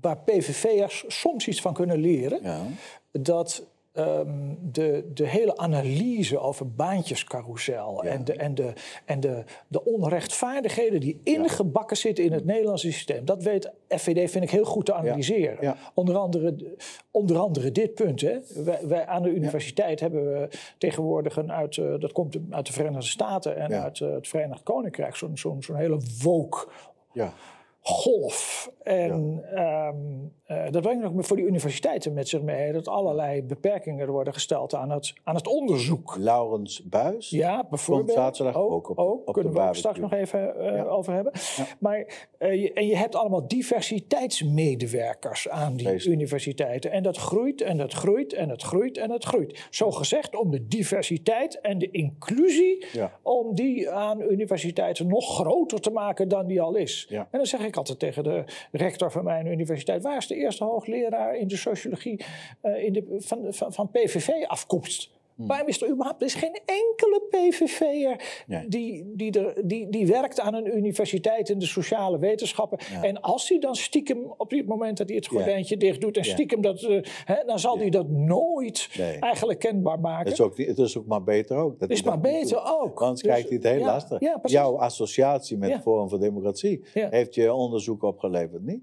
waar 0.00 0.18
PVV'ers 0.18 1.04
soms 1.08 1.48
iets 1.48 1.60
van 1.60 1.74
kunnen 1.74 1.98
leren. 1.98 2.42
Ja. 2.42 2.66
Dat 3.12 3.69
um, 3.94 4.58
de, 4.72 5.10
de 5.14 5.26
hele 5.26 5.56
analyse 5.56 6.38
over 6.38 6.70
baantjescarousel 6.70 8.04
en, 8.04 8.24
de, 8.24 8.32
en, 8.32 8.54
de, 8.54 8.72
en 9.04 9.20
de, 9.20 9.44
de 9.68 9.84
onrechtvaardigheden 9.84 11.00
die 11.00 11.20
ingebakken 11.24 11.96
zitten 11.96 12.24
in 12.24 12.32
het 12.32 12.44
Nederlandse 12.44 12.92
systeem, 12.92 13.24
dat 13.24 13.42
weet 13.42 13.72
FVD, 13.88 14.30
vind 14.30 14.44
ik, 14.44 14.50
heel 14.50 14.64
goed 14.64 14.86
te 14.86 14.94
analyseren. 14.94 15.76
Onder, 15.94 16.16
andere, 16.16 16.76
onder 17.10 17.38
andere 17.38 17.72
dit 17.72 17.94
punt. 17.94 18.20
Hè. 18.20 18.38
Wij, 18.64 18.78
wij 18.82 19.06
aan 19.06 19.22
de 19.22 19.30
universiteit 19.30 20.00
hebben 20.00 20.32
we 20.32 20.48
tegenwoordig 20.78 21.36
een 21.36 21.52
uit, 21.52 21.76
uh, 21.76 22.00
dat 22.00 22.12
komt 22.12 22.38
uit 22.50 22.66
de 22.66 22.72
Verenigde 22.72 23.06
Staten 23.06 23.56
en 23.56 23.72
uit 23.72 24.00
uh, 24.00 24.12
het 24.12 24.28
Verenigd 24.28 24.62
Koninkrijk, 24.62 25.16
zo'n 25.16 25.38
zo'n 25.38 25.62
zo'n 25.62 25.76
hele 25.76 26.00
woke. 26.22 26.66
Ja 27.12 27.32
golf. 27.80 28.70
En 28.82 29.44
ehm, 29.54 29.96
eh, 30.44 30.70
dat 30.70 30.82
brengt 30.82 31.04
ook 31.04 31.24
voor 31.24 31.36
die 31.36 31.46
universiteiten 31.46 32.12
met 32.12 32.28
zich 32.28 32.42
mee 32.42 32.72
dat 32.72 32.88
allerlei 32.88 33.42
beperkingen 33.42 34.06
er 34.06 34.12
worden 34.12 34.32
gesteld 34.32 34.74
aan 34.74 34.90
het, 34.90 35.12
aan 35.24 35.34
het 35.34 35.46
onderzoek. 35.46 36.16
Laurens 36.18 36.82
Buis. 36.82 37.30
Ja, 37.30 37.66
bijvoorbeeld. 37.70 38.12
zaterdag 38.12 38.56
ook, 38.56 38.70
ook 38.70 38.88
op, 38.88 38.98
ook, 38.98 39.28
op 39.28 39.34
kunnen 39.34 39.52
we 39.52 39.60
ook 39.60 39.74
straks 39.74 39.98
nog 39.98 40.12
even 40.12 40.54
uh, 40.58 40.92
over 40.92 41.12
hebben. 41.12 41.32
Maar, 41.78 42.28
uh, 42.38 42.62
je, 42.62 42.72
en 42.72 42.86
je 42.86 42.96
hebt 42.96 43.14
allemaal 43.14 43.48
diversiteitsmedewerkers 43.48 45.48
aan 45.48 45.76
die 45.76 46.08
universiteiten. 46.08 46.90
En 46.90 47.02
dat 47.02 47.16
groeit 47.16 47.60
en 47.60 47.76
dat 47.76 47.92
groeit 47.92 48.32
en 48.32 48.48
dat 48.48 48.62
groeit 48.62 48.98
en 48.98 49.08
dat 49.08 49.24
groeit. 49.24 49.66
Zo 49.70 49.90
gezegd 49.90 50.36
om 50.36 50.50
de 50.50 50.66
diversiteit 50.66 51.60
en 51.60 51.78
de 51.78 51.90
inclusie, 51.90 52.86
om 53.22 53.54
die 53.54 53.90
aan 53.90 54.20
universiteiten 54.20 55.06
nog 55.06 55.34
groter 55.34 55.80
te 55.80 55.90
maken 55.90 56.28
dan 56.28 56.46
die 56.46 56.60
al 56.60 56.74
is. 56.74 57.06
En 57.10 57.26
dan 57.30 57.46
zeg 57.46 57.60
ik 57.60 57.69
altijd 57.76 57.98
tegen 57.98 58.24
de 58.24 58.44
rector 58.72 59.10
van 59.10 59.24
mijn 59.24 59.46
universiteit: 59.46 60.02
waar 60.02 60.16
is 60.16 60.26
de 60.26 60.36
eerste 60.36 60.64
hoogleraar 60.64 61.36
in 61.36 61.48
de 61.48 61.56
sociologie 61.56 62.24
uh, 62.62 62.84
in 62.84 62.92
de, 62.92 63.16
van, 63.18 63.54
van, 63.54 63.72
van 63.72 63.90
PVV-afkomst? 63.90 65.10
Hmm. 65.40 65.48
Waarom 65.48 65.68
is 65.68 65.82
er 65.82 65.88
überhaupt? 65.88 66.20
Er 66.20 66.26
is 66.26 66.34
geen 66.34 66.60
enkele 66.64 67.22
PVV'er 67.30 68.20
die, 68.68 69.12
die, 69.16 69.32
die, 69.64 69.88
die 69.90 70.06
werkt 70.06 70.40
aan 70.40 70.54
een 70.54 70.76
universiteit 70.76 71.48
in 71.48 71.58
de 71.58 71.66
sociale 71.66 72.18
wetenschappen. 72.18 72.78
En 73.02 73.20
als 73.20 73.48
hij 73.48 73.58
dan 73.58 73.74
stiekem, 73.74 74.34
op 74.36 74.50
het 74.50 74.66
moment 74.66 74.98
dat 74.98 75.08
hij 75.08 75.16
het 75.16 75.26
gordijntje 75.26 75.74
ja. 75.74 75.80
dicht 75.80 76.00
doet, 76.00 76.16
en 76.16 76.24
stiekem 76.24 76.60
dat, 76.60 76.82
uh, 76.82 77.02
hè, 77.24 77.44
dan 77.46 77.58
zal 77.58 77.78
hij 77.78 77.90
dat 77.90 78.08
nooit 78.08 78.88
eigenlijk 79.20 79.58
kenbaar 79.58 80.00
maken. 80.00 80.24
Het 80.24 80.32
is 80.32 80.40
ook, 80.40 80.58
het 80.58 80.78
is 80.78 80.98
ook 80.98 81.06
maar 81.06 81.22
beter 81.22 81.56
ook. 81.56 81.80
Het 81.80 81.90
is 81.90 82.02
maar 82.02 82.20
beter 82.20 82.62
ook. 82.64 83.00
Anders 83.00 83.20
dus, 83.20 83.30
krijgt 83.30 83.48
hij 83.48 83.56
het 83.56 83.66
heel 83.66 83.84
lastig. 83.84 84.20
Jouw 84.42 84.76
associatie 84.76 85.56
met 85.56 85.80
Forum 85.82 86.08
voor 86.08 86.20
Democratie 86.20 86.84
heeft 86.92 87.34
je 87.34 87.52
onderzoek 87.52 88.02
opgeleverd, 88.02 88.62
niet? 88.62 88.82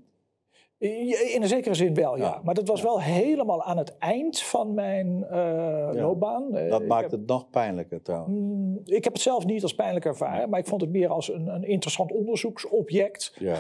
In 0.80 1.42
een 1.42 1.48
zekere 1.48 1.76
zin 1.76 1.94
wel, 1.94 2.18
ja. 2.18 2.42
Maar 2.44 2.54
dat 2.54 2.68
was 2.68 2.82
wel 2.82 3.02
helemaal 3.02 3.64
aan 3.64 3.78
het 3.78 3.98
eind 3.98 4.42
van 4.42 4.74
mijn 4.74 5.28
uh, 5.32 5.90
loopbaan. 5.94 6.56
Eh, 6.56 6.70
dat 6.70 6.86
maakt 6.86 7.12
het 7.12 7.28
nog 7.28 7.50
pijnlijker 7.50 8.02
trouwens. 8.02 8.40
Mm, 8.40 8.82
ik 8.86 9.04
heb 9.04 9.14
het 9.14 9.22
zelf 9.22 9.46
niet 9.46 9.64
als 9.64 9.76
pijnlijk 9.76 10.06
ervaren, 10.06 10.50
maar 10.50 10.60
ik 10.60 10.66
vond 10.66 10.82
het 10.82 10.90
meer 10.90 11.10
als 11.10 11.34
een, 11.34 11.48
een 11.48 11.64
interessant 11.64 12.12
onderzoeksobject. 12.12 13.34
Ja. 13.40 13.56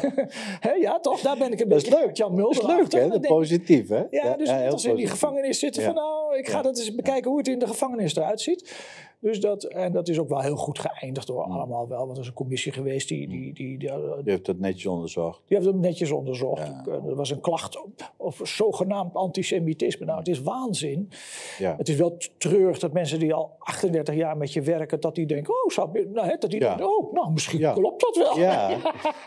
ja, 0.82 1.00
toch? 1.00 1.22
Daar 1.22 1.38
ben 1.38 1.52
ik 1.52 1.60
een 1.60 1.68
beetje 1.68 2.00
leuk. 2.00 2.16
Jan 2.16 2.36
Mulder. 2.36 2.62
Dat 2.62 2.72
is 2.72 2.76
leuk, 2.78 3.04
hè? 3.04 3.10
Dat 3.10 3.22
positief, 3.22 3.90
hè? 3.90 4.04
Ja, 4.10 4.36
dus 4.36 4.50
als 4.50 4.86
in 4.86 4.96
die 4.96 5.08
gevangenis 5.08 5.60
zitten 5.60 5.84
van 5.84 5.94
nou, 5.94 6.38
ik 6.38 6.48
ga 6.48 6.62
dat 6.62 6.78
eens 6.78 6.96
bekijken 6.96 7.30
hoe 7.30 7.40
het 7.40 7.48
in 7.48 7.60
de 7.60 7.68
gevangenis 7.68 8.16
eruit 8.16 8.42
ziet. 8.42 8.76
Dus 9.20 9.40
dat, 9.40 9.64
en 9.64 9.92
dat 9.92 10.08
is 10.08 10.20
ook 10.20 10.30
wel 10.30 10.42
heel 10.42 10.56
goed 10.56 10.80
geëindigd 10.80 11.28
door 11.28 11.44
allemaal 11.44 11.88
wel. 11.88 12.06
Want 12.06 12.18
er 12.18 12.24
is 12.24 12.28
een 12.28 12.34
commissie 12.34 12.72
geweest 12.72 13.08
die... 13.08 13.28
Die, 13.28 13.54
die, 13.54 13.78
die, 13.78 13.92
heeft 14.24 14.48
het 14.48 14.60
netjes 14.60 14.86
onderzocht. 14.86 15.42
Die 15.48 15.58
heeft 15.58 15.70
het 15.70 15.80
netjes 15.80 16.12
onderzocht. 16.12 16.88
Er 16.88 17.16
was 17.16 17.30
een 17.30 17.40
klacht 17.40 17.84
over 18.18 18.48
zogenaamd 18.48 19.16
antisemitisme. 19.16 20.06
Nou, 20.06 20.18
het 20.18 20.28
is 20.28 20.42
waanzin. 20.42 21.10
Ja. 21.58 21.76
Het 21.78 21.90
is 21.90 21.96
wel 21.96 22.18
treurig 22.38 22.80
dat 22.80 22.94
mensen 22.94 23.20
die 23.20 23.34
al 23.34 23.56
38 23.60 24.16
jaar 24.16 24.38
met 24.38 24.54
je 24.54 24.62
werken... 24.62 25.00
dat 25.00 25.16
die 25.16 25.26
denken, 25.26 25.54
oh, 25.54 25.72
zou, 25.72 26.10
nou, 26.14 26.38
dat 26.40 26.50
die 26.50 26.60
denken, 26.60 26.98
oh, 26.98 27.14
nou, 27.14 27.32
misschien 27.32 27.74
klopt 27.74 28.02
dat 28.02 28.16
wel. 28.16 28.40
Ja. 28.40 28.78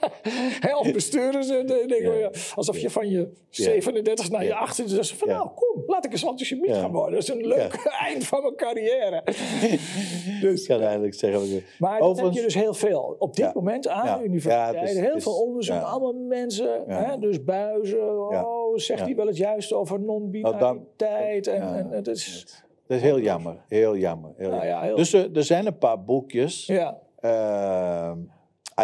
of 0.81 0.93
besturen 0.93 1.45
ze, 1.45 1.85
denken, 1.89 2.31
alsof 2.55 2.79
je 2.79 2.91
van 2.91 3.09
je 3.09 3.33
37 3.49 4.31
naar 4.31 4.45
je 4.45 4.55
38... 4.55 5.17
van, 5.17 5.29
nou, 5.29 5.49
kom, 5.55 5.83
laat 5.87 6.05
ik 6.05 6.13
eens 6.13 6.27
antisemiet 6.27 6.73
gaan 6.75 6.93
worden. 6.93 7.13
Dat 7.13 7.23
is 7.23 7.29
een 7.29 7.47
leuk 7.47 7.91
eind 8.09 8.25
van 8.25 8.43
mijn 8.43 8.57
carrière. 8.57 9.23
dus, 10.41 10.63
ik 10.63 10.69
kan 10.69 10.81
eigenlijk 10.81 11.15
zeggen... 11.15 11.63
Maar 11.79 12.01
Overigens, 12.01 12.17
dat 12.17 12.27
heb 12.27 12.35
je 12.35 12.43
dus 12.43 12.55
heel 12.55 12.75
veel. 12.75 13.17
Op 13.19 13.37
dit 13.37 13.55
moment 13.55 13.89
aan 13.89 14.19
de 14.19 14.25
universiteit. 14.25 14.99
heel 14.99 15.21
veel 15.21 15.43
onderzoek. 15.43 15.83
Allemaal 15.83 16.13
mensen. 16.13 16.83
Hè, 16.87 17.19
dus 17.19 17.45
buizen. 17.45 18.31
Oh, 18.31 18.77
zegt 18.77 19.01
hij 19.01 19.15
wel 19.15 19.27
het 19.27 19.37
juiste 19.37 19.75
over 19.75 20.01
non-binariteit. 20.01 21.47
Nou, 21.47 21.59
en, 21.59 21.77
en, 21.77 21.91
het 21.91 22.07
is... 22.07 22.47
Dat 22.87 22.97
is 22.97 23.03
heel 23.05 23.21
jammer. 23.21 23.57
Heel 23.69 23.97
jammer. 23.97 24.31
Heel 24.37 24.51
nou 24.51 24.67
jammer. 24.67 24.97
Dus 24.97 25.13
er, 25.13 25.37
er, 25.37 25.45
zijn 25.45 25.67
een 25.67 25.79
paar 25.79 26.05
boekjes. 26.05 26.67
Ja. 26.67 26.99
Uh, 27.21 28.13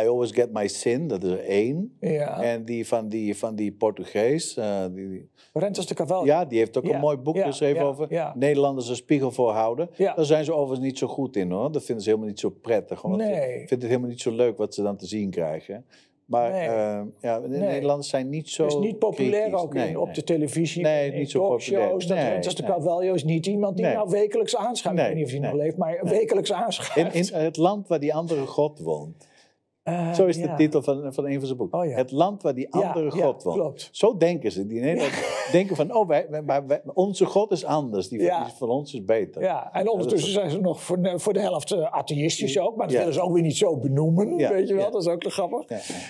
I 0.02 0.08
Always 0.08 0.32
Get 0.32 0.52
My 0.52 0.68
Sin, 0.68 1.06
dat 1.06 1.24
is 1.24 1.30
er 1.30 1.44
één. 1.44 1.96
Ja. 2.00 2.42
En 2.42 2.64
die 2.64 2.86
van 2.86 3.08
die, 3.08 3.36
van 3.36 3.54
die 3.54 3.72
Portugees. 3.72 4.56
Uh, 4.56 4.84
die, 4.92 5.28
de 5.52 5.94
Cavallo. 5.94 6.24
Ja, 6.24 6.44
die 6.44 6.58
heeft 6.58 6.76
ook 6.76 6.84
een 6.84 7.00
mooi 7.00 7.16
boek 7.16 7.38
geschreven 7.38 7.82
over 7.82 8.32
Nederlanders 8.34 8.88
een 8.88 8.96
spiegel 8.96 9.30
voorhouden. 9.30 9.90
Daar 9.96 10.24
zijn 10.24 10.44
ze 10.44 10.52
overigens 10.52 10.86
niet 10.86 10.98
zo 10.98 11.06
goed 11.06 11.36
in 11.36 11.50
hoor. 11.50 11.72
Dat 11.72 11.84
vinden 11.84 12.04
ze 12.04 12.10
helemaal 12.10 12.30
niet 12.30 12.40
zo 12.40 12.50
prettig. 12.50 13.02
Want 13.02 13.16
nee. 13.16 13.56
Vind 13.56 13.70
het 13.70 13.82
helemaal 13.82 14.08
niet 14.08 14.20
zo 14.20 14.30
leuk 14.30 14.56
wat 14.56 14.74
ze 14.74 14.82
dan 14.82 14.96
te 14.96 15.06
zien 15.06 15.30
krijgen. 15.30 15.84
Maar 16.26 16.50
nee. 16.50 16.68
uh, 16.68 17.00
ja, 17.20 17.40
de 17.40 17.48
Nederlanders 17.48 18.08
zijn 18.08 18.28
niet 18.28 18.48
zo. 18.48 18.62
Het 18.62 18.72
is 18.72 18.78
niet 18.78 18.98
populair 18.98 19.54
ook 19.54 19.74
in, 19.74 19.98
op 19.98 20.14
de 20.14 20.24
televisie. 20.24 20.82
Nee, 20.82 21.12
niet 21.12 21.30
zo 21.30 21.48
populair. 21.48 22.40
Dat 22.40 22.56
de 22.56 22.62
Cavallo 22.62 23.14
is 23.14 23.24
niet 23.24 23.46
iemand 23.46 23.76
die 23.76 23.86
nou 23.86 24.10
wekelijks 24.10 24.56
aanschuift. 24.56 25.00
ik 25.00 25.06
weet 25.06 25.14
niet 25.14 25.24
of 25.24 25.30
hij 25.30 25.40
nog 25.40 25.52
leeft, 25.52 25.76
maar 25.76 26.00
wekelijks 26.02 26.52
aanschuift. 26.52 27.14
In, 27.14 27.38
in 27.38 27.44
het 27.44 27.56
land 27.56 27.88
waar 27.88 28.00
die 28.00 28.14
andere 28.14 28.46
God 28.46 28.78
woont. 28.78 29.26
Uh, 29.88 30.12
Zo 30.12 30.26
is 30.26 30.36
de 30.36 30.54
titel 30.56 30.82
van, 30.82 31.12
van 31.12 31.26
een 31.26 31.38
van 31.38 31.46
zijn 31.46 31.58
boeken. 31.58 31.78
Oh, 31.78 31.84
ja. 31.84 31.96
Het 31.96 32.10
land 32.10 32.42
waar 32.42 32.54
die 32.54 32.72
andere 32.72 33.10
God 33.10 33.42
woont. 33.42 33.56
Klopt. 33.56 33.88
Zo 33.92 34.16
denken 34.16 34.52
ze. 34.52 34.66
Die 34.66 34.80
denken 35.52 35.76
van, 35.76 35.94
oh, 35.94 36.08
wij, 36.08 36.26
wij, 36.46 36.82
onze 36.94 37.24
God 37.24 37.50
is 37.50 37.64
anders. 37.64 38.08
Die, 38.08 38.30
van 38.58 38.68
ons 38.68 38.94
is 38.94 39.04
beter. 39.04 39.42
Ja, 39.42 39.72
en 39.72 39.90
ondertussen 39.90 40.32
zijn 40.32 40.50
ze 40.50 40.60
nog 40.60 40.82
voor, 40.82 41.12
voor 41.20 41.32
de 41.32 41.40
helft 41.40 41.72
uh, 41.72 41.92
atheïstisch 41.92 42.58
ook. 42.58 42.76
Maar 42.76 42.86
dat 42.86 42.96
willen 42.96 43.12
ze 43.12 43.20
ook 43.20 43.32
weer 43.32 43.42
niet 43.42 43.56
zo 43.56 43.76
benoemen. 43.76 44.36
Weet 44.36 44.68
je 44.68 44.74
wel, 44.74 44.90
dat 44.90 45.00
is 45.00 45.08
ook 45.08 45.24
grappig. 45.24 45.64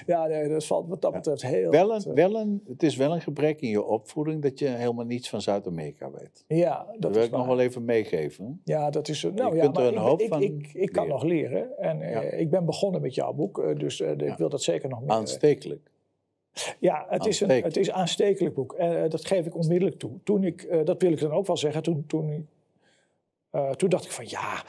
Ja, 0.07 0.27
nee, 0.27 0.49
dat 0.49 0.67
valt 0.67 0.89
wat 0.89 1.03
dat 1.03 1.13
betreft 1.13 1.43
heel... 1.43 1.71
Wel 1.71 1.95
een, 1.95 2.15
wel 2.15 2.37
een, 2.37 2.63
het 2.69 2.83
is 2.83 2.97
wel 2.97 3.13
een 3.13 3.21
gebrek 3.21 3.61
in 3.61 3.69
je 3.69 3.85
opvoeding 3.85 4.43
dat 4.43 4.59
je 4.59 4.67
helemaal 4.67 5.05
niets 5.05 5.29
van 5.29 5.41
Zuid-Amerika 5.41 6.11
weet. 6.11 6.45
Ja, 6.49 6.87
dat, 6.87 7.03
dat 7.03 7.15
wil 7.15 7.23
ik 7.23 7.31
nog 7.31 7.47
wel 7.47 7.61
even 7.61 7.85
meegeven. 7.85 8.61
Ja, 8.65 8.91
dat 8.91 9.09
is... 9.09 9.23
Nou, 9.23 9.51
je 9.51 9.57
ja, 9.57 9.63
kunt 9.63 9.77
er 9.77 9.87
een 9.87 9.97
hoop 9.97 10.21
ik, 10.21 10.29
van 10.29 10.43
ik, 10.43 10.71
ik, 10.73 10.93
kan 10.93 11.09
nog 11.09 11.23
leren. 11.23 11.79
En 11.79 12.03
ik 12.39 12.51
ben 12.51 12.65
begonnen 12.65 13.01
met 13.01 13.15
jouw 13.15 13.33
boek. 13.33 13.65
Eh, 13.69 13.79
dus 13.79 14.01
uh, 14.01 14.11
ik 14.11 14.37
wil 14.37 14.49
dat 14.49 14.63
zeker 14.63 14.89
nog 14.89 15.01
meer. 15.01 15.11
Aanstekelijk. 15.11 15.91
Ja, 16.79 17.07
het 17.09 17.27
is, 17.27 17.41
een, 17.41 17.51
het 17.51 17.77
is 17.77 17.91
aanstekelijk 17.91 18.55
boek. 18.55 18.73
En 18.73 19.11
dat 19.11 19.27
geef 19.27 19.47
ik 19.47 19.55
onmiddellijk 19.55 19.99
toe. 19.99 20.11
Toen 20.25 20.45
ik, 20.45 20.85
dat 20.85 21.03
wil 21.03 21.13
ik 21.13 21.21
dan 21.21 21.33
ook 21.33 21.47
wel 21.47 21.57
zeggen, 21.57 21.83
toen, 21.83 22.05
toen, 22.07 22.49
toen 23.77 23.89
dacht 23.89 24.05
ik 24.05 24.11
van 24.11 24.25
ja, 24.29 24.65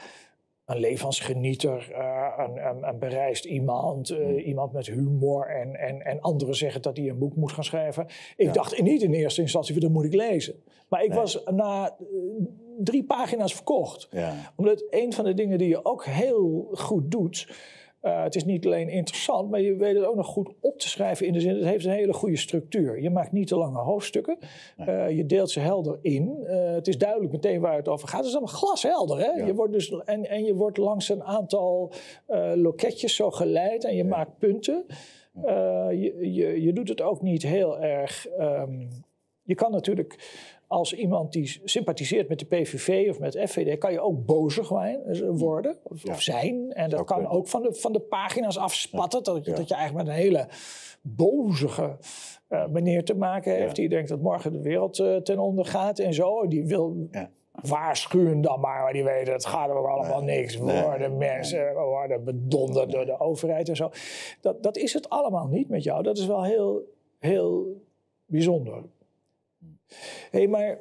een 0.64 0.78
levensgenieter, 0.78 1.94
een, 2.38 2.66
een, 2.66 2.88
een, 2.88 2.98
bereisd 2.98 3.44
iemand, 3.44 4.08
hmm. 4.08 4.36
iemand 4.36 4.72
met 4.72 4.86
humor 4.86 5.46
en, 5.46 5.76
en, 5.76 6.02
en 6.02 6.20
anderen 6.20 6.54
zeggen 6.54 6.82
dat 6.82 6.96
hij 6.96 7.08
een 7.08 7.18
boek 7.18 7.36
moet 7.36 7.52
gaan 7.52 7.64
schrijven. 7.64 8.06
Ik 8.36 8.54
dacht 8.54 8.82
niet 8.82 9.02
in 9.02 9.12
eerste 9.12 9.40
instantie, 9.40 9.80
dat 9.80 9.90
moet 9.90 10.04
ik 10.04 10.14
lezen. 10.14 10.62
Maar 10.88 11.04
ik 11.04 11.12
was 11.12 11.42
na 11.44 11.96
drie 12.78 13.04
pagina's 13.04 13.54
verkocht. 13.54 14.08
Ja. 14.10 14.52
Omdat 14.56 14.84
een 14.90 15.12
van 15.12 15.24
de 15.24 15.34
dingen 15.34 15.58
die 15.58 15.68
je 15.68 15.84
ook 15.84 16.04
heel 16.04 16.68
goed 16.72 17.10
doet, 17.10 17.48
uh, 18.08 18.22
het 18.22 18.34
is 18.34 18.44
niet 18.44 18.66
alleen 18.66 18.88
interessant, 18.88 19.50
maar 19.50 19.60
je 19.60 19.76
weet 19.76 19.94
het 19.94 20.04
ook 20.04 20.14
nog 20.14 20.26
goed 20.26 20.48
op 20.60 20.78
te 20.78 20.88
schrijven 20.88 21.26
in 21.26 21.32
de 21.32 21.40
zin, 21.40 21.54
het 21.54 21.64
heeft 21.64 21.84
een 21.84 21.90
hele 21.90 22.12
goede 22.12 22.36
structuur. 22.36 23.02
Je 23.02 23.10
maakt 23.10 23.32
niet 23.32 23.46
te 23.46 23.56
lange 23.56 23.78
hoofdstukken, 23.78 24.38
uh, 24.78 25.10
je 25.10 25.26
deelt 25.26 25.50
ze 25.50 25.60
helder 25.60 25.98
in. 26.02 26.38
Uh, 26.42 26.70
het 26.72 26.88
is 26.88 26.98
duidelijk 26.98 27.32
meteen 27.32 27.60
waar 27.60 27.76
het 27.76 27.88
over 27.88 28.08
gaat. 28.08 28.18
Het 28.18 28.28
is 28.28 28.34
allemaal 28.34 28.54
glashelder. 28.54 29.18
Hè? 29.18 29.44
Je 29.44 29.54
wordt 29.54 29.72
dus, 29.72 29.90
en, 29.90 30.28
en 30.28 30.44
je 30.44 30.54
wordt 30.54 30.76
langs 30.76 31.08
een 31.08 31.22
aantal 31.22 31.92
loketjes 32.54 33.14
zo 33.14 33.30
geleid 33.30 33.84
en 33.84 33.96
je 33.96 34.04
maakt 34.04 34.38
punten. 34.38 34.86
Je, 35.90 36.14
je, 36.20 36.62
je, 36.62 36.72
doet 36.72 36.88
het 36.88 37.00
ook 37.00 37.22
niet 37.22 37.42
heel 37.42 37.78
erg. 37.78 38.26
Um, 38.40 38.88
je 39.42 39.54
kan 39.54 39.70
natuurlijk 39.70 40.16
als 40.68 40.94
iemand 40.94 41.32
die 41.32 41.60
sympathiseert 41.64 42.28
met 42.28 42.38
de 42.38 42.46
PVV 42.46 43.10
of 43.10 43.18
met 43.18 43.42
FVD, 43.46 43.78
kan 43.78 43.92
je 43.92 44.00
ook 44.00 44.26
bozig 44.26 44.68
worden 45.18 45.78
of, 45.82 46.22
zijn. 46.22 46.72
En 46.72 46.90
dat 46.90 47.04
kan 47.04 47.26
ook 47.26 47.48
van 47.48 47.62
de, 47.62 47.74
van 47.74 47.92
de 47.92 48.00
pagina's 48.00 48.58
afspatten. 48.58 49.24
Dat, 49.24 49.44
dat 49.44 49.68
je 49.68 49.74
eigenlijk 49.74 50.06
met 50.06 50.16
een 50.16 50.22
hele 50.22 50.48
bozige 51.00 51.96
uh, 52.48 52.66
meneer 52.66 53.04
te 53.04 53.16
maken 53.16 53.54
heeft. 53.54 53.76
Die 53.76 53.88
denkt 53.88 54.08
dat 54.08 54.20
morgen 54.20 54.52
de 54.52 54.60
wereld 54.60 54.98
uh, 54.98 55.16
ten 55.16 55.38
onder 55.38 55.64
gaat 55.64 55.98
en 55.98 56.14
zo. 56.14 56.46
Die 56.46 56.66
wil 56.66 57.08
waarschuwen 57.50 58.40
dan 58.40 58.60
maar. 58.60 58.82
Maar 58.82 58.92
die 58.92 59.04
weten, 59.04 59.32
het 59.32 59.46
gaat 59.46 59.70
ook 59.70 59.86
allemaal 59.86 60.22
niks 60.22 60.56
worden. 60.56 61.16
Mensen 61.16 61.74
worden 61.74 62.24
bedonderd 62.24 62.90
door 62.90 63.06
de 63.06 63.20
overheid 63.20 63.68
en 63.68 63.76
zo. 63.76 63.90
Dat, 64.40 64.62
dat 64.62 64.76
is 64.76 64.92
het 64.92 65.08
allemaal 65.08 65.46
niet 65.46 65.68
met 65.68 65.82
jou. 65.82 66.02
Dat 66.02 66.18
is 66.18 66.26
wel 66.26 66.44
heel, 66.44 66.82
heel 67.18 67.82
bijzonder 68.26 68.82
hey, 70.30 70.48
maar... 70.48 70.78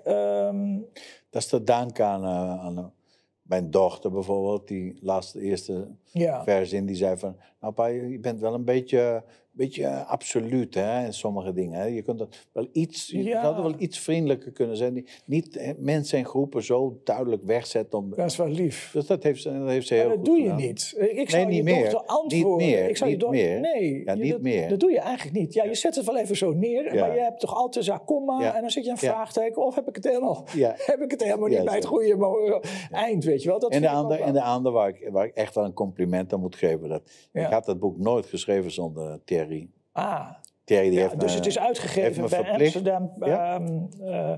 Um... 0.47 0.87
Dat 1.29 1.41
is 1.41 1.47
te 1.47 1.63
danken 1.63 2.05
aan, 2.05 2.23
uh, 2.23 2.65
aan 2.65 2.93
mijn 3.41 3.71
dochter 3.71 4.11
bijvoorbeeld, 4.11 4.67
die 4.67 4.97
laatste 5.01 5.41
eerste 5.41 5.87
ja. 6.11 6.43
vers 6.43 6.73
in, 6.73 6.85
die 6.85 6.95
zei 6.95 7.17
van, 7.17 7.37
nou 7.59 7.73
pa, 7.73 7.85
je 7.85 8.19
bent 8.19 8.39
wel 8.39 8.53
een 8.53 8.65
beetje 8.65 9.23
beetje 9.57 10.03
absoluut 10.03 10.73
hè, 10.73 11.05
in 11.05 11.13
sommige 11.13 11.53
dingen. 11.53 11.79
Hè. 11.79 11.85
Je 11.85 12.01
kunt 12.01 12.19
dat 12.19 12.45
wel 12.51 12.67
iets, 12.71 13.07
je 13.07 13.23
ja. 13.23 13.61
wel 13.61 13.73
iets 13.77 13.99
vriendelijker 13.99 14.51
kunnen 14.51 14.77
zijn. 14.77 15.07
Niet 15.25 15.75
mensen 15.77 16.17
en 16.17 16.25
groepen 16.25 16.63
zo 16.63 17.01
duidelijk 17.03 17.43
wegzetten. 17.43 17.99
Om, 17.99 18.09
dat 18.09 18.25
is 18.25 18.35
wel 18.37 18.47
lief. 18.47 18.89
Dus 18.93 19.05
dat 19.05 19.23
heeft, 19.23 19.43
dat 19.43 19.67
heeft 19.67 19.87
ze 19.87 19.93
heel 19.93 20.07
maar 20.07 20.15
dat 20.15 20.25
doe 20.25 20.41
je 20.41 20.53
niet. 20.53 20.95
Ik 20.97 21.29
zou 21.29 21.45
nee, 21.45 21.61
niet 21.61 21.67
je 21.67 21.73
meer. 21.73 21.97
antwoorden. 22.05 22.67
Niet 22.67 22.75
meer. 22.75 22.89
Ik 22.89 22.97
zou 22.97 23.11
niet 23.11 23.21
je 23.21 23.27
meer. 23.29 23.59
Nee, 23.59 24.03
ja, 24.05 24.13
niet 24.13 24.31
dat, 24.31 24.41
meer. 24.41 24.69
Dat 24.69 24.79
doe 24.79 24.91
je 24.91 24.99
eigenlijk 24.99 25.37
niet. 25.37 25.53
Ja, 25.53 25.63
je 25.63 25.75
zet 25.75 25.95
het 25.95 26.05
wel 26.05 26.17
even 26.17 26.37
zo 26.37 26.53
neer, 26.53 26.95
maar 26.95 27.15
je 27.15 27.21
hebt 27.21 27.39
toch 27.39 27.55
altijd 27.55 27.87
een 27.87 28.05
komma 28.05 28.55
en 28.55 28.61
dan 28.61 28.69
zit 28.69 28.85
je 28.85 28.91
een 28.91 28.97
vraagteken. 28.97 29.65
Of 29.65 29.75
heb 29.75 29.87
ik 29.87 29.95
het 29.95 30.03
helemaal, 30.03 30.45
heb 30.91 31.01
ik 31.01 31.11
het 31.11 31.23
helemaal 31.23 31.49
niet 31.49 31.65
bij 31.65 31.75
het 31.75 31.85
goede 31.85 32.61
eind, 32.91 33.23
weet 33.23 33.43
je 33.43 33.49
wel. 33.49 33.59
Dat 33.59 33.71
en, 33.71 33.81
de 33.81 33.89
ander, 33.89 34.21
en 34.21 34.33
de 34.33 34.41
ander 34.41 34.71
waar 34.71 34.89
ik, 34.89 35.09
waar 35.11 35.25
ik 35.25 35.35
echt 35.35 35.55
wel 35.55 35.65
een 35.65 35.73
compliment 35.73 36.33
aan 36.33 36.39
moet 36.39 36.55
geven. 36.55 36.89
Dat, 36.89 37.01
Ik 37.33 37.41
had 37.41 37.65
dat 37.65 37.79
boek 37.79 37.97
nooit 37.97 38.25
geschreven 38.25 38.71
zonder 38.71 39.19
Thierry. 39.25 39.46
Ah. 39.91 40.29
Thierry 40.63 40.89
die 40.89 40.99
heeft 40.99 41.19
dus 41.19 41.33
het 41.33 41.45
is 41.45 41.59
uitgegeven 41.59 42.29
bij 42.29 42.51
Amsterdam 42.51 43.11
ja? 43.19 43.55
um, 43.55 43.89
uh, 44.01 44.33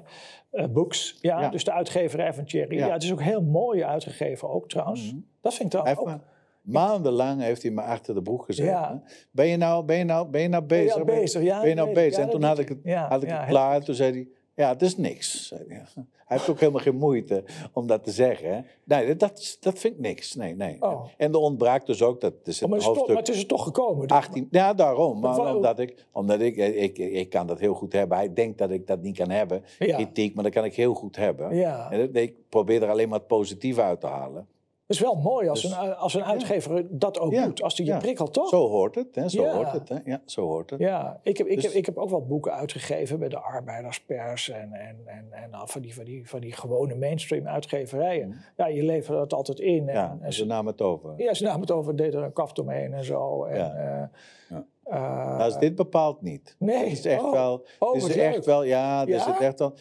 uh, 0.51 0.65
Books. 0.65 1.17
Ja, 1.21 1.41
ja, 1.41 1.49
dus 1.49 1.63
de 1.63 1.71
uitgeverij 1.71 2.33
van 2.33 2.45
Thierry. 2.45 2.77
Ja. 2.77 2.91
het 2.91 3.03
is 3.03 3.11
ook 3.11 3.21
heel 3.21 3.41
mooi 3.41 3.83
uitgegeven 3.83 4.49
ook 4.49 4.69
trouwens. 4.69 5.11
Mm 5.11 5.25
Dat 5.41 5.53
vind 5.53 5.73
ik 5.73 5.81
trouwens 5.81 5.99
ook... 5.99 6.19
Maandenlang 6.61 7.41
heeft 7.41 7.61
hij 7.61 7.71
me 7.71 7.81
achter 7.81 8.13
de 8.13 8.21
broek 8.21 8.45
gezet. 8.45 8.65
Ja. 8.65 9.01
Ben, 9.31 9.47
je 9.47 9.57
nou, 9.57 9.85
ben, 9.85 9.97
je 9.97 10.03
nou, 10.03 10.27
ben 10.27 10.41
je 10.41 10.47
nou 10.47 10.63
bezig? 10.63 11.03
Ben 11.03 11.15
je, 11.15 11.21
bezig? 11.21 11.41
Ja, 11.41 11.59
ben 11.59 11.69
je 11.69 11.75
nou 11.75 11.93
bezig? 11.93 12.23
en 12.23 12.29
toen 12.29 12.43
had 12.43 12.59
ik 12.59 12.69
het, 12.69 12.93
had 12.93 13.23
ik 13.23 13.29
het 13.29 13.45
klaar. 13.45 13.83
Toen 13.83 13.95
zei 13.95 14.11
hij, 14.11 14.27
ja, 14.59 14.69
het 14.69 14.81
is 14.81 14.97
niks. 14.97 15.53
Hij. 15.55 15.85
Heeft 16.25 16.49
ook 16.49 16.59
helemaal 16.59 16.81
geen 16.81 16.95
moeite 16.95 17.43
om 17.73 17.87
dat 17.87 18.03
te 18.03 18.11
zeggen. 18.11 18.65
Nee, 18.83 19.15
dat, 19.15 19.57
dat 19.59 19.79
vind 19.79 19.93
ik 19.93 19.99
niks. 19.99 20.35
Nee, 20.35 20.55
nee. 20.55 20.77
Oh. 20.79 21.05
En 21.17 21.31
er 21.31 21.39
ontbraakt 21.39 21.85
dus 21.85 22.01
ook 22.01 22.21
dat. 22.21 22.33
Is 22.43 22.63
oh, 22.63 22.69
maar, 22.69 22.79
het 22.79 23.07
maar, 23.07 23.17
het 23.17 23.29
is 23.29 23.39
er 23.39 23.45
toch 23.45 23.63
gekomen? 23.63 24.07
18, 24.07 24.47
ja, 24.51 24.73
daarom. 24.73 25.19
Maar 25.19 25.55
omdat, 25.55 25.79
ik, 25.79 26.05
omdat 26.11 26.39
ik, 26.39 26.55
ik, 26.55 26.97
ik, 26.97 27.29
kan 27.29 27.47
dat 27.47 27.59
heel 27.59 27.73
goed 27.73 27.93
hebben. 27.93 28.17
Hij 28.17 28.33
denkt 28.33 28.57
dat 28.57 28.69
ik 28.69 28.87
dat 28.87 29.01
niet 29.01 29.17
kan 29.17 29.29
hebben. 29.29 29.63
Kritiek, 29.77 30.35
maar 30.35 30.43
dat 30.43 30.53
kan 30.53 30.65
ik 30.65 30.75
heel 30.75 30.93
goed 30.93 31.15
hebben. 31.15 31.55
Ja. 31.55 31.91
En 31.91 32.15
ik 32.15 32.35
probeer 32.49 32.83
er 32.83 32.89
alleen 32.89 33.09
maar 33.09 33.19
het 33.19 33.27
positieve 33.27 33.81
uit 33.81 34.01
te 34.01 34.07
halen. 34.07 34.47
Het 34.89 34.97
is 34.97 35.03
wel 35.03 35.15
mooi 35.15 35.49
als, 35.49 35.61
dus, 35.61 35.71
een, 35.71 35.95
als 35.95 36.13
een 36.13 36.23
uitgever 36.23 36.85
dat 36.89 37.19
ook 37.19 37.31
doet. 37.31 37.61
Als 37.61 37.75
die 37.75 37.85
je 37.85 37.97
prikkelt, 37.97 38.33
toch? 38.33 38.49
Zo 38.49 38.67
hoort 38.67 38.95
het. 38.95 39.15
Hè? 39.15 39.29
Zo 39.29 39.47
hoort 39.47 39.71
het. 39.71 39.89
Hè? 39.89 39.97
Ja, 40.05 40.21
zo 40.25 40.41
hoort 40.41 40.69
het. 40.69 40.79
Ja, 40.79 41.19
ik 41.23 41.37
heb, 41.37 41.47
ik, 41.47 41.55
dus 41.55 41.63
heb, 41.63 41.73
ik 41.73 41.85
heb 41.85 41.97
ook 41.97 42.09
wel 42.09 42.25
boeken 42.25 42.53
uitgegeven 42.53 43.19
bij 43.19 43.29
de 43.29 43.39
arbeiderspers 43.39 44.49
en, 44.49 44.73
en, 44.73 44.97
en, 45.05 45.27
en 45.29 45.49
nou, 45.49 45.69
van, 45.69 45.81
die, 45.81 45.95
van, 45.95 46.05
die, 46.05 46.29
van 46.29 46.39
die 46.39 46.51
gewone 46.51 46.95
mainstream 46.95 47.47
uitgeverijen. 47.47 48.27
Mm. 48.27 48.35
Ja, 48.57 48.67
je 48.67 48.83
levert 48.83 49.17
dat 49.17 49.33
altijd 49.33 49.59
in. 49.59 49.89
En, 49.89 49.93
ja, 49.93 50.17
en 50.21 50.33
ze 50.33 50.45
namen 50.45 50.71
het 50.71 50.81
over. 50.81 51.13
Ja, 51.17 51.33
ze 51.33 51.43
namen 51.43 51.61
het 51.61 51.71
over, 51.71 51.95
deden 51.95 52.19
er 52.19 52.25
een 52.25 52.33
kaft 52.33 52.59
omheen 52.59 52.93
en 52.93 53.03
zo. 53.03 53.43
En, 53.43 53.57
ja. 53.57 54.11
Uh, 54.51 54.57
uh, 54.87 55.37
nou, 55.37 55.49
is 55.49 55.57
dit 55.57 55.75
bepaald 55.75 56.21
niet. 56.21 56.55
Nee. 56.59 56.77
Het 56.77 56.91
is 56.97 57.05
echt 57.05 57.23
oh. 57.23 57.31
wel. 57.31 57.65
Oh, 57.79 57.95
is 57.95 58.17
echt 58.17 58.45
wel, 58.45 58.63
ja, 58.63 59.07
er 59.07 59.19
zit 59.19 59.39
echt, 59.39 59.59
wel, 59.59 59.73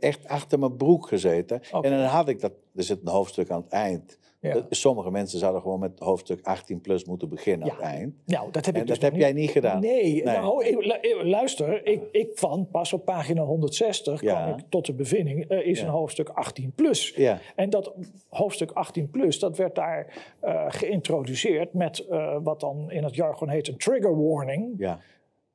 echt 0.00 0.28
achter 0.28 0.58
mijn 0.58 0.76
broek 0.76 1.08
gezeten. 1.08 1.60
En 1.70 1.90
dan 1.90 2.00
had 2.00 2.28
ik 2.28 2.40
dat. 2.40 2.52
Er 2.74 2.82
zit 2.82 3.00
een 3.04 3.12
hoofdstuk 3.12 3.50
aan 3.50 3.62
het 3.62 3.72
eind 3.72 4.18
Sommige 4.70 5.10
mensen 5.10 5.38
zouden 5.38 5.62
gewoon 5.62 5.80
met 5.80 5.92
hoofdstuk 5.98 6.46
18 6.46 6.80
plus 6.80 7.04
moeten 7.04 7.28
beginnen 7.28 7.66
ja. 7.66 7.72
aan 7.72 7.78
het 7.78 7.88
eind. 7.88 8.14
Nou, 8.24 8.50
dat 8.50 8.66
heb, 8.66 8.74
ik 8.74 8.80
en 8.80 8.86
dus 8.86 8.98
dat 8.98 9.10
heb 9.10 9.20
jij 9.20 9.32
niet 9.32 9.50
gedaan. 9.50 9.80
Nee, 9.80 10.24
Nou, 10.24 10.86
luister, 11.24 11.86
ik, 11.86 12.00
ik 12.12 12.30
van 12.34 12.68
pas 12.70 12.92
op 12.92 13.04
pagina 13.04 13.42
160 13.42 14.20
kwam 14.20 14.48
ik 14.48 14.64
tot 14.68 14.86
de 14.86 14.94
bevinding, 14.94 15.44
er 15.48 15.64
is 15.64 15.80
een 15.80 15.88
hoofdstuk 15.88 16.28
18 16.28 16.72
plus. 16.74 17.12
Ja. 17.16 17.38
En 17.56 17.70
dat 17.70 17.94
hoofdstuk 18.28 18.70
18 18.70 19.10
plus, 19.10 19.38
dat 19.38 19.56
werd 19.56 19.74
daar 19.74 20.14
uh, 20.44 20.64
geïntroduceerd 20.68 21.72
met 21.72 22.06
uh, 22.10 22.36
wat 22.42 22.60
dan 22.60 22.90
in 22.90 23.04
het 23.04 23.14
jargon 23.14 23.48
heet 23.48 23.68
een 23.68 23.76
trigger 23.76 24.24
warning. 24.28 24.74
Ja. 24.78 25.00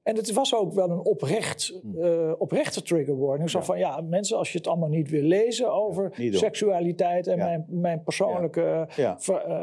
En 0.03 0.15
het 0.15 0.33
was 0.33 0.55
ook 0.55 0.73
wel 0.73 0.89
een 0.89 0.99
oprecht, 0.99 1.81
uh, 1.95 2.31
oprechte 2.37 2.81
trigger 2.81 3.19
warning. 3.19 3.49
Zo 3.49 3.61
van, 3.61 3.77
ja, 3.77 4.01
mensen, 4.01 4.37
als 4.37 4.51
je 4.51 4.57
het 4.57 4.67
allemaal 4.67 4.89
niet 4.89 5.09
wil 5.09 5.21
lezen 5.21 5.73
over 5.73 6.13
seksualiteit 6.31 7.27
en 7.27 7.37
mijn, 7.37 7.65
mijn 7.69 8.03
persoonlijke 8.03 8.87
uh, 8.99 9.13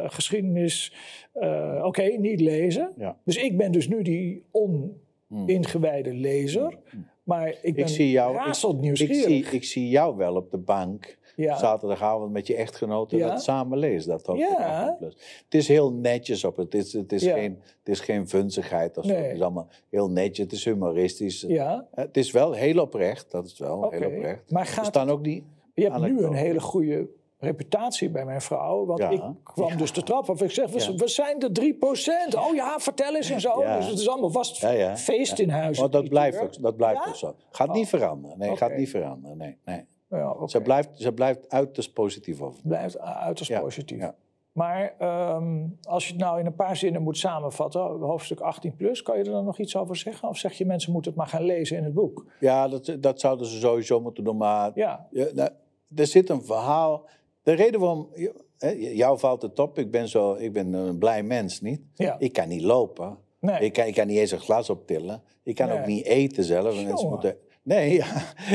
geschiedenis, 0.07 0.93
uh, 1.34 1.82
oké, 1.84 2.03
niet 2.03 2.41
lezen. 2.41 2.93
Dus 3.24 3.36
ik 3.36 3.57
ben 3.57 3.72
dus 3.72 3.89
nu 3.89 4.03
die 4.03 4.45
oningewijde 5.30 6.14
lezer. 6.14 6.78
Maar 7.22 7.49
ik 7.62 7.74
ben 7.74 7.84
ik 7.84 7.89
zie 7.89 8.11
jou, 8.11 8.34
razend 8.34 8.80
nieuwsgierig. 8.80 9.26
Ik 9.26 9.45
zie, 9.45 9.57
ik 9.57 9.64
zie 9.64 9.89
jou 9.89 10.16
wel 10.16 10.36
op 10.36 10.51
de 10.51 10.59
bank 10.59 11.18
ja. 11.43 11.57
zaterdagavond 11.57 12.32
met 12.32 12.47
je 12.47 12.55
echtgenoten 12.55 13.18
dat 13.18 13.43
samen 13.43 13.78
lezen. 13.78 14.11
Dat 14.11 14.36
ja. 14.36 14.97
plus. 14.99 15.14
Het 15.45 15.55
is 15.55 15.68
heel 15.68 15.93
netjes 15.93 16.45
op 16.45 16.57
het. 16.57 16.74
is, 16.74 16.93
het 16.93 17.12
is, 17.12 17.22
geen, 17.22 17.59
het 17.62 17.89
is 17.89 18.01
geen 18.01 18.28
vunzigheid 18.28 18.99
of 18.99 19.05
zo. 19.05 19.12
Het 19.12 19.34
is 19.34 19.41
allemaal 19.41 19.68
heel 19.91 20.11
netjes. 20.11 20.39
Het 20.39 20.53
is 20.53 20.64
humoristisch. 20.64 21.45
Ja. 21.49 21.86
Het 21.95 22.16
is 22.16 22.30
wel 22.30 22.53
heel 22.53 22.80
oprecht. 22.80 23.30
Dat 23.30 23.47
is 23.47 23.59
wel 23.59 23.91
heel 23.91 24.07
oprecht. 24.07 24.51
Maar 24.51 24.66
gaat 24.66 24.86
staan 24.86 25.11
ook 25.11 25.24
die. 25.24 25.47
Je 25.74 25.82
hebt 25.82 26.01
nu 26.01 26.22
een 26.22 26.34
hele 26.34 26.61
goede 26.61 27.09
reputatie 27.39 28.11
bij 28.11 28.24
mijn 28.24 28.41
vrouw. 28.41 28.86
Want 28.86 29.01
ik 29.01 29.22
kwam 29.43 29.76
dus 29.76 29.93
de 29.93 30.03
trap 30.03 30.30
af. 30.30 30.43
Ik 30.43 30.51
zeg, 30.51 30.70
we, 30.70 30.95
we 30.97 31.09
zijn 31.09 31.39
de 31.39 31.74
3%. 32.32 32.39
Oh 32.39 32.55
ja, 32.55 32.78
vertel 32.78 33.16
eens 33.16 33.30
en 33.30 33.41
zo. 33.41 33.62
Dus 33.62 33.86
het 33.86 33.99
is 33.99 34.09
allemaal 34.09 34.30
vast 34.30 34.66
feest 34.95 35.39
in 35.39 35.51
huis. 35.51 35.78
Maar 35.78 35.91
dat 35.91 36.09
blijft 36.09 36.41
ook, 36.41 36.62
dat 36.62 36.76
blijft 36.76 37.07
ook 37.07 37.16
zo. 37.16 37.34
Gaat 37.51 37.72
niet 37.72 37.84
oh. 37.84 37.89
veranderen. 37.89 38.39
Nee, 38.39 38.57
gaat 38.57 38.76
niet 38.76 38.91
veranderen. 38.91 39.36
Nee, 39.36 39.57
nee. 39.64 39.86
Ja, 40.09 40.31
okay. 40.31 40.49
ze, 40.49 40.61
blijft, 40.61 40.89
ze 40.95 41.13
blijft 41.13 41.49
uiterst 41.49 41.93
positief 41.93 42.41
over. 42.41 42.61
Blijft 42.65 42.99
uiterst 42.99 43.61
positief. 43.61 43.99
Ja. 43.99 44.15
Maar 44.59 44.95
um, 45.37 45.79
als 45.83 46.07
je 46.07 46.13
het 46.13 46.23
nou 46.23 46.41
in 46.41 46.47
een 46.47 46.55
paar 46.55 46.77
zinnen 46.77 47.03
moet 47.03 47.19
samenvatten, 47.19 47.81
hoofdstuk 47.81 48.41
18 48.41 48.77
plus, 48.77 49.03
kan 49.03 49.19
je 49.19 49.25
er 49.25 49.31
dan 49.31 49.45
nog 49.45 49.59
iets 49.59 49.77
over 49.77 49.97
zeggen? 49.97 50.29
Of 50.29 50.37
zeg 50.37 50.53
je 50.53 50.67
mensen 50.67 50.93
moeten 50.93 51.11
het 51.11 51.21
maar 51.21 51.29
gaan 51.29 51.43
lezen 51.43 51.77
in 51.77 51.85
het 51.85 51.95
boek? 51.95 52.27
Ja, 52.41 52.69
dat, 52.69 52.97
dat 53.01 53.21
zouden 53.21 53.47
ze 53.47 53.59
sowieso 53.59 54.01
moeten 54.01 54.25
doen. 54.25 54.37
Maar 54.37 54.71
ja. 54.75 55.09
nou, 55.11 55.51
er 55.95 56.07
zit 56.07 56.31
een 56.31 56.45
verhaal. 56.45 57.07
De 57.43 57.53
reden 57.53 57.81
waarom. 57.81 58.09
Jou 58.79 59.19
valt 59.19 59.43
het 59.43 59.59
op, 59.59 59.79
ik 59.79 59.91
ben, 59.91 60.09
zo, 60.09 60.35
ik 60.35 60.53
ben 60.53 60.73
een 60.73 60.99
blij 60.99 61.23
mens, 61.23 61.61
niet? 61.61 61.81
Ja. 61.95 62.17
Ik 62.19 62.33
kan 62.33 62.49
niet 62.49 62.63
lopen. 62.63 63.19
Nee. 63.41 63.61
Ik, 63.61 63.73
kan, 63.73 63.87
ik 63.87 63.95
kan 63.95 64.07
niet 64.07 64.19
eens 64.19 64.31
een 64.31 64.41
glas 64.41 64.71
optillen. 64.71 65.23
Ik 65.43 65.55
kan 65.55 65.71
ook 65.71 65.87
niet 65.87 66.05
eten 66.05 66.45
zelf. 66.45 66.85
Mensen 66.85 67.09
moeten 67.09 67.37
Nee, 67.69 67.95
ja. 67.95 68.07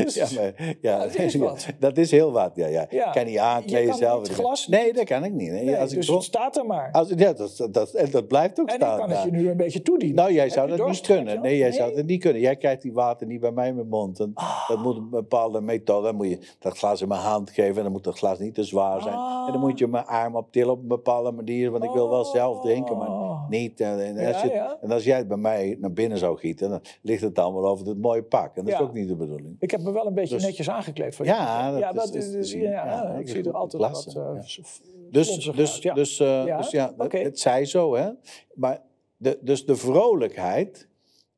Dus, 0.04 0.14
ja, 0.14 0.28
maar, 0.36 0.76
ja, 0.82 1.00
dat, 1.00 1.16
is 1.16 1.38
dat 1.80 1.98
is 1.98 2.12
heel 2.12 2.32
wat. 2.32 2.52
Ja, 2.56 2.68
ja. 2.68 2.86
ja. 2.90 3.12
Kan 3.12 3.26
niet 3.26 3.38
aankleden 3.38 3.96
zelf. 3.96 4.28
glas 4.28 4.68
nee, 4.68 4.94
dat 4.94 5.04
kan 5.04 5.24
ik 5.24 5.32
niet. 5.32 5.52
Nee, 5.52 5.78
als 5.78 5.90
dus 5.94 6.08
ik 6.08 6.14
het 6.14 6.24
staat 6.24 6.58
er 6.58 6.66
maar. 6.66 6.92
Als, 6.92 7.10
ja, 7.16 7.34
dat, 7.34 7.68
dat, 7.72 7.92
en 7.92 8.12
dat 8.12 8.28
blijft 8.28 8.60
ook 8.60 8.70
en 8.70 8.76
staan. 8.76 9.00
En 9.00 9.08
kan 9.08 9.10
het 9.10 9.24
je 9.24 9.32
nu 9.32 9.50
een 9.50 9.58
beetje 9.58 9.82
toedienen. 9.82 10.16
Nou, 10.16 10.34
jij 10.34 10.50
zou 10.50 10.70
dat 10.70 10.88
niet 10.88 11.02
kunnen. 11.02 11.42
Nee, 11.42 11.58
jij 11.58 11.72
zou 11.72 11.96
dat 11.96 12.06
niet 12.06 12.22
kunnen. 12.22 12.42
Jij 12.42 12.56
krijgt 12.56 12.82
die 12.82 12.94
water 12.94 13.28
niet 13.28 13.40
bij 13.40 13.52
mij 13.52 13.68
in 13.68 13.76
mijn 13.76 13.88
mond. 13.88 14.20
En 14.20 14.32
ah. 14.34 14.68
Dat 14.68 14.80
moet 14.80 14.98
een 14.98 15.10
bepaalde 15.10 15.62
methode. 15.62 16.06
Dan 16.06 16.16
moet 16.16 16.30
je 16.30 16.40
dat 16.60 16.78
glas 16.78 17.02
in 17.02 17.08
mijn 17.08 17.22
hand 17.22 17.50
geven. 17.50 17.78
En 17.78 17.84
dan 17.84 17.92
moet 17.92 18.04
dat 18.04 18.18
glas 18.18 18.40
niet 18.40 18.54
te 18.54 18.64
zwaar 18.64 19.02
zijn. 19.02 19.16
En 19.46 19.52
dan 19.52 19.60
moet 19.60 19.80
je 19.80 19.88
mijn 19.88 20.06
arm 20.06 20.36
optillen 20.36 20.72
op 20.72 20.82
een 20.82 20.88
bepaalde 20.88 21.32
manier. 21.32 21.72
Want 21.72 21.84
ik 21.84 21.92
wil 21.92 22.10
wel 22.10 22.26
zelf 22.26 22.62
drinken, 22.62 22.98
maar 22.98 23.08
ah. 23.08 23.50
niet. 23.50 23.82
En 23.82 24.18
als, 24.28 24.42
je, 24.42 24.78
en 24.82 24.92
als 24.92 25.04
jij 25.04 25.18
het 25.18 25.28
bij 25.28 25.38
mij 25.38 25.78
naar 25.80 25.94
binnen 25.94 26.18
zou 26.18 26.38
gieten, 26.38 26.70
dan 26.70 26.82
ligt 27.02 27.22
het 27.22 27.40
allemaal 27.40 27.68
over 27.68 27.88
het 27.88 28.02
mooie 28.02 28.24
pak. 28.24 28.56
En 28.56 28.66
dat 28.66 28.74
is 28.74 28.80
ook 28.80 28.94
niet 28.94 29.03
de 29.06 29.16
bedoeling. 29.16 29.56
Ik 29.60 29.72
heb 29.72 29.82
me 29.82 29.92
wel 29.92 30.08
een 30.08 30.14
beetje 30.14 30.36
dus, 30.36 30.44
netjes 30.44 30.70
aangekleed 30.70 31.16
voor 31.16 31.26
ja, 31.26 31.70
je. 31.70 31.78
Ja, 31.78 31.92
dat 31.92 32.14
is, 32.14 32.34
is, 32.34 32.52
ja, 32.52 32.62
ja, 32.62 33.16
ik 33.18 33.30
zie 33.30 33.44
er 33.44 33.54
altijd 33.54 33.84
klasse, 33.84 34.24
wat 34.24 34.36
uh, 34.36 35.12
Dus, 35.12 35.52
dus, 35.56 35.78
ja. 35.78 35.94
Dus, 35.94 36.20
uh, 36.20 36.58
dus 36.58 36.72
ja, 36.72 36.94
okay. 36.98 37.20
het, 37.20 37.30
het 37.30 37.40
zij 37.40 37.66
zo, 37.66 37.96
hè. 37.96 38.10
Maar 38.54 38.82
de, 39.18 39.40
dus 39.42 39.66
de 39.66 39.76
vrolijkheid... 39.76 40.88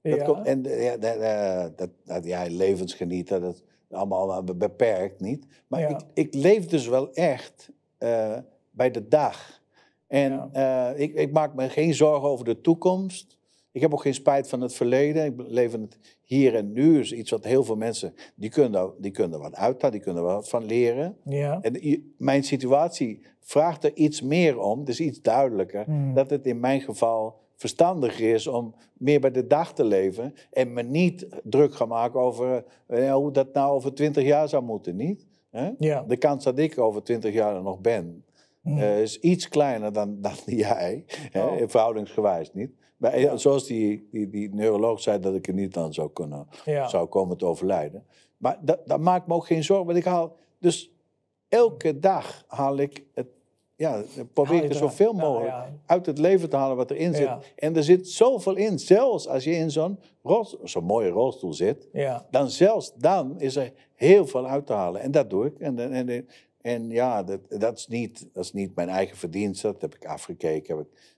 Dat 0.01 0.23
komt, 0.23 0.45
en 0.47 0.63
ja, 0.63 0.97
dat, 0.97 1.89
dat, 2.05 2.25
ja, 2.25 2.45
levensgenieten, 2.49 3.41
dat 3.41 3.63
allemaal 3.89 4.43
beperkt 4.43 5.19
niet. 5.19 5.45
Maar 5.67 5.89
ik, 5.89 5.99
ik 6.13 6.33
leef 6.33 6.65
dus 6.65 6.87
wel 6.87 7.13
echt 7.13 7.69
uh, 7.99 8.37
bij 8.71 8.91
de 8.91 9.07
dag. 9.07 9.61
En 10.07 10.49
uh, 10.53 10.89
ik, 10.95 11.13
ik 11.13 11.31
maak 11.31 11.53
me 11.53 11.69
geen 11.69 11.93
zorgen 11.93 12.29
over 12.29 12.45
de 12.45 12.61
toekomst. 12.61 13.37
Ik 13.71 13.81
heb 13.81 13.93
ook 13.93 14.01
geen 14.01 14.13
spijt 14.13 14.49
van 14.49 14.61
het 14.61 14.73
verleden. 14.73 15.25
Ik 15.25 15.33
leef 15.37 15.73
in 15.73 15.81
het 15.81 15.97
hier 16.25 16.55
en 16.55 16.71
nu. 16.71 16.99
is 16.99 17.13
iets 17.13 17.31
wat 17.31 17.43
heel 17.43 17.63
veel 17.63 17.75
mensen, 17.75 18.13
die 18.35 18.49
kunnen, 18.49 18.93
die 18.97 19.11
kunnen 19.11 19.39
wat 19.39 19.55
uithalen, 19.55 19.91
die 19.91 20.01
kunnen 20.01 20.23
er 20.23 20.29
wat 20.29 20.49
van 20.49 20.65
leren. 20.65 21.17
Ja. 21.23 21.61
En 21.61 22.03
mijn 22.17 22.43
situatie 22.43 23.21
vraagt 23.39 23.83
er 23.83 23.93
iets 23.93 24.21
meer 24.21 24.59
om, 24.59 24.85
dus 24.85 24.99
iets 24.99 25.21
duidelijker, 25.21 25.83
hmm. 25.83 26.13
dat 26.13 26.29
het 26.29 26.45
in 26.45 26.59
mijn 26.59 26.81
geval 26.81 27.43
verstandiger 27.55 28.33
is 28.33 28.47
om 28.47 28.75
meer 28.93 29.19
bij 29.19 29.31
de 29.31 29.47
dag 29.47 29.73
te 29.73 29.83
leven 29.83 30.33
en 30.51 30.73
me 30.73 30.81
niet 30.81 31.27
druk 31.43 31.75
gaan 31.75 31.87
maken 31.87 32.19
over 32.19 32.65
eh, 32.87 33.13
hoe 33.13 33.31
dat 33.31 33.53
nou 33.53 33.73
over 33.73 33.93
twintig 33.93 34.23
jaar 34.23 34.49
zou 34.49 34.63
moeten, 34.63 34.95
niet? 34.95 35.25
Ja. 35.79 36.03
De 36.07 36.17
kans 36.17 36.43
dat 36.43 36.59
ik 36.59 36.77
over 36.77 37.03
twintig 37.03 37.33
jaar 37.33 37.55
er 37.55 37.61
nog 37.61 37.79
ben, 37.79 38.23
hmm. 38.61 38.77
uh, 38.77 39.01
is 39.01 39.19
iets 39.19 39.47
kleiner 39.47 39.93
dan, 39.93 40.17
dan 40.21 40.33
jij, 40.45 41.05
oh. 41.33 41.53
verhoudingsgewijs 41.65 42.53
niet. 42.53 42.71
Maar 42.97 43.39
zoals 43.39 43.65
die, 43.65 44.07
die, 44.11 44.29
die 44.29 44.53
neuroloog 44.53 45.01
zei 45.01 45.19
dat 45.19 45.35
ik 45.35 45.47
er 45.47 45.53
niet 45.53 45.77
aan 45.77 45.93
zou, 45.93 46.09
kunnen, 46.13 46.47
zou 46.87 47.07
komen 47.07 47.37
te 47.37 47.45
overlijden. 47.45 48.05
Maar 48.37 48.57
dat, 48.61 48.79
dat 48.85 48.99
maakt 48.99 49.27
me 49.27 49.33
ook 49.33 49.45
geen 49.45 49.63
zorgen. 49.63 49.85
Want 49.85 49.97
ik 49.97 50.05
haal 50.05 50.35
dus 50.59 50.91
elke 51.47 51.99
dag 51.99 52.43
haal 52.47 52.77
ik 52.77 53.03
het. 53.13 53.27
Ja, 53.77 54.03
probeer 54.33 54.63
ik 54.63 54.69
er 54.69 54.75
zoveel 54.75 55.13
mogelijk 55.13 55.53
uit 55.85 56.05
het 56.05 56.17
leven 56.17 56.49
te 56.49 56.55
halen 56.55 56.77
wat 56.77 56.91
erin 56.91 57.13
zit. 57.13 57.29
En 57.55 57.75
er 57.75 57.83
zit 57.83 58.09
zoveel 58.09 58.55
in. 58.55 58.79
Zelfs 58.79 59.27
als 59.27 59.43
je 59.43 59.51
in 59.51 59.71
zo'n 59.71 59.99
zo'n 60.63 60.83
mooie 60.83 61.09
rolstoel 61.09 61.53
zit, 61.53 61.87
dan 62.29 62.49
zelfs 62.49 62.93
dan 62.97 63.39
is 63.39 63.55
er 63.55 63.71
heel 63.93 64.27
veel 64.27 64.47
uit 64.47 64.65
te 64.65 64.73
halen. 64.73 65.01
En 65.01 65.11
dat 65.11 65.29
doe 65.29 65.45
ik. 65.45 65.59
En, 65.59 65.79
en, 65.93 66.27
en, 66.61 66.89
ja, 66.89 67.23
dat, 67.23 67.39
dat, 67.49 67.77
is 67.77 67.87
niet, 67.87 68.27
dat 68.33 68.43
is 68.43 68.53
niet 68.53 68.75
mijn 68.75 68.89
eigen 68.89 69.17
verdienste. 69.17 69.67
Dat 69.67 69.81
heb 69.81 69.95
ik 69.95 70.05
afgekeken. 70.05 70.77
Heb 70.77 70.85
ik, 70.85 71.14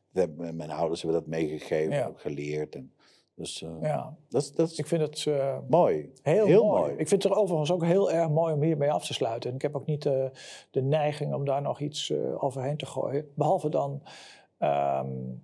mijn 0.53 0.71
ouders 0.71 1.01
hebben 1.01 1.19
dat 1.19 1.29
meegegeven, 1.29 2.13
geleerd. 2.15 2.75
En, 2.75 2.91
dus 3.37 3.61
uh, 3.61 3.69
ja. 3.81 4.15
dat, 4.29 4.51
dat 4.55 4.71
is 4.71 4.77
ik 4.79 4.87
vind 4.87 5.01
het 5.01 5.25
uh, 5.25 5.57
mooi. 5.67 6.11
Heel, 6.21 6.45
heel 6.45 6.65
mooi. 6.65 6.91
Ik 6.91 7.07
vind 7.07 7.23
het 7.23 7.31
er 7.31 7.37
overigens 7.37 7.71
ook 7.71 7.85
heel 7.85 8.11
erg 8.11 8.29
mooi 8.29 8.53
om 8.53 8.61
hiermee 8.61 8.91
af 8.91 9.05
te 9.05 9.13
sluiten. 9.13 9.49
En 9.49 9.55
ik 9.55 9.61
heb 9.61 9.75
ook 9.75 9.85
niet 9.85 10.05
uh, 10.05 10.25
de 10.71 10.81
neiging 10.81 11.33
om 11.33 11.45
daar 11.45 11.61
nog 11.61 11.79
iets 11.79 12.13
overheen 12.37 12.77
te 12.77 12.85
gooien. 12.85 13.31
Behalve 13.35 13.69
dan, 13.69 14.01
um, 14.59 15.43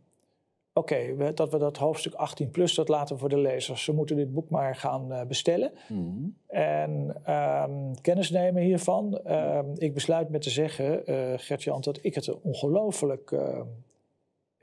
oké, 0.74 1.13
okay, 1.13 1.34
dat 1.34 1.51
we 1.51 1.57
dat 1.57 1.78
hoofdstuk 1.78 2.13
18 2.13 2.49
plus, 2.51 2.76
dat 2.76 2.88
laten 2.88 3.19
voor 3.19 3.30
de 3.30 3.38
lezers. 3.38 3.84
Ze 3.84 3.93
moeten 3.93 4.15
dit 4.15 4.34
boek 4.34 4.49
maar 4.49 4.76
gaan 4.76 5.28
bestellen. 5.28 5.71
Mm. 5.88 6.38
En 6.47 7.15
um, 7.28 8.01
kennis 8.01 8.30
nemen 8.30 8.61
hiervan. 8.61 9.19
Um, 9.32 9.71
ik 9.76 9.93
besluit 9.93 10.30
met 10.30 10.41
te 10.41 10.49
zeggen, 10.49 11.01
Gert-Jan, 11.39 11.82
dat 11.82 11.99
ik 12.01 12.15
het 12.15 12.41
ongelooflijk 12.41 13.32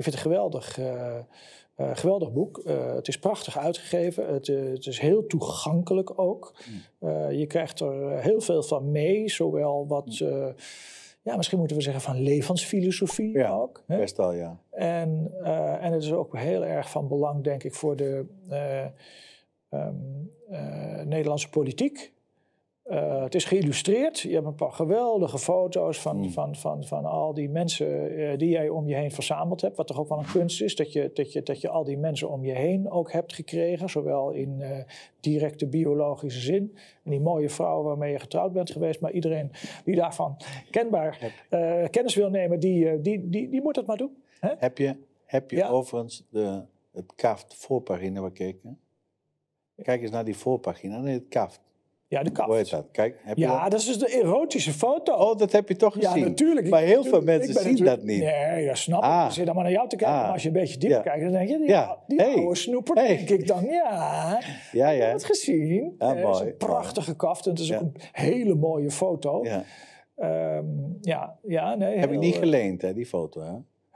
ik 0.00 0.06
vind 0.06 0.16
het 0.16 0.24
een 0.24 0.32
geweldig, 0.32 0.78
uh, 0.78 1.18
uh, 1.76 1.90
geweldig 1.96 2.32
boek. 2.32 2.62
Uh, 2.66 2.94
het 2.94 3.08
is 3.08 3.18
prachtig 3.18 3.58
uitgegeven. 3.58 4.32
Het, 4.32 4.46
het 4.46 4.86
is 4.86 4.98
heel 4.98 5.26
toegankelijk 5.26 6.18
ook. 6.18 6.54
Mm. 7.00 7.30
je 7.30 7.46
krijgt 7.46 7.80
er 7.80 8.20
heel 8.20 8.40
veel 8.40 8.62
van 8.62 8.90
mee. 8.90 9.28
Zowel 9.28 9.86
wat, 9.86 10.20
mm. 10.20 10.54
ja, 11.22 11.36
misschien 11.36 11.58
moeten 11.58 11.76
we 11.76 11.82
zeggen 11.82 12.02
van 12.02 12.20
levensfilosofie 12.20 13.32
ja, 13.32 13.52
ook. 13.52 13.84
Hè? 13.86 13.96
best 13.96 14.16
wel, 14.16 14.32
ja. 14.32 14.60
En, 14.70 15.32
en 15.80 15.92
het 15.92 16.02
is 16.02 16.12
ook 16.12 16.36
heel 16.36 16.64
erg 16.64 16.90
van 16.90 17.08
belang, 17.08 17.44
denk 17.44 17.64
ik, 17.64 17.74
voor 17.74 17.96
de 17.96 18.26
um, 19.70 20.30
Nederlandse 21.04 21.50
politiek. 21.50 22.12
Uh, 22.90 23.22
het 23.22 23.34
is 23.34 23.44
geïllustreerd. 23.44 24.20
Je 24.20 24.34
hebt 24.34 24.46
een 24.46 24.54
paar 24.54 24.72
geweldige 24.72 25.38
foto's 25.38 26.00
van, 26.00 26.16
mm. 26.16 26.30
van, 26.30 26.56
van, 26.56 26.84
van 26.84 27.04
al 27.04 27.34
die 27.34 27.48
mensen 27.48 28.18
uh, 28.18 28.38
die 28.38 28.48
jij 28.48 28.68
om 28.68 28.88
je 28.88 28.94
heen 28.94 29.10
verzameld 29.10 29.60
hebt. 29.60 29.76
Wat 29.76 29.86
toch 29.86 30.00
ook 30.00 30.08
wel 30.08 30.18
een 30.18 30.32
kunst 30.32 30.62
is, 30.62 30.76
dat 30.76 30.92
je, 30.92 31.10
dat 31.14 31.32
je, 31.32 31.42
dat 31.42 31.60
je 31.60 31.68
al 31.68 31.84
die 31.84 31.98
mensen 31.98 32.30
om 32.30 32.44
je 32.44 32.52
heen 32.52 32.90
ook 32.90 33.12
hebt 33.12 33.32
gekregen. 33.32 33.88
Zowel 33.88 34.30
in 34.30 34.56
uh, 34.60 34.78
directe 35.20 35.66
biologische 35.66 36.40
zin. 36.40 36.76
En 37.04 37.10
die 37.10 37.20
mooie 37.20 37.50
vrouw 37.50 37.82
waarmee 37.82 38.12
je 38.12 38.18
getrouwd 38.18 38.52
bent 38.52 38.70
geweest. 38.70 39.00
Maar 39.00 39.12
iedereen 39.12 39.50
die 39.84 39.96
daarvan 39.96 40.36
kenbaar 40.70 41.34
kennis 41.90 42.14
wil 42.14 42.30
nemen, 42.30 42.60
die, 42.60 43.00
die, 43.00 43.28
die, 43.28 43.48
die 43.48 43.62
moet 43.62 43.76
het 43.76 43.86
maar 43.86 43.96
doen. 43.96 44.16
Hè? 44.40 44.50
Heb 44.58 44.78
je, 44.78 44.96
heb 45.24 45.50
je 45.50 45.56
ja? 45.56 45.68
overigens 45.68 46.26
de, 46.30 46.62
het 46.92 47.14
kaft 47.14 47.54
voorpagina 47.54 48.22
bekeken? 48.22 48.78
Kijk 49.82 50.02
eens 50.02 50.10
naar 50.10 50.24
die 50.24 50.36
voorpagina. 50.36 50.98
Nee, 50.98 51.14
het 51.14 51.28
kaft. 51.28 51.60
Ja, 52.10 52.22
de 52.22 52.30
kaft. 52.30 52.48
Hoe 52.48 52.56
heet 52.56 52.70
dat? 52.70 52.86
Kijk, 52.92 53.16
heb 53.22 53.36
je 53.36 53.42
ja, 53.42 53.62
dat? 53.62 53.70
dat 53.70 53.80
is 53.80 53.86
dus 53.86 53.98
de 53.98 54.20
erotische 54.22 54.72
foto. 54.72 55.12
Oh, 55.12 55.38
dat 55.38 55.52
heb 55.52 55.68
je 55.68 55.76
toch 55.76 56.00
ja, 56.00 56.10
gezien? 56.10 56.24
natuurlijk. 56.28 56.68
Maar 56.68 56.82
heel 56.82 57.04
veel 57.04 57.20
mensen 57.22 57.54
zien 57.54 57.84
dat 57.84 58.02
niet. 58.02 58.22
Nee, 58.22 58.66
dat 58.66 58.78
snap 58.78 58.98
ik. 59.02 59.08
Ah. 59.08 59.24
Ik 59.28 59.32
zit 59.32 59.46
dan 59.46 59.54
maar 59.54 59.64
naar 59.64 59.72
jou 59.72 59.88
te 59.88 59.96
kijken. 59.96 60.16
Ah. 60.16 60.22
Maar 60.22 60.32
als 60.32 60.42
je 60.42 60.48
een 60.48 60.54
beetje 60.54 60.78
dieper 60.78 60.96
Ja. 60.96 61.02
kijkt, 61.02 61.22
dan 61.22 61.32
denk 61.32 61.48
je... 61.48 61.58
Die, 61.58 61.68
Ja. 61.68 61.98
die 62.06 62.20
Hey. 62.20 62.34
oude 62.34 62.54
snoeper, 62.54 62.96
Hey. 62.96 63.16
denk 63.16 63.28
ik 63.28 63.46
dan. 63.46 63.64
Ja, 63.64 64.38
Ja, 64.72 64.86
heb 64.86 64.96
je 64.96 65.02
ja. 65.02 65.12
dat 65.12 65.24
gezien? 65.24 65.94
Ja, 65.98 66.14
Eh, 66.14 66.26
het 66.26 66.34
is 66.34 66.40
een 66.40 66.56
prachtige 66.56 67.16
kaft. 67.16 67.44
En 67.44 67.50
het 67.50 67.60
is 67.60 67.68
Ja. 67.68 67.76
ook 67.76 67.82
een 67.82 67.94
hele 68.12 68.54
mooie 68.54 68.90
foto. 68.90 69.44
ja. 69.44 69.64
Ehm, 70.16 70.64
ja, 71.00 71.38
ja, 71.42 71.74
nee. 71.74 71.98
Heb 71.98 72.12
ik 72.12 72.18
niet 72.18 72.34
eh, 72.34 72.40
geleend, 72.40 72.82
hè, 72.82 72.94
die 72.94 73.06
foto. 73.06 73.40
Hè? 73.42 73.52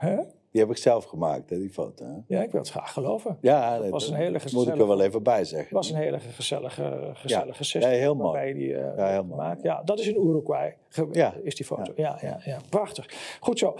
hè? 0.09 0.15
Die 0.55 0.63
heb 0.63 0.73
ik 0.73 0.81
zelf 0.81 1.05
gemaakt, 1.05 1.49
hè, 1.49 1.57
die 1.59 1.69
foto. 1.69 2.05
Hè? 2.05 2.35
Ja, 2.35 2.41
ik 2.43 2.51
wil 2.51 2.61
het 2.61 2.69
graag 2.69 2.93
geloven. 2.93 3.37
Ja, 3.41 3.77
Dat 3.77 3.89
was 3.89 4.09
een 4.09 4.15
hele 4.15 4.29
moet 4.31 4.35
ik 4.41 4.41
gezellige- 4.41 4.71
er 4.81 4.87
wel 4.87 5.01
even 5.01 5.23
bij 5.23 5.43
zeggen. 5.43 5.67
Het 5.67 5.71
was 5.77 5.89
een 5.89 5.95
hele 5.95 6.19
gezellige, 6.19 7.11
gezellige 7.13 7.63
sessie. 7.63 7.91
Ja, 7.93 7.97
heel 7.97 8.15
mooi. 8.15 8.53
die, 8.53 8.75
eh, 8.75 8.97
Ja, 8.97 9.07
heel 9.07 9.23
mooi. 9.23 9.39
gemaakt. 9.41 9.61
Ja, 9.61 9.81
dat 9.83 9.99
is 9.99 10.07
in 10.07 10.15
Uruguay. 10.27 10.77
Ja. 11.11 11.33
Is 11.43 11.55
die 11.55 11.65
foto. 11.65 11.93
Ja, 11.95 12.17
ja, 12.21 12.39
ja. 12.43 12.59
Prachtig. 12.69 13.37
Goed 13.39 13.59
zo. 13.59 13.75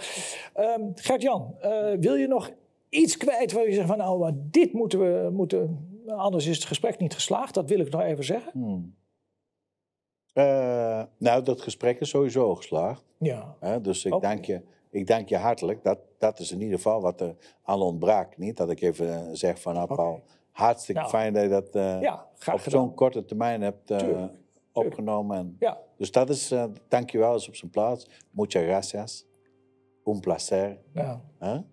Ehm, 0.54 0.80
Gert-Jan, 0.94 1.54
eh, 1.60 1.92
wil 2.00 2.14
je 2.14 2.26
nog 2.26 2.50
iets 2.88 3.16
kwijt 3.16 3.52
waar 3.52 3.66
je 3.68 3.74
zegt 3.74 3.88
van 3.88 3.98
nou, 3.98 4.18
maar 4.18 4.32
dit 4.34 4.72
moeten 4.72 4.98
we, 4.98 5.30
moeten, 5.32 5.88
anders 6.06 6.46
is 6.46 6.56
het 6.56 6.64
gesprek 6.66 6.98
niet 6.98 7.14
geslaagd. 7.14 7.54
Dat 7.54 7.68
wil 7.68 7.78
ik 7.80 7.90
nog 7.90 8.02
even 8.02 8.24
zeggen. 8.24 8.50
Hmm. 8.54 8.94
Eh, 10.32 11.02
nou, 11.18 11.42
dat 11.42 11.60
gesprek 11.60 12.00
is 12.00 12.08
sowieso 12.08 12.54
geslaagd. 12.54 13.04
Ja. 13.18 13.56
Dus 13.82 14.04
ik, 14.04 14.14
Oké. 14.14 14.26
dank 14.26 14.44
je, 14.44 14.60
ik 14.90 15.06
dank 15.06 15.28
je 15.28 15.36
hartelijk. 15.36 15.82
Dat, 15.82 15.98
dat 16.18 16.38
is 16.38 16.52
in 16.52 16.60
ieder 16.60 16.76
geval 16.76 17.00
wat 17.00 17.20
er 17.20 17.34
aan 17.62 17.80
ontbrak. 17.80 18.36
Niet 18.36 18.56
dat 18.56 18.70
ik 18.70 18.80
even 18.80 19.14
eh, 19.14 19.28
zeg 19.32 19.60
van, 19.60 19.74
nou. 19.74 19.94
Paul, 19.94 20.22
hartstikke 20.50 21.00
Nou, 21.00 21.12
fijn 21.12 21.32
dat 21.32 21.42
je 21.42 21.48
dat 21.48 21.74
eh, 21.74 22.00
Ja, 22.00 22.26
op 22.52 22.60
zo'n 22.60 22.94
korte 22.94 23.24
termijn 23.24 23.62
hebt 23.62 23.90
eh, 23.90 23.98
Tuurlijk, 23.98 24.32
opgenomen. 24.72 25.36
En, 25.36 25.56
Ja, 25.58 25.78
Dus 25.96 26.10
dat 26.10 26.28
is, 26.28 26.50
eh 26.50 26.64
dank 26.88 27.10
je 27.10 27.18
wel, 27.18 27.34
is 27.34 27.48
op 27.48 27.56
zijn 27.56 27.70
plaats. 27.70 28.08
Muchas 28.30 28.62
gracias. 28.62 29.26
Un 30.04 30.20
placer. 30.20 30.78
ja. 30.94 31.20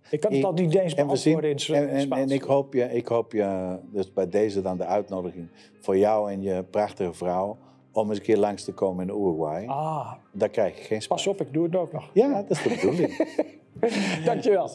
Ik 0.10 0.20
kan 0.20 0.34
het 0.34 0.44
al 0.44 0.54
niet 0.54 0.76
eens 0.76 0.96
beantwoorden 0.96 1.50
in 1.50 1.56
het 1.56 1.70
en, 1.70 1.90
en, 1.90 2.02
Spaans. 2.02 2.22
en 2.22 2.30
ik 2.30 2.42
hoop 2.42 2.74
je, 2.74 2.84
ik 2.94 3.08
hoop 3.08 3.32
je, 3.32 3.80
dus 3.92 4.14
bij 4.14 4.30
deze 4.30 4.62
dan 4.62 4.78
de 4.78 4.86
uitnodiging 4.86 5.48
voor 5.80 5.98
jou 5.98 6.32
en 6.32 6.42
je 6.42 6.64
prachtige 6.64 7.14
vrouw 7.14 7.58
om 7.94 8.10
eens 8.10 8.18
een 8.18 8.24
keer 8.24 8.38
langs 8.38 8.64
te 8.64 8.74
komen 8.74 9.10
in 9.10 9.16
Uruguay. 9.16 9.66
Ah, 9.66 10.12
Daar 10.32 10.50
krijg 10.50 10.78
je 10.78 10.84
geen 10.84 11.02
spijt. 11.02 11.08
pas 11.24 11.28
op, 11.28 11.42
ik 11.42 11.54
doe 11.54 11.64
het 11.64 11.76
ook 11.76 11.92
nog. 11.92 12.10
Ja, 12.14 12.34
dat 12.42 12.50
is 12.50 12.64
de 12.64 12.70
bedoeling. 12.70 13.28
Dankjewel. 14.26 14.70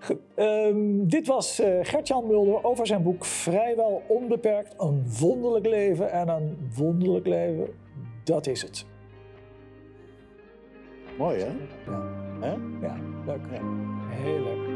Goed, 0.00 0.18
ehm, 0.34 1.06
dit 1.06 1.26
was 1.26 1.58
eh 1.60 1.78
Gert-Jan 1.82 2.26
Mulder 2.26 2.64
over 2.64 2.86
zijn 2.86 3.02
boek 3.02 3.24
Vrijwel 3.24 4.02
Onbeperkt. 4.08 4.74
Een 4.78 5.04
wonderlijk 5.20 5.66
leven. 5.66 6.10
En 6.12 6.28
een 6.28 6.70
wonderlijk 6.76 7.26
leven, 7.26 7.68
dat 8.24 8.46
is 8.46 8.62
het. 8.62 8.86
Mooi 11.18 11.38
hè? 11.38 11.46
Ja, 11.90 12.02
Hè? 12.40 12.50
ja 12.86 12.96
leuk. 13.26 13.40
Ja. 13.52 13.60
Heel 14.08 14.42
leuk. 14.42 14.75